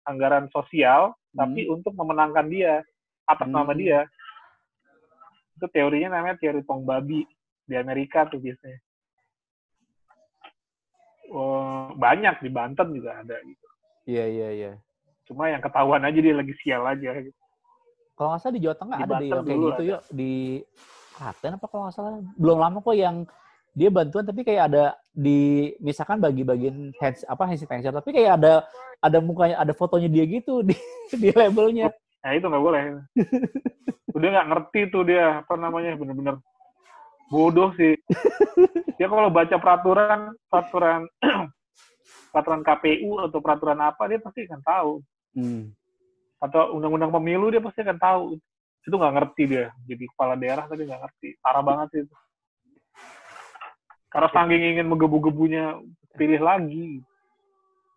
anggaran 0.02 0.46
sosial 0.50 1.14
Hmm. 1.34 1.38
tapi 1.42 1.66
untuk 1.66 1.92
memenangkan 1.92 2.46
dia 2.46 2.80
atas 3.26 3.48
Hmm. 3.50 3.56
nama 3.58 3.72
dia 3.74 4.06
itu 5.54 5.66
teorinya 5.70 6.18
namanya 6.18 6.38
teori 6.38 6.62
tong 6.62 6.82
babi 6.82 7.26
di 7.64 7.74
Amerika 7.74 8.26
tuh 8.26 8.38
biasanya 8.38 8.78
Wah, 11.34 11.90
banyak 11.96 12.46
di 12.46 12.50
Banten 12.52 12.88
juga 12.94 13.18
ada 13.18 13.36
gitu 13.42 13.66
iya 14.06 14.24
iya 14.30 14.48
iya 14.54 14.72
cuma 15.24 15.48
yang 15.50 15.58
ketahuan 15.58 16.04
aja 16.04 16.18
dia 16.20 16.34
lagi 16.36 16.52
sial 16.60 16.84
aja 16.84 17.10
gitu. 17.18 17.38
kalau 18.14 18.34
nggak 18.34 18.40
salah 18.44 18.54
di 18.54 18.62
Jawa 18.62 18.76
Tengah 18.76 18.98
Di 18.98 19.02
ada 19.02 19.10
Banten 19.10 19.38
kayak 19.42 19.58
gitu 19.58 19.82
yuk 19.82 20.00
di 20.12 20.32
Klaten 21.14 21.52
apa 21.56 21.66
kalau 21.66 21.82
nggak 21.88 21.94
salah 21.96 22.12
belum 22.36 22.58
lama 22.60 22.78
kok 22.78 22.94
yang 22.94 23.16
dia 23.74 23.90
bantuan 23.90 24.22
tapi 24.22 24.46
kayak 24.46 24.70
ada 24.70 24.94
di 25.10 25.74
misalkan 25.82 26.22
bagi-bagian 26.22 26.94
hands 27.02 27.26
apa 27.26 27.42
hand 27.42 27.58
sanitizer 27.58 27.90
tapi 27.90 28.14
kayak 28.14 28.38
ada 28.38 28.62
ada 29.02 29.18
mukanya 29.18 29.58
ada 29.58 29.74
fotonya 29.74 30.06
dia 30.06 30.24
gitu 30.30 30.62
di 30.68 30.78
di 31.10 31.28
labelnya. 31.34 31.90
Nah 32.22 32.32
itu 32.38 32.46
nggak 32.46 32.64
boleh. 32.64 32.82
Udah 34.16 34.28
nggak 34.30 34.48
ngerti 34.48 34.80
tuh 34.94 35.02
dia 35.02 35.42
apa 35.42 35.58
namanya 35.58 35.98
bener-bener 35.98 36.38
bodoh 37.28 37.74
sih. 37.74 37.98
Dia 38.94 39.10
kalau 39.10 39.26
baca 39.34 39.58
peraturan 39.58 40.38
peraturan 40.46 41.10
peraturan 42.30 42.62
KPU 42.62 43.26
atau 43.26 43.38
peraturan 43.42 43.78
apa 43.82 44.02
dia 44.06 44.22
pasti 44.22 44.46
akan 44.46 44.62
tahu. 44.62 44.92
Hmm. 45.34 45.74
atau 46.38 46.78
undang-undang 46.78 47.10
pemilu 47.10 47.50
dia 47.50 47.58
pasti 47.58 47.82
akan 47.82 47.98
tahu. 47.98 48.22
Itu 48.86 48.94
nggak 48.94 49.14
ngerti 49.18 49.42
dia 49.50 49.66
jadi 49.82 50.04
kepala 50.14 50.38
daerah 50.38 50.70
tapi 50.70 50.86
nggak 50.86 51.02
ngerti. 51.02 51.28
Parah 51.42 51.64
banget 51.66 51.88
sih 51.90 52.00
itu 52.06 52.14
karena 54.14 54.28
saking 54.30 54.62
ingin 54.78 54.86
menggebu-gebunya 54.86 55.82
pilih 56.14 56.38
lagi. 56.38 57.02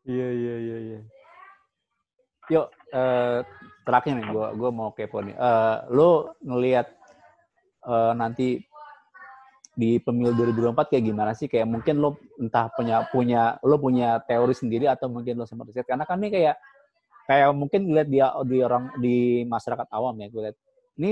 Iya 0.10 0.27
iya 0.34 0.56
iya 0.57 0.77
iya. 0.81 0.99
Yuk 2.49 2.65
eh, 2.89 3.39
terakhir 3.85 4.18
nih 4.18 4.26
gua 4.34 4.49
gua 4.57 4.69
mau 4.73 4.89
kepo 4.98 5.22
nih. 5.22 5.38
Eh, 5.38 5.77
lo 5.94 6.34
ngelihat 6.41 6.89
eh, 7.85 8.14
nanti 8.18 8.57
di 9.77 10.02
pemilu 10.02 10.34
2024 10.34 10.89
kayak 10.89 11.06
gimana 11.06 11.31
sih? 11.38 11.45
Kayak 11.45 11.69
mungkin 11.69 12.02
lo 12.02 12.18
entah 12.41 12.65
punya 12.73 13.06
punya 13.14 13.61
lo 13.61 13.77
punya 13.77 14.18
teori 14.26 14.57
sendiri 14.57 14.89
atau 14.89 15.14
mungkin 15.14 15.38
lo 15.38 15.45
sempat 15.45 15.69
riset. 15.69 15.85
Karena 15.85 16.10
kan 16.10 16.18
ini 16.18 16.34
kayak 16.34 16.57
kayak 17.30 17.53
mungkin 17.53 17.94
lihat 17.94 18.10
dia 18.10 18.34
di 18.41 18.57
orang 18.65 18.89
di 18.98 19.45
masyarakat 19.45 19.85
awam 19.94 20.18
ya 20.18 20.27
gue 20.34 20.41
lihat. 20.49 20.57
Ini 20.98 21.11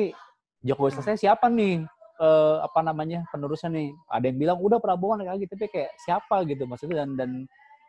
Jokowi 0.65 0.98
selesai 0.98 1.30
siapa 1.30 1.45
nih 1.45 1.86
eh, 2.19 2.57
apa 2.63 2.79
namanya 2.81 3.27
penerusnya 3.29 3.71
nih. 3.71 3.89
Ada 4.11 4.25
yang 4.31 4.39
bilang 4.39 4.57
udah 4.61 4.79
Prabowo 4.79 5.19
lagi 5.19 5.45
tapi 5.47 5.67
kayak 5.67 5.91
siapa? 6.03 6.43
gitu 6.47 6.63
maksudnya 6.67 7.03
dan 7.03 7.15
dan 7.15 7.31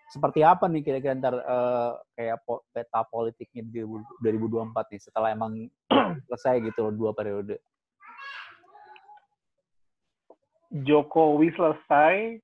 seperti 0.06 0.46
apa 0.46 0.70
nih 0.70 0.86
kira-kira 0.86 1.18
ntar 1.18 1.34
eh, 1.34 1.92
kayak 2.14 2.38
po, 2.46 2.62
peta 2.70 3.02
politiknya 3.10 3.62
di 3.66 3.82
2024 4.22 4.70
nih 4.72 5.00
setelah 5.02 5.28
emang 5.34 5.66
selesai 6.30 6.62
gitu 6.62 6.90
loh 6.90 6.94
dua 6.94 7.10
periode? 7.14 7.58
Jokowi 10.70 11.54
selesai 11.54 12.42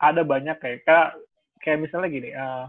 ada 0.00 0.22
banyak 0.24 0.56
kayak 0.60 0.78
kayak, 0.84 1.08
kayak 1.60 1.78
misalnya 1.80 2.08
gini 2.08 2.30
uh, 2.32 2.68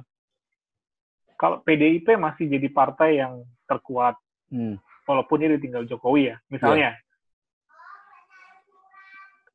kalau 1.40 1.62
PDIP 1.64 2.16
masih 2.18 2.48
jadi 2.50 2.68
partai 2.72 3.20
yang 3.20 3.44
terkuat. 3.68 4.16
Hmm. 4.48 4.80
walaupun 5.04 5.44
ini 5.44 5.60
ditinggal 5.60 5.84
Jokowi 5.92 6.32
ya 6.32 6.40
misalnya 6.48 6.96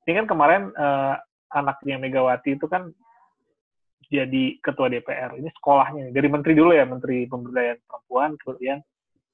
ini 0.07 0.12
kan 0.23 0.27
kemarin 0.27 0.62
uh, 0.74 1.15
anaknya 1.53 2.01
Megawati 2.01 2.57
itu 2.57 2.66
kan 2.66 2.91
jadi 4.12 4.61
ketua 4.61 4.93
DPR 4.93 5.41
ini 5.41 5.49
sekolahnya 5.57 6.12
dari 6.12 6.29
menteri 6.29 6.53
dulu 6.53 6.77
ya 6.77 6.85
menteri 6.85 7.24
pemberdayaan 7.29 7.81
perempuan 7.89 8.31
kemudian 8.41 8.79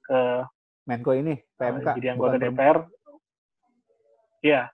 ke 0.07 0.19
Menko 0.89 1.13
ini 1.13 1.35
PMK 1.59 1.87
uh, 1.87 1.95
jadi 1.99 2.09
anggota 2.15 2.37
DPR 2.39 2.79
Iya, 4.39 4.71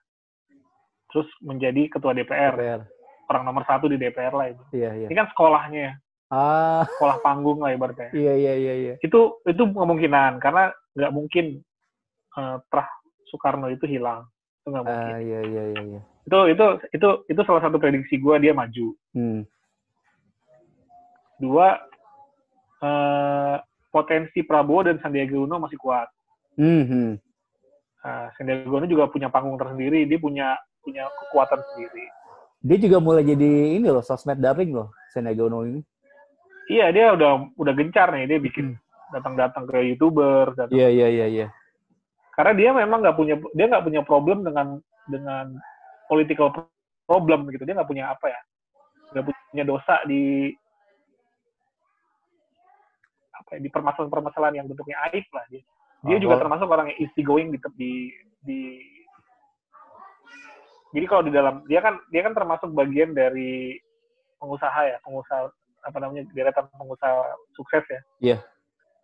terus 1.09 1.25
menjadi 1.41 1.89
ketua 1.89 2.13
DPR. 2.13 2.53
DPR. 2.53 2.81
Orang 3.25 3.43
nomor 3.49 3.65
satu 3.65 3.89
di 3.89 3.97
DPR 3.97 4.33
lah 4.33 4.53
itu. 4.53 4.63
Iya, 4.77 4.91
iya. 4.93 5.07
Ini 5.09 5.15
kan 5.17 5.27
sekolahnya, 5.33 5.97
Ah, 6.25 6.81
sekolah 6.97 7.21
panggung 7.21 7.61
lah 7.61 7.69
ibaratnya. 7.69 8.09
iya 8.13 8.33
iya 8.33 8.53
iya 8.57 8.73
iya. 8.73 8.93
Itu 8.97 9.41
itu 9.45 9.61
kemungkinan 9.61 10.41
karena 10.41 10.73
nggak 10.97 11.13
mungkin 11.13 11.61
uh, 12.33 12.57
Prah 12.65 12.89
Soekarno 13.29 13.69
itu 13.69 13.85
hilang. 13.85 14.25
Itu 14.65 14.73
nggak 14.73 14.81
mungkin. 14.81 15.13
Ah, 15.13 15.21
iya 15.21 15.39
iya 15.45 15.63
iya 15.69 15.81
iya. 15.93 16.01
Itu 16.25 16.37
itu 16.49 16.65
itu 16.89 17.09
itu 17.29 17.41
salah 17.45 17.61
satu 17.61 17.77
prediksi 17.77 18.17
gue 18.17 18.35
dia 18.41 18.49
maju. 18.49 18.97
Hmm. 19.13 19.45
Dua 21.37 21.77
uh, 22.81 23.61
potensi 23.93 24.41
Prabowo 24.41 24.89
dan 24.89 24.97
Sandiaga 25.05 25.37
Uno 25.37 25.61
masih 25.61 25.77
kuat. 25.77 26.09
Hmm, 26.57 26.81
hmm. 26.81 27.11
Uh, 28.01 28.27
Sandiaga 28.33 28.73
Uno 28.73 28.89
juga 28.89 29.05
punya 29.05 29.29
panggung 29.29 29.61
tersendiri, 29.61 30.09
dia 30.09 30.17
punya 30.17 30.57
punya 30.81 31.05
kekuatan 31.13 31.61
sendiri. 31.69 32.09
Dia 32.65 32.77
juga 32.81 32.97
mulai 32.97 33.21
jadi 33.21 33.77
ini 33.77 33.85
loh, 33.85 34.01
sosmed 34.01 34.41
daring 34.41 34.73
loh, 34.73 34.89
Sandiaga 35.13 35.45
Uno 35.45 35.61
ini. 35.61 35.85
Iya, 36.73 36.89
dia 36.89 37.05
udah 37.13 37.53
udah 37.53 37.73
gencar 37.77 38.09
nih, 38.17 38.25
dia 38.25 38.41
bikin 38.41 38.73
datang-datang 39.13 39.69
ke 39.69 39.93
youtuber. 39.93 40.57
Datang. 40.57 40.73
Iya 40.73 40.89
iya 40.89 41.07
iya 41.13 41.25
iya. 41.29 41.47
Karena 42.35 42.53
dia 42.53 42.69
memang 42.75 42.99
nggak 42.99 43.15
punya 43.15 43.35
dia 43.55 43.65
nggak 43.71 43.85
punya 43.87 44.01
problem 44.03 44.43
dengan 44.43 44.79
dengan 45.07 45.55
political 46.11 46.51
problem 47.07 47.47
gitu. 47.49 47.63
Dia 47.63 47.75
nggak 47.79 47.89
punya 47.89 48.11
apa 48.11 48.27
ya, 48.27 48.41
nggak 49.15 49.25
punya 49.25 49.63
dosa 49.63 50.03
di 50.03 50.51
apa 53.35 53.49
ya, 53.55 53.59
di 53.63 53.69
permasalahan-permasalahan 53.71 54.55
yang 54.59 54.67
bentuknya 54.67 54.99
aib 55.11 55.25
lah 55.31 55.45
dia. 55.47 55.63
Dia 56.05 56.17
Oh, 56.17 56.21
juga 56.21 56.37
termasuk 56.37 56.67
orang 56.69 56.91
yang 56.93 56.99
easy 57.01 57.21
going 57.23 57.49
di 57.49 57.57
di 57.79 57.91
di 58.45 58.59
jadi 60.95 61.05
kalau 61.11 61.23
di 61.27 61.31
dalam 61.33 61.65
dia 61.67 61.83
kan 61.83 61.99
dia 62.13 62.21
kan 62.23 62.31
termasuk 62.31 62.71
bagian 62.71 63.11
dari 63.11 63.75
pengusaha 64.39 64.79
ya 64.85 64.97
pengusaha 65.03 65.51
apa 65.85 65.97
namanya 65.99 66.23
deretan 66.31 66.71
pengusaha 66.71 67.35
sukses 67.57 67.83
ya 67.89 68.01
Iya. 68.21 68.37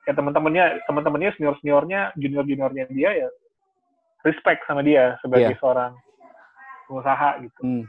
Ya 0.09 0.13
teman-temannya 0.17 0.81
teman-temannya 0.89 1.29
senior 1.37 1.55
seniornya 1.61 2.09
junior 2.17 2.45
juniornya 2.45 2.89
dia 2.89 3.11
ya 3.25 3.29
respect 4.25 4.65
sama 4.65 4.81
dia 4.85 5.17
sebagai 5.21 5.53
Iya. 5.53 5.59
seorang 5.61 5.93
pengusaha 6.89 7.29
gitu. 7.45 7.61
Hmm. 7.63 7.85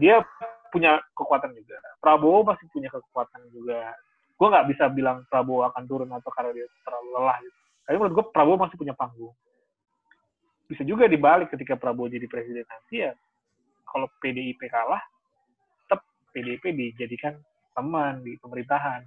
dia 0.00 0.24
punya 0.72 0.96
kekuatan 1.12 1.52
juga. 1.52 1.76
Prabowo 2.00 2.40
pasti 2.46 2.64
punya 2.72 2.88
kekuatan 2.88 3.52
juga. 3.52 3.92
Gue 4.40 4.48
nggak 4.48 4.72
bisa 4.72 4.88
bilang 4.88 5.28
Prabowo 5.28 5.68
akan 5.68 5.84
turun 5.84 6.08
atau 6.08 6.32
karena 6.32 6.56
dia 6.56 6.64
terlalu 6.88 7.08
lelah 7.20 7.36
gitu. 7.44 7.58
Tapi 7.84 7.94
menurut 8.00 8.14
gue 8.16 8.24
Prabowo 8.32 8.56
masih 8.64 8.80
punya 8.80 8.96
panggung. 8.96 9.36
Bisa 10.72 10.86
juga 10.88 11.04
dibalik 11.04 11.52
ketika 11.52 11.76
Prabowo 11.76 12.08
jadi 12.08 12.24
presiden 12.30 12.64
nanti 12.64 13.04
ya 13.04 13.12
kalau 13.84 14.08
PDIP 14.24 14.62
kalah 14.72 15.02
tetap 15.84 16.00
PDIP 16.32 16.64
dijadikan 16.72 17.36
teman 17.76 18.24
di 18.24 18.38
pemerintahan 18.40 19.04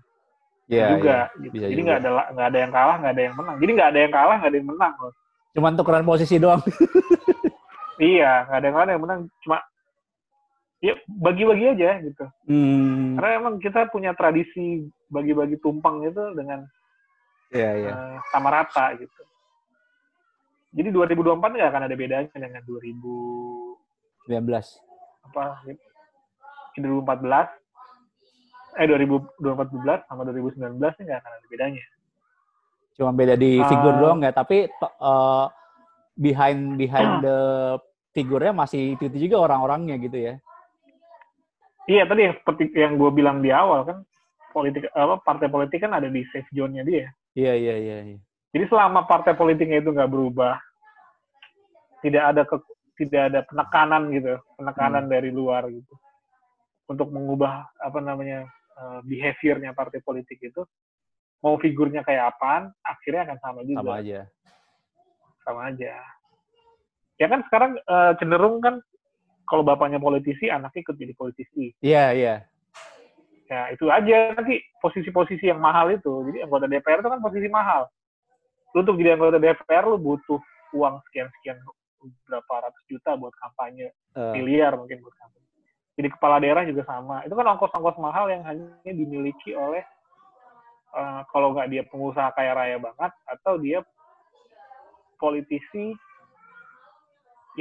Iya, 0.71 0.85
juga 0.95 1.17
iya. 1.35 1.41
gitu. 1.43 1.53
bisa 1.59 1.65
jadi 1.67 1.81
nggak 1.83 1.99
ada 1.99 2.09
nggak 2.31 2.47
ada 2.47 2.59
yang 2.63 2.71
kalah 2.71 2.95
nggak 3.03 3.13
ada 3.13 3.21
yang 3.27 3.35
menang 3.35 3.55
jadi 3.59 3.71
nggak 3.75 3.89
ada 3.91 3.99
yang 3.99 4.13
kalah 4.13 4.35
nggak 4.39 4.51
ada 4.51 4.57
yang 4.57 4.69
menang 4.71 4.93
loh. 4.95 5.13
Cuman 5.53 5.71
tukeran 5.77 6.05
posisi 6.07 6.35
doang. 6.41 6.61
iya 8.01 8.31
nggak 8.47 8.57
ada 8.57 8.65
yang 8.65 8.75
kalah 8.75 8.91
yang 8.95 9.03
menang 9.03 9.19
cuma 9.43 9.57
ya 10.83 10.93
bagi-bagi 11.07 11.65
aja 11.77 11.89
gitu 12.03 12.25
Hmm. 12.43 13.15
karena 13.15 13.29
emang 13.39 13.55
kita 13.63 13.87
punya 13.87 14.11
tradisi 14.11 14.83
bagi-bagi 15.07 15.55
tumpeng 15.63 16.03
itu 16.03 16.23
dengan 16.35 16.67
Iya 17.53 17.69
iya. 17.79 17.91
eh, 17.93 18.17
sama 18.33 18.49
rata 18.51 18.91
gitu 18.99 19.21
jadi 20.73 20.89
2024 20.89 21.37
nggak 21.39 21.69
akan 21.69 21.83
ada 21.87 21.95
bedanya 21.95 22.33
dengan 22.35 22.59
2000 22.65 22.99
19. 24.27 24.43
apa 25.31 25.63
2014 26.75 27.62
eh 28.77 28.85
2000 28.89 29.41
2014 29.41 30.09
sama 30.09 30.21
2019 30.25 30.77
ini 30.81 31.03
nggak 31.09 31.19
akan 31.21 31.31
ada 31.33 31.47
bedanya 31.49 31.83
Cuma 32.93 33.09
beda 33.09 33.33
di 33.33 33.57
Ah. 33.57 33.65
figur 33.65 33.93
doang 33.97 34.21
ya, 34.21 34.29
tapi 34.29 34.69
eh, 34.69 35.45
behind 36.13 36.77
behind 36.77 37.25
the 37.25 37.37
figurnya 38.13 38.53
masih 38.53 38.93
itu, 38.93 39.09
itu 39.09 39.29
juga 39.29 39.49
orang-orangnya 39.49 39.97
gitu 39.97 40.13
ya. 40.13 40.37
Iya 41.89 42.05
tadi 42.07 42.29
yang 42.29 42.35
seperti 42.37 42.63
yang 42.77 42.95
gue 42.95 43.11
bilang 43.11 43.41
di 43.41 43.49
awal 43.49 43.83
kan 43.83 43.97
politik 44.53 44.87
apa 44.93 45.19
partai 45.25 45.49
politik 45.49 45.81
kan 45.81 45.91
ada 45.97 46.07
di 46.07 46.21
safe 46.29 46.47
zone-nya 46.53 46.85
dia. 46.85 47.09
Iya 47.33 47.53
iya 47.57 47.75
iya 47.81 47.97
iya. 48.13 48.19
Jadi 48.53 48.65
selama 48.69 49.09
partai 49.09 49.33
politiknya 49.33 49.81
itu 49.81 49.89
nggak 49.89 50.13
berubah, 50.13 50.61
tidak 52.05 52.23
ada 52.29 52.41
ke, 52.45 52.55
tidak 53.01 53.21
ada 53.33 53.39
penekanan 53.49 54.13
gitu, 54.13 54.37
penekanan 54.61 55.09
dari 55.09 55.33
luar 55.33 55.65
gitu 55.73 55.97
untuk 56.85 57.09
mengubah 57.09 57.65
apa 57.81 57.97
namanya 57.97 58.45
eh, 58.73 58.99
behaviornya 59.05 59.71
partai 59.71 60.01
politik 60.01 60.41
itu, 60.41 60.61
mau 61.39 61.55
figurnya 61.59 62.01
kayak 62.01 62.33
apaan, 62.33 62.71
akhirnya 62.81 63.27
akan 63.27 63.37
sama 63.39 63.59
juga, 63.63 63.81
Sama 63.83 63.95
aja. 63.99 64.19
sama 65.43 65.61
aja. 65.69 65.93
Ya 67.19 67.27
kan 67.29 67.39
sekarang 67.45 67.71
eh, 67.77 68.11
cenderung 68.17 68.57
kan 68.59 68.79
kalau 69.43 69.61
bapaknya 69.61 69.99
politisi, 69.99 70.47
anaknya 70.47 70.81
ikut 70.81 70.95
jadi 70.95 71.13
politisi. 71.13 71.75
Iya 71.83 72.05
iya. 72.15 72.35
Ya, 73.51 73.69
itu 73.69 73.85
aja 73.91 74.33
nanti 74.33 74.63
posisi-posisi 74.81 75.45
yang 75.45 75.59
mahal 75.59 75.91
itu. 75.93 76.09
Jadi 76.31 76.41
anggota 76.41 76.65
DPR 76.65 77.03
itu 77.03 77.09
kan 77.11 77.21
posisi 77.21 77.47
mahal. 77.51 77.85
Lu 78.73 78.81
untuk 78.81 78.97
jadi 78.97 79.13
anggota 79.13 79.37
DPR 79.37 79.85
lu 79.85 79.99
butuh 79.99 80.39
uang 80.73 81.03
sekian-sekian 81.11 81.59
berapa 82.25 82.53
ratus 82.65 82.83
juta 82.89 83.13
buat 83.13 83.35
kampanye, 83.37 83.93
Eh, 84.15 84.31
miliar 84.33 84.73
mungkin 84.79 85.03
buat 85.03 85.13
kampanye. 85.21 85.47
Jadi 85.93 86.07
kepala 86.09 86.41
daerah 86.41 86.65
juga 86.65 86.81
sama. 86.89 87.21
Itu 87.21 87.37
kan 87.37 87.45
ongkos-ongkos 87.53 88.01
mahal 88.01 88.25
yang 88.33 88.41
hanya 88.49 88.91
dimiliki 88.91 89.53
oleh 89.53 89.85
eh, 90.97 91.21
kalau 91.29 91.53
nggak 91.53 91.69
dia 91.69 91.83
pengusaha 91.85 92.33
kaya 92.33 92.57
raya 92.57 92.77
banget 92.81 93.13
atau 93.29 93.61
dia 93.61 93.85
politisi 95.21 95.93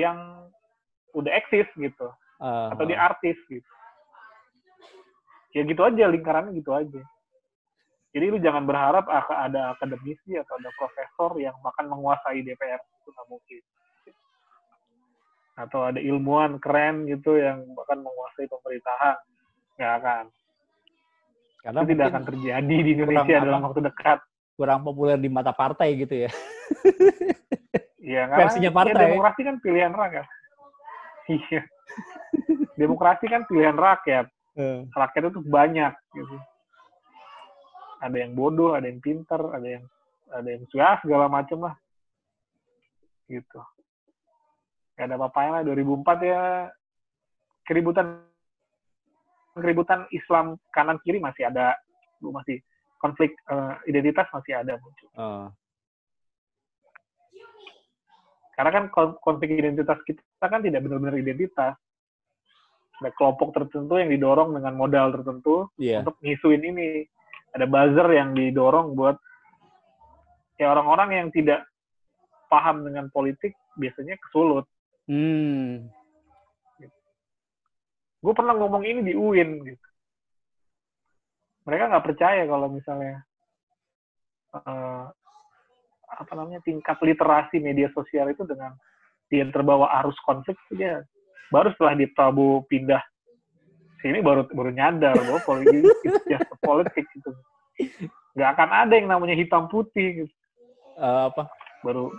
yang 0.01 0.49
udah 1.13 1.33
eksis 1.37 1.69
gitu 1.77 2.09
eh, 2.41 2.69
atau 2.73 2.85
dia 2.89 2.99
artis 2.99 3.37
gitu. 3.53 3.69
Ya 5.53 5.69
gitu 5.69 5.85
aja 5.85 6.09
lingkarannya 6.09 6.57
gitu 6.57 6.73
aja. 6.73 7.03
Jadi 8.13 8.25
lu 8.29 8.41
jangan 8.41 8.65
berharap 8.65 9.09
akan 9.09 9.37
ada 9.53 9.61
akademisi 9.77 10.37
atau 10.37 10.57
ada 10.57 10.73
profesor 10.77 11.37
yang 11.41 11.57
bahkan 11.65 11.89
menguasai 11.89 12.45
DPR 12.45 12.81
itu 12.81 13.09
nggak 13.13 13.29
mungkin. 13.29 13.63
Atau 15.53 15.85
ada 15.85 16.01
ilmuwan 16.01 16.57
keren 16.57 17.05
gitu 17.05 17.37
yang 17.37 17.69
bahkan 17.77 18.01
menguasai 18.01 18.49
pemerintahan 18.49 19.17
nggak 19.77 19.95
akan. 20.01 20.25
karena 21.63 21.81
Itu 21.87 21.91
tidak 21.95 22.07
akan 22.11 22.25
terjadi 22.27 22.77
di 22.83 22.91
Indonesia 22.99 23.23
kurang 23.23 23.47
dalam 23.47 23.63
waktu 23.63 23.81
dekat. 23.87 24.19
kurang 24.53 24.81
populer 24.83 25.17
di 25.17 25.31
mata 25.31 25.55
partai 25.55 25.95
gitu 25.97 26.27
ya. 26.27 26.31
Iya, 28.03 28.27
Versinya 28.35 28.71
ya, 28.71 28.75
partai. 28.75 29.03
demokrasi 29.15 29.41
kan 29.47 29.57
pilihan 29.63 29.93
rakyat. 29.95 30.27
Iya. 31.31 31.63
demokrasi 32.75 33.25
kan 33.31 33.47
pilihan 33.47 33.79
rakyat. 33.79 34.27
Eh, 34.59 34.83
rakyat 34.91 35.31
itu 35.31 35.41
banyak 35.47 35.95
gitu. 36.13 36.37
Ada 38.03 38.17
yang 38.27 38.35
bodoh, 38.35 38.75
ada 38.75 38.91
yang 38.91 38.99
pinter, 38.99 39.39
ada 39.55 39.69
yang 39.79 39.85
ada 40.35 40.49
yang 40.51 40.63
ya 40.75 40.99
segala 40.99 41.31
macam 41.31 41.71
lah. 41.71 41.75
Gitu. 43.31 43.61
Gak 45.03 45.11
ada 45.11 45.19
apa-apa 45.19 45.59
lah 45.59 45.63
2004 45.67 46.31
ya 46.31 46.71
keributan 47.67 48.23
keributan 49.59 50.07
Islam 50.15 50.63
kanan 50.71 51.03
kiri 51.03 51.19
masih 51.19 51.51
ada, 51.51 51.75
masih 52.23 52.63
konflik 53.03 53.35
uh, 53.51 53.75
identitas 53.91 54.31
masih 54.31 54.63
ada 54.63 54.79
muncul. 54.79 55.11
Uh. 55.19 55.51
Karena 58.55 58.71
kan 58.71 58.85
konflik 59.19 59.59
identitas 59.59 59.99
kita 60.07 60.47
kan 60.47 60.63
tidak 60.63 60.87
benar-benar 60.87 61.19
identitas. 61.19 61.75
Ada 63.03 63.11
kelompok 63.19 63.51
tertentu 63.51 63.99
yang 63.99 64.15
didorong 64.15 64.55
dengan 64.55 64.79
modal 64.79 65.11
tertentu 65.11 65.67
yeah. 65.83 66.07
untuk 66.07 66.15
ngisuin 66.23 66.63
ini. 66.63 67.03
Ada 67.51 67.67
buzzer 67.67 68.07
yang 68.15 68.39
didorong 68.39 68.95
buat 68.95 69.19
ya 70.63 70.71
orang-orang 70.71 71.11
yang 71.19 71.29
tidak 71.35 71.67
paham 72.47 72.87
dengan 72.87 73.11
politik 73.11 73.59
biasanya 73.75 74.15
kesulut. 74.23 74.69
Hmm. 75.11 75.91
Gue 78.23 78.33
pernah 78.39 78.55
ngomong 78.55 78.87
ini 78.87 79.01
di 79.03 79.15
UIN 79.19 79.67
gitu. 79.67 79.87
Mereka 81.67 81.91
nggak 81.91 82.07
percaya 82.07 82.43
kalau 82.47 82.71
misalnya 82.71 83.23
uh, 84.55 85.11
apa 86.13 86.33
namanya 86.39 86.63
tingkat 86.63 86.99
literasi 87.03 87.59
media 87.59 87.91
sosial 87.95 88.31
itu 88.31 88.47
dengan 88.47 88.75
dia 89.33 89.49
terbawa 89.49 89.89
arus 90.03 90.19
konflik 90.29 90.59
dia 90.77 91.01
baru 91.49 91.73
setelah 91.73 91.97
di 91.97 92.07
Prabowo 92.13 92.69
pindah 92.69 93.01
sini 94.05 94.21
baru 94.21 94.45
baru 94.51 94.71
nyadar 94.75 95.17
bahwa 95.17 95.41
politik 95.47 95.83
just 96.29 96.51
politik 96.61 97.07
gitu 97.17 97.31
nggak 98.37 98.51
akan 98.59 98.71
ada 98.71 98.93
yang 98.97 99.09
namanya 99.09 99.37
hitam 99.37 99.69
putih 99.69 100.25
gitu. 100.25 100.35
Uh, 101.01 101.33
apa 101.33 101.49
baru 101.81 102.13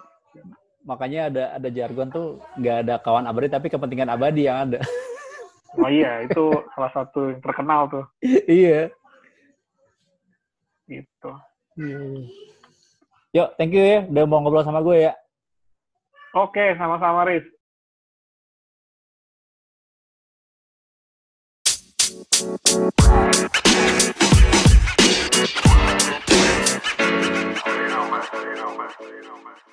makanya 0.83 1.31
ada 1.31 1.43
ada 1.57 1.69
jargon 1.71 2.11
tuh 2.11 2.43
nggak 2.59 2.77
ada 2.83 2.95
kawan 2.99 3.27
abadi 3.27 3.47
tapi 3.47 3.67
kepentingan 3.71 4.11
abadi 4.11 4.47
yang 4.47 4.69
ada. 4.69 4.79
Oh 5.73 5.89
iya, 5.89 6.21
itu 6.21 6.53
salah 6.77 6.93
satu 6.93 7.33
yang 7.33 7.41
terkenal 7.41 7.89
tuh. 7.89 8.05
iya. 8.45 8.93
Gitu. 10.85 11.31
Iya, 11.81 11.97
iya. 11.97 12.25
Yuk, 13.33 13.49
thank 13.57 13.73
you 13.73 13.81
ya 13.81 14.05
udah 14.05 14.23
mau 14.29 14.45
ngobrol 14.45 14.61
sama 14.61 14.85
gue 14.85 15.09
ya. 15.09 15.17
Oke, 16.37 16.77
sama-sama 16.77 17.25
Riz. 17.25 17.41
You 27.73 27.89
know, 27.89 28.05
man. 28.05 28.21
You 28.29 28.53
know, 28.53 28.71
man. 28.77 28.89
You 29.01 29.21
know, 29.25 29.37
man. 29.41 29.72